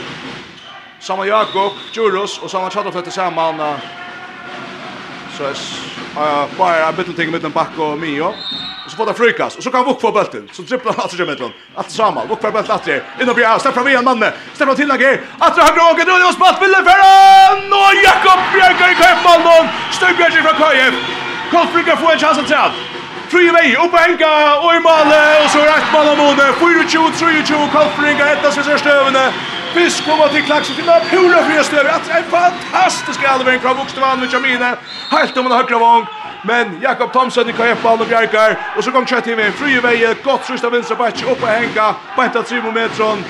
[1.00, 3.62] Saman Jakob, Djurus, og Saman Tjadov flytter sammen.
[5.38, 8.34] Så er Bayer er bittelting mittel bakke og Mio.
[8.88, 9.56] Och så får det frykas.
[9.58, 10.50] Och så kan Vuk få bulten.
[10.54, 11.52] Så dribblar han alltså gementlon.
[11.76, 12.26] Allt samma.
[12.26, 13.04] Vuk får bulten åter.
[13.22, 13.62] Innan blir jag.
[13.62, 14.34] Stefan Vian manne.
[14.54, 15.20] Stefan till läge.
[15.40, 17.60] Att han drog det och spatt vill för han.
[17.82, 19.68] Och Jakob Bjerker i kampmålen.
[19.92, 20.94] Stöbjärg från KF.
[21.52, 22.72] Kolfrika får en chans att träd.
[23.32, 24.28] Fri vei, opp og henga,
[24.64, 29.26] og i male, og så rett mann av måne, 24-23, Kolfringa, etter seg sørste øvende,
[29.74, 32.00] Fisk kommer til klaksen, til noen pura fria støver.
[32.08, 34.72] det er fantastisk alveg, en krav med Jamine,
[35.12, 36.08] helt om en høyre vong,
[36.44, 39.78] men Jakob Thomsen i KF Ball og Bjarkar, og så gong kjøtt med veien, fri
[39.78, 43.24] i veien, godt trist av vinstra bætje, oppe henga, bænt av 3 metron,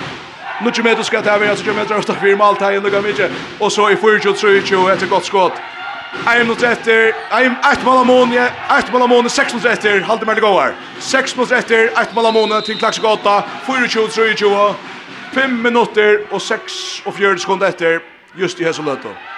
[0.62, 3.02] Nu kommer det ska ta vi alltså kommer det att fyra mål ta in några
[3.02, 5.54] mycket och så i 4-3 ett gott skott.
[6.26, 7.08] I am not efter.
[7.08, 10.02] I am at Malamone, at Malamone 6 mot efter.
[10.02, 10.74] Halde mer det går.
[11.00, 14.74] 6 mot efter at Malamone till Klaxgata 4-3
[15.34, 18.00] 5 minutter og seks og 4 sekunder etter
[18.36, 19.37] just i Hesoløtta.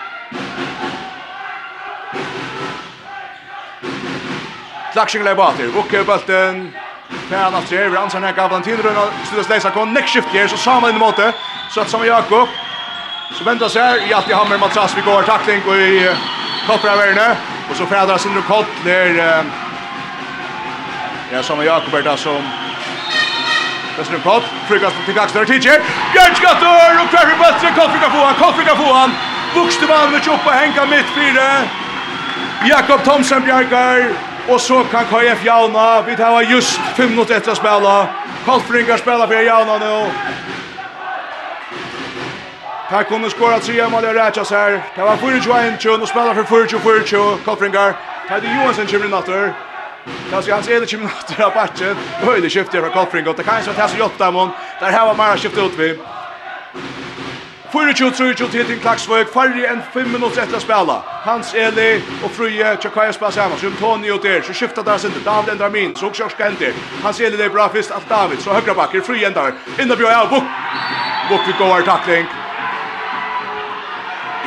[4.93, 5.59] Klaxing lei bort.
[5.59, 6.73] Vucke bulten.
[7.29, 7.89] Färd av tre.
[7.89, 9.93] Ransan här gavlan till og Studas läsa kon.
[9.93, 11.33] Next shift her Så sama in i måte.
[11.71, 12.47] Så at sama Jakob.
[13.37, 13.97] Så väntas här.
[14.09, 16.15] Hjalti Hammer matras Vi går tackling och i
[16.67, 17.35] koppar över nu.
[17.69, 19.43] Och så färdar Sindro Kott ner.
[21.31, 22.41] Ja, som Jakob är där som
[23.99, 25.81] Dessutom Kott, frukast till Kaxner, Tidje,
[26.13, 29.11] Björnskattor och Kvarfri Böttre, Kott fick få han, Kott fick få han,
[29.55, 31.47] Vuxtemann vill tjoppa, Henka mitt fyra,
[32.65, 34.09] Jakob Thomsen bjargar,
[34.47, 36.01] Og så kan KF jauna.
[36.01, 38.07] Vi tar just 5 minutter etter å spela.
[38.45, 39.95] Kolfringar spela for jauna nå.
[42.89, 44.79] Per kunne skåra tre mål i Rætjas her.
[44.95, 47.43] Det var 4-21, og spela for 4-24.
[47.45, 47.97] Kolfringar.
[48.29, 49.51] Det er Johansen kommer i natter.
[50.31, 51.97] Det ska hans ena kim natt av Batchen.
[52.21, 54.49] Höjde skiftet från Kolfring det kan så att han så jotta mon.
[54.79, 55.97] Där här var Mara skiftet ut vi.
[57.73, 60.95] 4-2-3-2 til Tim Klaksvøk, færre enn 5 minutter etter å spela.
[61.21, 65.21] Hans Eli og Fruje, Tjakaja spela sammen, så Tony og der, så skifter der sinter,
[65.25, 66.73] David endrar min, så også Jorska henter.
[67.03, 70.25] Hans Eli er bra fyrst, alt David, så høyre bakker, Fruje endrar, inna bjør, ja,
[70.31, 70.49] Buk!
[71.29, 72.25] Buk vi går, takling.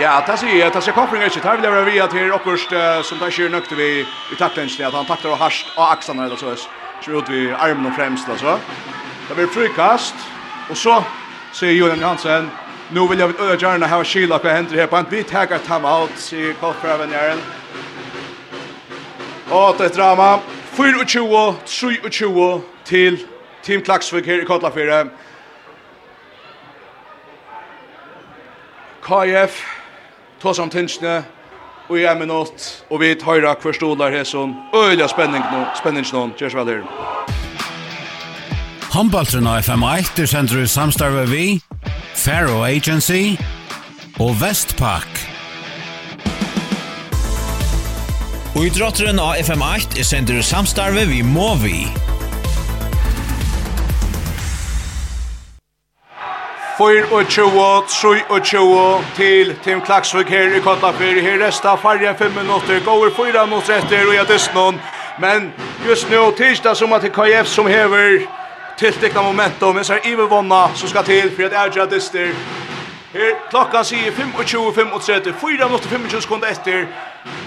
[0.00, 2.74] Ja, det sier jeg, det sier Koffring ikke, det vil jeg være via til okkurst,
[3.06, 6.40] som det ikke nøkte vi i taklingen, at han takler og harsht av aksene, eller
[6.40, 6.56] så,
[7.04, 8.58] så ut vi armen og fremst, altså.
[9.28, 10.26] Det blir frikast,
[10.70, 10.98] og så
[11.52, 12.50] sier Julian Johansen,
[12.94, 15.52] Nu vill jag vet öra gärna ha skila vad händer här på en bit här
[15.52, 17.38] att time out se Kolfraven Aaron.
[19.50, 20.38] Och det drama
[20.76, 23.26] 24 23 till
[23.62, 25.10] Team Klaxvik här i Kotlafjärden.
[29.02, 29.66] KF
[30.40, 31.22] tog som tinsne
[31.88, 36.06] og i en minutt og vi tar hver stolar her som øyelig spenning nå, spenning
[36.12, 37.41] nå, kjørs vel her.
[38.92, 41.44] Håndbaltren av FM1 er sender i samstarve vi,
[42.12, 43.38] Faro Agency
[44.20, 45.08] og Vestpak.
[48.52, 51.86] Og i drotteren av FM8 er sender i samstarve vi Movi.
[56.76, 61.22] Fyr og tjoa, troi og tjoa, til Tim Klaksvik her i Kottafyr.
[61.24, 64.84] Her resta fargen fem minutter, går fyra minutter etter og jeg distnån.
[65.16, 65.48] Men
[65.88, 68.20] just nu, tisdag som at KF som hever
[68.78, 72.34] tiltekna momentum, men så är Ivervonna som ska till för att ärja dyster.
[73.12, 76.88] Her klokka sier 25.35, 4 minutter 25 sekunder etter.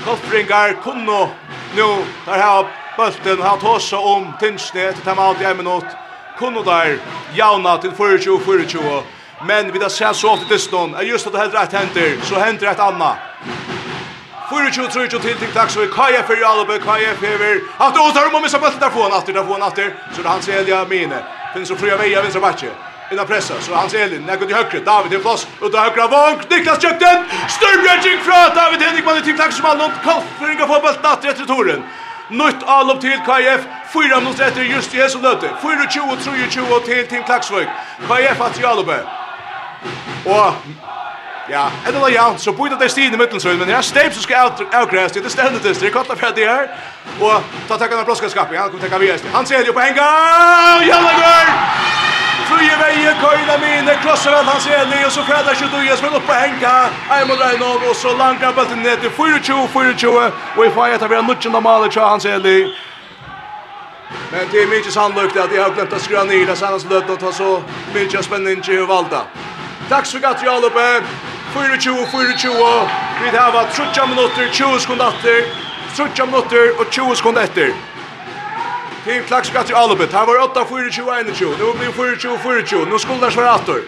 [0.06, 1.30] Kolfringar kunno
[1.76, 2.66] nu, der her
[2.98, 5.86] bulten, har tåsa om tinsne etter time out i en minutt.
[6.38, 6.98] Kunno der,
[7.36, 9.02] jauna til 24-24.
[9.46, 12.40] Men vi da ser så ofte distan, er just at det helt rett henter, så
[12.40, 13.18] henter et annet.
[14.50, 18.42] 4-2-3-2 til til dags vi Kaja fyrir Alubø, Kaja fyrir Aftur og tar om og
[18.42, 19.90] missa bøtten der foran aftur, der foran aftur.
[20.14, 21.20] Så det hans Elia Mine
[21.54, 22.70] Finns og fria veia vinstra bakke
[23.12, 26.46] Inna pressa, så hans Elin, nekkund i høyre, David i plass Ut av høyre vank.
[26.52, 27.26] Niklas Kjøkten
[27.58, 31.86] Størbrødjing fra David Henrikman i til dags som han Nått kallfringa for aftur etter toren
[32.30, 37.68] Nytt allop til KF, 4 minutter etter just i Jesu løte 4-2-3-2 til Tim Klaksvøk
[38.08, 38.66] KF at i
[40.26, 40.54] Og
[41.50, 44.22] Ja, det var jant, så borde det stå i mitten så men jag step så
[44.22, 46.70] ska out out grass det ständigt det det kallar för det här.
[47.20, 48.48] Och ta tacka några plåska skap.
[48.56, 49.14] Han kommer ta vi.
[49.34, 50.88] Han ser ju på en gång.
[50.88, 51.50] Jalla gol!
[52.50, 56.18] Fruje veje køyna mine, klosser att han ser ni och så ikke du, Dujas spiller
[56.18, 56.90] opp på Henka.
[57.10, 61.24] Aj mot Reinhold og så langar bulten ner till 4-2-4-2 i fajet etter vi har
[61.24, 62.42] nutchen av Malik hans han.
[64.32, 67.10] Men det er mykje sannolikt at jeg har glemt å skruva ned, det sannas lötet
[67.10, 67.64] och ta så
[67.94, 69.22] mykje spänning i valda.
[69.90, 71.02] Tack så mycket, Jalupe!
[71.56, 72.90] 24, 24.
[73.24, 75.44] Vi har 30 minutter, 20 sekunder etter.
[75.96, 77.70] 30 minutter og 20 sekunder etter.
[79.04, 80.12] Til Klaksgatter Alubet.
[80.12, 81.58] Her var 8, 24, 21.
[81.60, 82.86] Nå blir 24, 24.
[82.90, 83.80] Nå skulle det svare etter.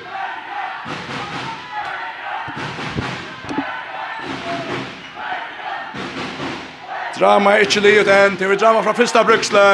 [7.20, 8.38] Drama er ikke livet enn.
[8.40, 9.66] Det er drama fra første bruksle.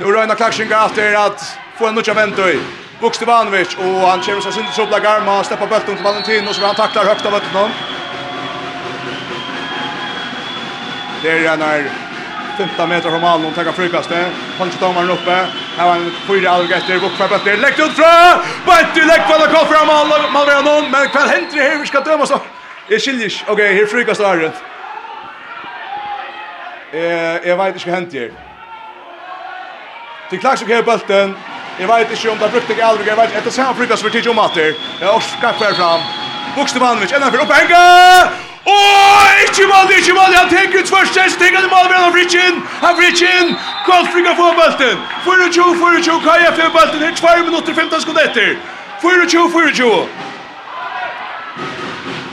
[0.00, 2.85] Nå røyner Klaksgatter at få en nødja ventøy.
[3.00, 6.74] Bukstevanovic och han kommer så sin så garma garma steppar bulten till Valentino så han
[6.74, 7.70] tacklar högt av bulten.
[11.22, 11.90] Det är när
[12.58, 14.26] 15 meter från mål och tar frikastet.
[14.58, 15.46] Punch domaren uppe.
[15.76, 17.56] Här var en fyra algetter bort för bättre.
[17.56, 18.42] Läckt ut från.
[18.66, 22.32] Bättre läckt på att komma fram mål mål någon men kvar händer här ska dömas.
[22.88, 23.32] Det skiljer.
[23.46, 24.52] Okej, här frikast är det.
[26.92, 28.30] Eh, jag vet inte vad händer.
[30.30, 31.36] Det klaxar på bulten.
[31.80, 34.10] Jeg vet ikke om det brukte ikke aldrig, jeg vet ikke, etter samme frukast for
[34.10, 34.38] tidlig om.
[34.56, 34.74] Jeg
[35.08, 36.00] har skatt hver fram.
[36.56, 37.82] Bukste Malmich, enda for opphenga!
[38.74, 42.34] Åh, ikke mål, ikke mål, han tenker ut først, jeg tenker det mål, han fritt
[42.44, 43.52] inn, han fritt inn!
[43.88, 44.96] Kalt frykka få bølten!
[45.24, 48.56] 24, 24, Kaja får bølten, her 2 minutter, 15 sekunder etter.
[49.04, 50.08] 24, 24.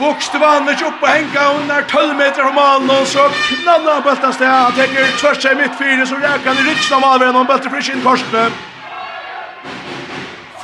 [0.00, 4.06] Bukste Malmich opp og henga, hun er 12 meter fra malen, og så knallar han
[4.08, 7.36] bulten sted, han tenker tvørst seg midt fire, så rækker han i riksen av malveren,
[7.38, 8.48] han bulten fritt inn korsene.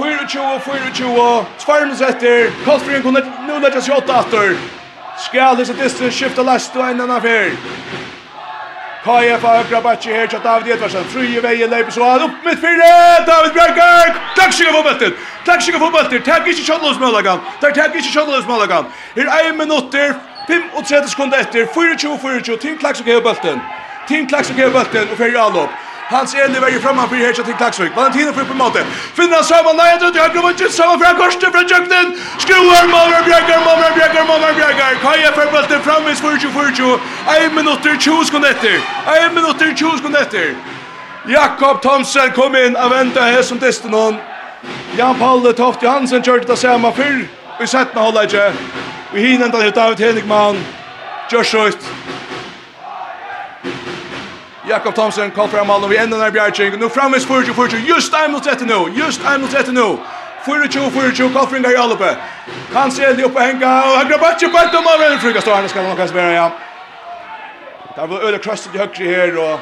[0.01, 4.55] 24, 24, etter, Kolfrin kunne nå letja seg åtta etter.
[5.21, 7.53] Skal disse distrin skifta last og enn annan fyr.
[9.05, 12.61] KF har høyra batje her, tja David Edvarsen, fruje veie leipes og han opp mitt
[12.61, 12.89] fyrre,
[13.29, 14.17] David Bjerkar!
[14.37, 15.15] Takk sikker for bøtter,
[15.45, 18.89] takk sikker for bøtter, takk ikke kjallus møllagan, takk takk ikke kjallus møllagan.
[19.17, 20.17] Her er 1 minutter,
[20.49, 23.65] 35 sekunder etter, 24, 24, Team Klaxok hever bøtten,
[24.09, 25.81] Team Klaxok hever bøtten og fyrir allopp.
[26.11, 27.93] Han ser nu varje framan för här till Klaxvik.
[27.97, 28.85] Valentino får på maten.
[29.15, 32.07] Finna samma nej att jag kommer inte samma från korset från jukten.
[32.39, 34.93] Skruvar mamma bjägar mamma bjägar mamma bjägar.
[35.03, 37.01] Kaja för bulten fram i 40 40.
[37.35, 38.75] Ein minut till 20 sekunder efter.
[39.07, 40.55] Ein minut till 20 sekunder efter.
[41.27, 44.17] Jakob Thomsen kom in och vänta här som testar hon.
[44.97, 47.29] Jan Paul Toft Johansen körde det samma fyr.
[47.61, 48.53] Vi sätter hålla inte.
[49.15, 50.25] Vi hinner inte ta ut Henrik
[51.31, 51.87] Josh Schultz.
[54.71, 56.79] Jakob Thomsen kom fram mål och vi ändrar när Bjarching.
[56.79, 58.93] Nu framme for för just time mot 30 nu.
[58.95, 59.99] Just time mot 30 nu.
[60.45, 62.15] Fyrir tjo, fyrir tjo, koffring er i alloppe.
[62.73, 65.69] Kan se eldi oppe henga, og høyre bøtje på ett omar, men fruga står han,
[65.69, 66.47] skal han kanskje bæra, ja.
[67.97, 69.61] Der var øde krøstet i høyre her, og...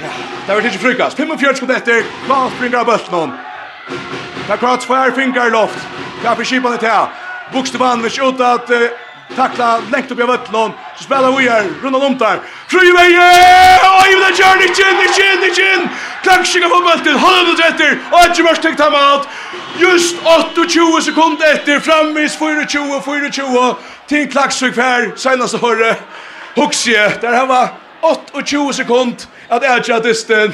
[0.00, 0.10] Ja,
[0.46, 1.16] der var ikke frugast.
[1.16, 3.34] 45 skudd etter, koffring er bøtt noen.
[4.46, 5.88] Der kvart, tvær, finger loft.
[6.22, 7.08] Kaffe kipan i tea.
[7.52, 8.70] Bokstavan, vi skjøtta at
[9.36, 10.72] tackla längt upp i vattnet.
[10.96, 12.38] Så spelar vi här, rundan om där.
[12.68, 13.30] Fri väje!
[14.02, 15.88] Oj, men det gör Nichin, Nichin, Nichin!
[16.22, 19.28] Klackskinga på bulten, håller minut efter, och ett mörkt täckt hem allt.
[19.78, 20.16] Just
[20.68, 23.76] 28 sekunder efter, framvis 24, 24.
[24.06, 25.96] Till Klacksvik här, senaste hörre.
[26.54, 27.68] Huxie, där han var
[28.44, 29.16] 28 sekunder
[29.48, 30.52] att äta disten.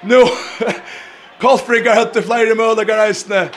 [0.00, 0.24] Nu,
[1.40, 3.48] Kolfringar hade flera möjliga reisne.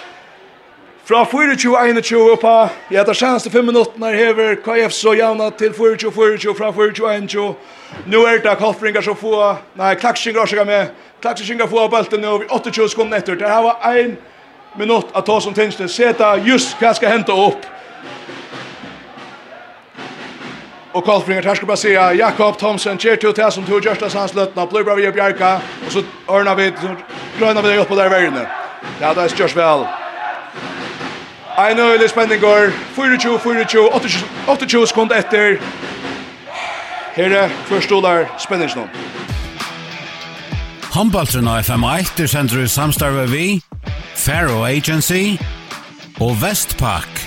[1.07, 6.71] Fra 24-21 på, ja, det senaste fem minuterna hever KF så javna til 24-24, fra
[6.71, 7.53] 24-21.
[8.11, 10.89] Nå er det koffringar som få, nei, klaksingar som med,
[11.23, 13.38] klaksingar få av bølten nu, 28 sekunder etter.
[13.39, 14.17] Det her var ein
[14.75, 17.63] minutt at ta som tingsne, seta just hva skal hente opp.
[20.91, 24.65] Og koffringar, her skal bare si, Jakob Thomsen, kjer til til som tog Gjørsta Sandsløtna,
[24.67, 25.53] blir bra vi i Bjerka,
[25.85, 26.67] og så ørna vi,
[27.39, 28.43] grønner vi det opp på der verden.
[28.99, 29.88] Ja, det er størst vel.
[31.57, 32.69] Ein øyelig spenning går.
[32.95, 33.89] 24, 24,
[34.47, 35.57] 28 sekunder etter.
[37.15, 38.89] Her er forstålar spenningen.
[40.93, 43.61] Håndbaltrun av FM1 er sender i samstarve vi,
[44.15, 45.38] Faro Agency
[46.19, 47.25] og Vestpak.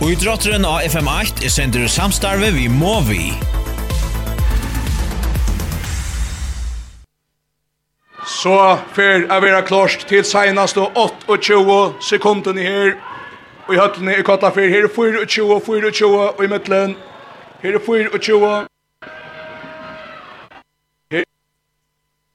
[0.00, 3.26] Og idrotteren av FM8 er sender i samstarve vi Movi.
[3.30, 3.61] Movi.
[8.26, 13.00] Så för att vara klarst till senast och 28 sekunden här.
[13.66, 14.88] Och i höllen i kvarta för här
[15.26, 16.96] 24 24 och i mitten
[17.60, 17.78] här
[18.20, 18.66] 24
[21.10, 21.24] Här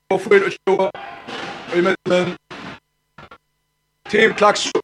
[0.09, 0.91] 24
[1.71, 2.37] och i mitten
[4.09, 4.81] Team Klaxson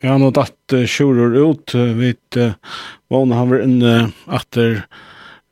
[0.00, 2.54] Ja, nå datt uh, kjoror ut, vi uh,
[3.12, 3.94] vana han var inne
[4.32, 4.84] etter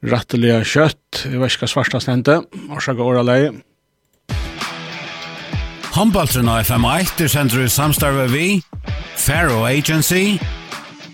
[0.08, 2.38] rattelige kjøtt, i verska svarsta stendte,
[2.72, 3.50] årsaga åra leie.
[5.92, 8.46] Håndbaltrun og FM1 er sender i samstarve vi,
[9.18, 10.38] Faro Agency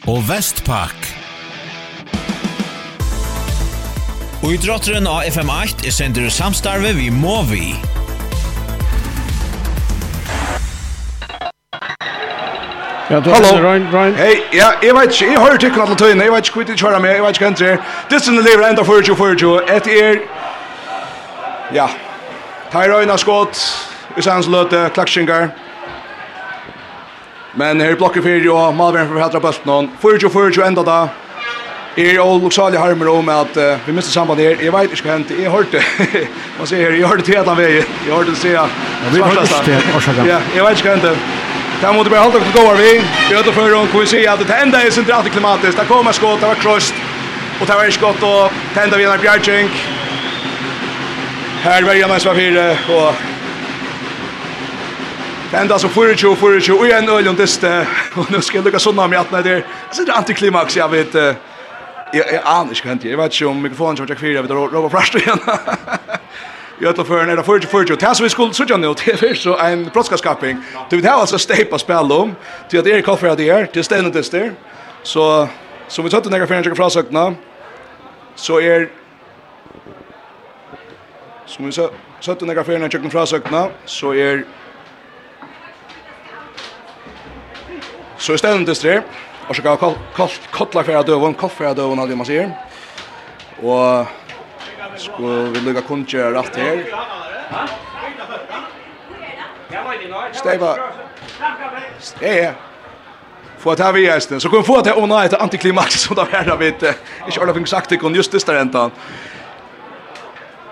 [0.07, 1.11] og Vestpak.
[4.45, 7.67] Og i drotteren av FM8 er sender i samstarve vi Movi.
[7.73, 8.04] Movi.
[13.11, 13.69] Ja, du Hallo.
[13.69, 14.15] Ryan, Ryan.
[14.15, 16.77] Hey, ja, jeg vet ikke, jeg hører til alle tøyene, jeg vet ikke hva de
[16.81, 17.83] kjører med, jeg vet ikke hva det er.
[18.11, 20.23] Distene lever enda 40-40, et er...
[21.75, 21.89] Ja,
[22.73, 23.61] tar Tyrøyna skått,
[24.17, 25.51] i sanns løte, klakskinger.
[27.61, 29.91] Men her blokker fyrir, og Malvern for hætra bøsten hon.
[30.03, 30.99] 40-40 enda da.
[31.97, 34.57] Jeg og Luxalia harmer om at uh, vi mister samband her.
[34.63, 35.83] Jeg vet ikke hva hent, jeg hørte.
[36.59, 37.69] Man sier her, jeg hørte til etan vei.
[37.77, 38.81] Jeg hørte til å si at...
[39.13, 40.25] vi hørte til sida.
[40.33, 41.53] Ja, jeg vet ikke hva hendt.
[41.85, 43.03] Där måste vi hålla oss goda vi.
[43.31, 45.79] Vi åter för hon vi se att det enda är centralt klimatiskt.
[45.79, 46.95] Det kommer skott, det var krost.
[47.61, 49.71] Och det var skott och tända vid en bjärchink.
[51.63, 53.15] Här var Jamas var fyra och
[55.53, 58.99] Enda så 24 24 og en øl om diste Og nå skal jeg lukke sånn
[58.99, 61.15] av meg at det er alltså det antiklimax jeg vet
[62.15, 64.93] Jeg aner ikke hva skönt jeg vet ikke om mikrofonen som jeg firar vid Robert
[64.93, 65.41] Frost igen
[66.81, 69.59] i alla förn är det 40 40 tas vi skulle söka nu till för så
[69.59, 70.57] en brottskaping
[70.91, 72.35] du vet alltså stepa spel om
[72.71, 74.53] till att Erik Koffer det är till stenen det där
[75.03, 75.49] så
[75.89, 77.35] som vi satt några förnämliga frasökna
[78.35, 78.89] så är
[81.47, 81.73] som vi
[82.21, 84.45] satt några förnämliga frasökna så är
[88.19, 89.03] så är stenen det där
[89.49, 89.97] och så kan jag
[90.51, 92.53] kolla för att dövon koffer dövon hade man säger
[93.63, 94.07] och
[94.97, 96.85] Sko vi lukka kunnkjøra rett her.
[100.33, 100.77] Steiva.
[102.01, 102.55] Steiva.
[103.59, 104.41] Få ta vi gjesten.
[104.41, 106.83] Så kom få ta åna etter antiklimax som där her, vet.
[107.29, 108.91] Ikke alle fikk sagt det kon just det där ändan.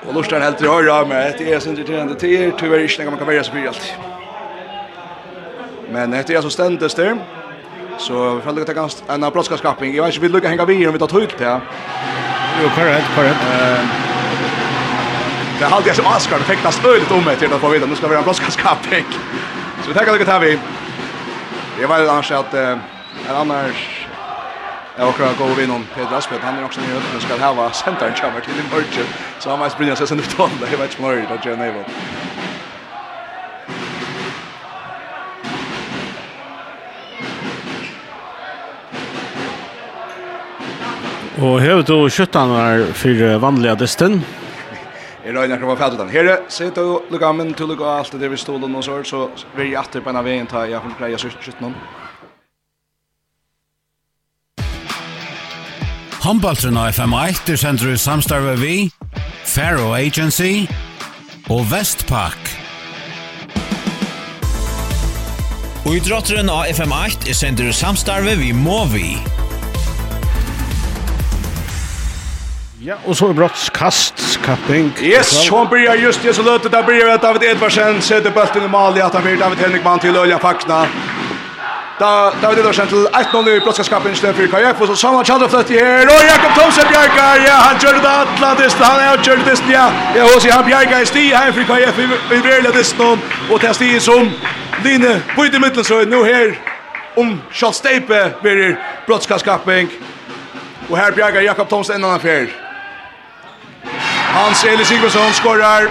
[0.06, 2.52] Och Lustan helt til rör av med det er sin irriterande tid.
[2.58, 3.98] Tyvärr inte man kan være så mye allt.
[5.92, 7.16] Men etter jeg så stendes der.
[7.98, 9.94] Så vi får lukka ta en brottskapning.
[9.94, 11.60] Jag vet inte vi lukka hänga vid om vi tar tog ut det.
[12.62, 13.42] Jo, korrekt, korrekt.
[13.52, 14.11] Eh
[15.58, 17.86] Det har alltid jag som Oscar det fäktas öligt om mig till att få veta
[17.86, 19.04] nu ska vi ha en brottskaping.
[19.82, 20.58] Så vi tackar lite här vi.
[21.80, 22.70] Det var annars att eh,
[23.28, 24.02] en annars
[24.98, 27.36] Jag åker att gå över innan Peter Aspet, han är också nere uppe och ska
[27.36, 29.04] häva centern kommer till i mörker.
[29.38, 30.56] Så han måste brinna sig sen ut honom.
[30.60, 31.86] det, jag vet inte mer, det gör Neivot.
[41.38, 44.22] Og hevet du kjøttan var for vanlige distan.
[45.24, 46.08] Jeg røyner akkurat på fædelen.
[46.10, 49.68] Herre, sitt og lukka men til lukka alt det vi stolen og så så vil
[49.70, 51.74] jeg atter på en av veien ta jeg hun greier sytten om.
[56.22, 58.90] Håndbaltren av FM1 er sender i samstarve vi,
[59.46, 60.66] Faro Agency
[61.50, 62.50] og Vestpak.
[65.86, 69.14] Og i drotteren av FM8 er sender i samstarve vi Movi.
[69.14, 69.41] Movi.
[72.82, 74.88] Ja, og så brottskast kapping.
[75.02, 78.98] Yes, Sean börjar just det så löter där blir David Edvardsen sätter bollen i mål
[78.98, 80.86] i att han blir David Henrikman till Ölja Faxna.
[81.98, 85.70] Da David Edvardsen till 1-0 i brottskaskapen istället för KF och så samma Chandler flött
[85.70, 87.46] i här och Jakob Thomsen bjärkar.
[87.46, 89.90] Ja, han kör det Atlantis, han är kör det ja.
[90.16, 91.98] Ja, och så han bjärkar i sti här för KF
[92.32, 93.18] i Brilla Diston
[93.50, 94.30] och det sti som
[94.84, 96.58] Line på i mitten så nu här
[97.16, 99.88] om Charles Steipe blir brottskaskapen.
[100.88, 102.61] Och här bjärkar Jakob Thomsen en annan fjärd.
[104.32, 105.88] Hans Eli Sigurdsson skorar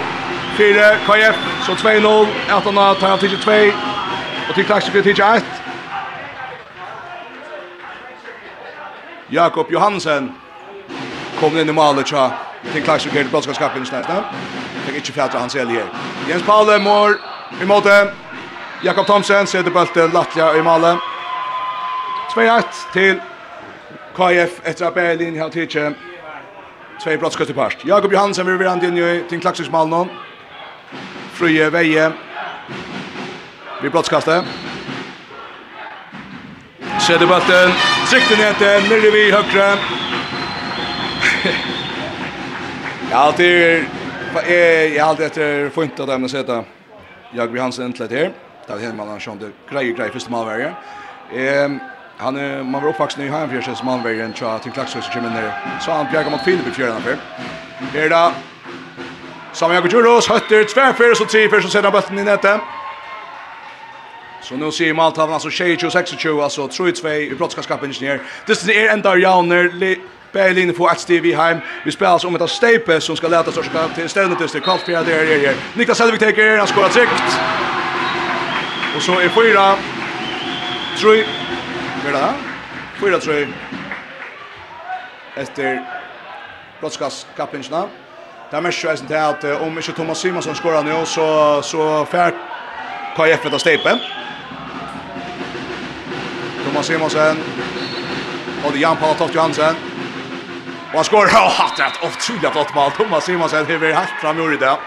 [0.57, 1.35] 4 KF,
[1.65, 3.51] så 2-0, att han tar han til 2,
[4.49, 5.43] och til klax blir 1.
[9.30, 10.31] Jakob Johansen
[11.39, 12.30] kom in i målet tja
[12.73, 14.09] til klakse ska til blodskapskapen snart.
[14.85, 15.80] Fikk inte fjärde Hans Eli.
[16.30, 17.15] Jens Paule mår
[17.61, 18.09] i målet.
[18.84, 20.97] Jakob Thomsen sätter bollen Latja i målet.
[22.35, 22.63] 2-1
[22.93, 23.22] till
[24.15, 25.97] KF efter att Berlin har tidkjent
[27.01, 27.81] Tvei brottskast i parst.
[27.85, 30.09] Jakob Johansen vil være inn i til klaksismalen.
[31.33, 32.11] Frøye Veie.
[33.81, 34.45] Vi brottskastet.
[37.01, 37.73] Sjæde bøtten.
[38.05, 39.71] Sikten heter nere vi høyre.
[43.09, 44.53] Ja, det er
[44.93, 46.59] jeg har alltid etter funnet av dem å sette
[47.33, 48.29] Jakob Johansen endelig her.
[48.67, 50.75] Det er helt han har skjønt det greie, første malverje.
[51.33, 51.81] Ehm
[52.22, 55.80] Han är man var uppvuxen i Hemfjärden som man vägen tror till Klaxhus och ner.
[55.81, 57.18] Så han bjärgar mot Filip i fjärden här.
[57.93, 58.31] Här då.
[59.53, 62.61] Som Jakob Juros hötter tvärfyr så tre för så sätter bollen i nätet.
[64.41, 68.19] Så nu ser Malta alltså 26-26 alltså 3-2 i brottskapskapen ingenjör.
[68.45, 69.98] Det är en där Jauner
[70.31, 71.57] Berlin får att i Heim.
[71.85, 74.80] Vi spelar som ett av Stape som ska lätas och ska till stället till Karl
[74.80, 75.56] Fjärd där är.
[75.73, 77.39] Niklas Selvik tar han skorar tryckt.
[78.95, 79.76] Och så är fyra.
[80.98, 81.26] 3
[82.03, 82.33] Hur det?
[82.99, 83.47] Fyra tre.
[85.35, 85.85] Efter
[86.79, 87.81] Brotskas kappingsna.
[87.81, 87.87] Det
[88.51, 92.33] Där mest sjösen till att om inte Thomas Simonsson skorar nu så så färt
[93.15, 93.99] KF vet att stepen.
[96.65, 97.37] Thomas Simonsson
[98.65, 99.75] och Jan Paul Toft Johansen.
[100.89, 101.99] Och han skorar det hatt rätt.
[102.03, 102.91] Otroligt flott mål.
[102.91, 104.77] Thomas Simonsson har haft fram i det.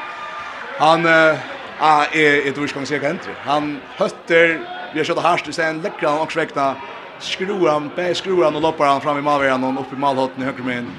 [0.78, 1.36] Han Uh,
[1.80, 4.60] eh är ett visst kan se kan Han hötter
[4.94, 6.76] vi har skjutit harst i sen han och svekna
[7.18, 10.42] skruar han, bär skruar han och loppar han fram i malvägen och upp i malhotten
[10.42, 10.90] i högermen.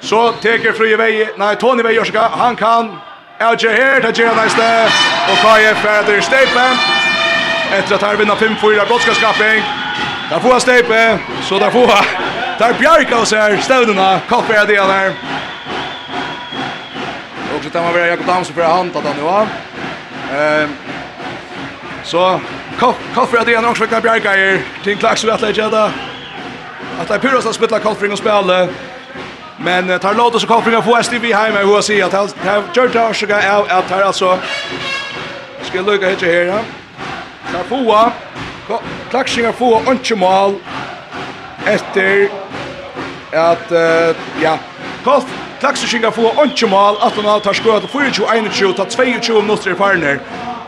[0.00, 2.96] Så teker fri väg, nej Tony väg gör han kan.
[3.38, 4.84] Elger här, det ger nästa.
[5.32, 6.76] Och Kaje färder Stepen.
[7.72, 9.62] Efter att han vinner 5-4 brottskapskappning.
[10.30, 12.04] Där får Stepe, så där får han.
[12.58, 15.12] Där Bjarka och så här, stödena, kaffär det där.
[17.56, 19.46] Och så tar man väl Jakob Damsen för hand att han nu har.
[20.32, 20.68] Ehm.
[22.04, 22.40] Så
[22.78, 24.58] Koffer at igjen også kan bjerga her.
[24.84, 25.84] Ting klaks vi atle gjeda.
[27.00, 28.68] At det er pyros at spytla Kolfring og spille.
[29.58, 32.00] Men tar låt oss Kolfring få STV heima i HSI.
[32.00, 34.38] At det har gjørt av seg av at her altså.
[35.62, 36.60] Skal lukka hitje her ja.
[37.52, 38.12] Tar foa.
[39.10, 40.58] Klaksingar foa ønskemål.
[41.66, 42.28] Etter
[43.32, 43.74] at
[44.42, 44.58] ja.
[45.04, 45.30] Kolf
[45.60, 46.98] Klaksingar foa ønskemål.
[47.02, 50.18] At han tar skoet 24-21 tar 22 minutter i farner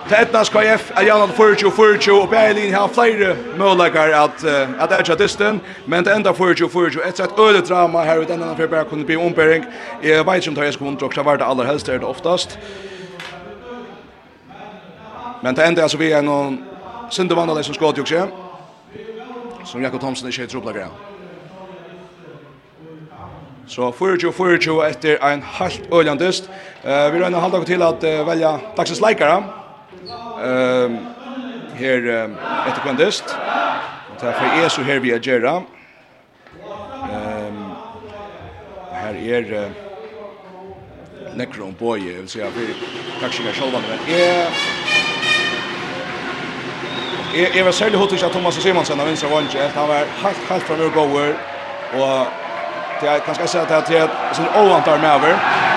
[0.06, 5.18] til etna KF er gjennom 40-40, og Berlin har flere målegar at, at det er
[5.18, 9.06] distan, men det enda 40-40, et sett øde drama her ut enda for bare kunne
[9.06, 9.64] bli ombering.
[10.02, 12.06] Jeg vet ikke om det er skoen drog, så var det aller helst, er det
[12.06, 12.58] oftast.
[15.42, 16.60] Men det enda altså vi er noen
[17.10, 18.28] sindevandaleg som skått jo ikke,
[19.64, 20.90] som Jakob Thomsen ikke er trobla greia.
[23.66, 26.50] Så 40-40 etter en halvt øljandist.
[26.84, 29.65] Uh, vi røyner halvdagen til at uh, velja dagsens leikere.
[30.44, 30.98] Ehm
[31.76, 32.28] her
[32.66, 33.36] etter kvandest.
[34.12, 35.62] Og ta for er så her vi er gera.
[37.10, 37.64] Ehm
[38.92, 39.68] her er
[41.36, 42.74] boy, boye, vil säga vi
[43.20, 44.46] kanske kan själva men är
[47.54, 50.62] Jeg var særlig hotig at Thomas Simonsen av vinstra vannsje, at han var helt, helt
[50.62, 51.34] fra mye gåver,
[51.92, 52.26] og
[53.00, 55.34] det er kanskje jeg sier at det er et sånn overvantar med over,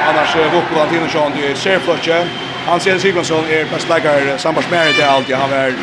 [0.10, 2.22] annars er Vokko Valentinosson, det er serflotje,
[2.70, 5.74] Hans Jens Sigvansson är bäst läggare sambandsmäret i alltid Han är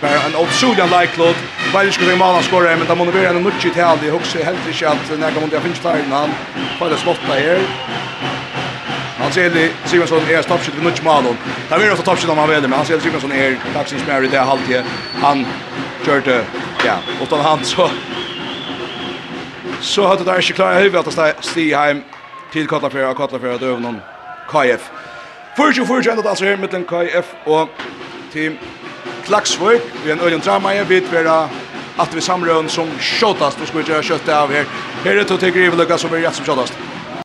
[0.00, 1.34] bara en otrolig like lajklod.
[1.74, 4.58] väl skulle vi måla skora men de måste börja en mycket till alltid också helt
[4.68, 6.30] inte att när kommer det finns fler han
[6.78, 7.60] får det slotta här.
[9.18, 11.24] Han ser det Sigvansson är toppskytt vid mycket mål.
[11.68, 14.36] Det blir ofta toppskytt om han vill men han ser Sigvansson är dagsens märet i
[14.36, 14.82] alltid
[15.22, 15.46] Han
[16.06, 16.44] körde,
[16.84, 17.90] ja, utan han så...
[19.80, 22.02] Så hade det där inte klarat huvudet att stiga hem
[22.52, 24.00] till Kotlafjörd och Kotlafjörd över någon
[24.48, 24.90] KF.
[25.56, 27.70] Fyrtjo, fyrtjo, enda altså her, mittlen KF og
[28.32, 28.58] team
[29.24, 29.86] Klaksvøk.
[30.04, 31.48] Vi er en øyne drama, jeg vet vera
[32.00, 34.68] at vi samrøn som kjøttast, Vi skal gjøre kjøttet av her.
[35.04, 36.95] Her er to til Griveløkka som er rett som sjåtast.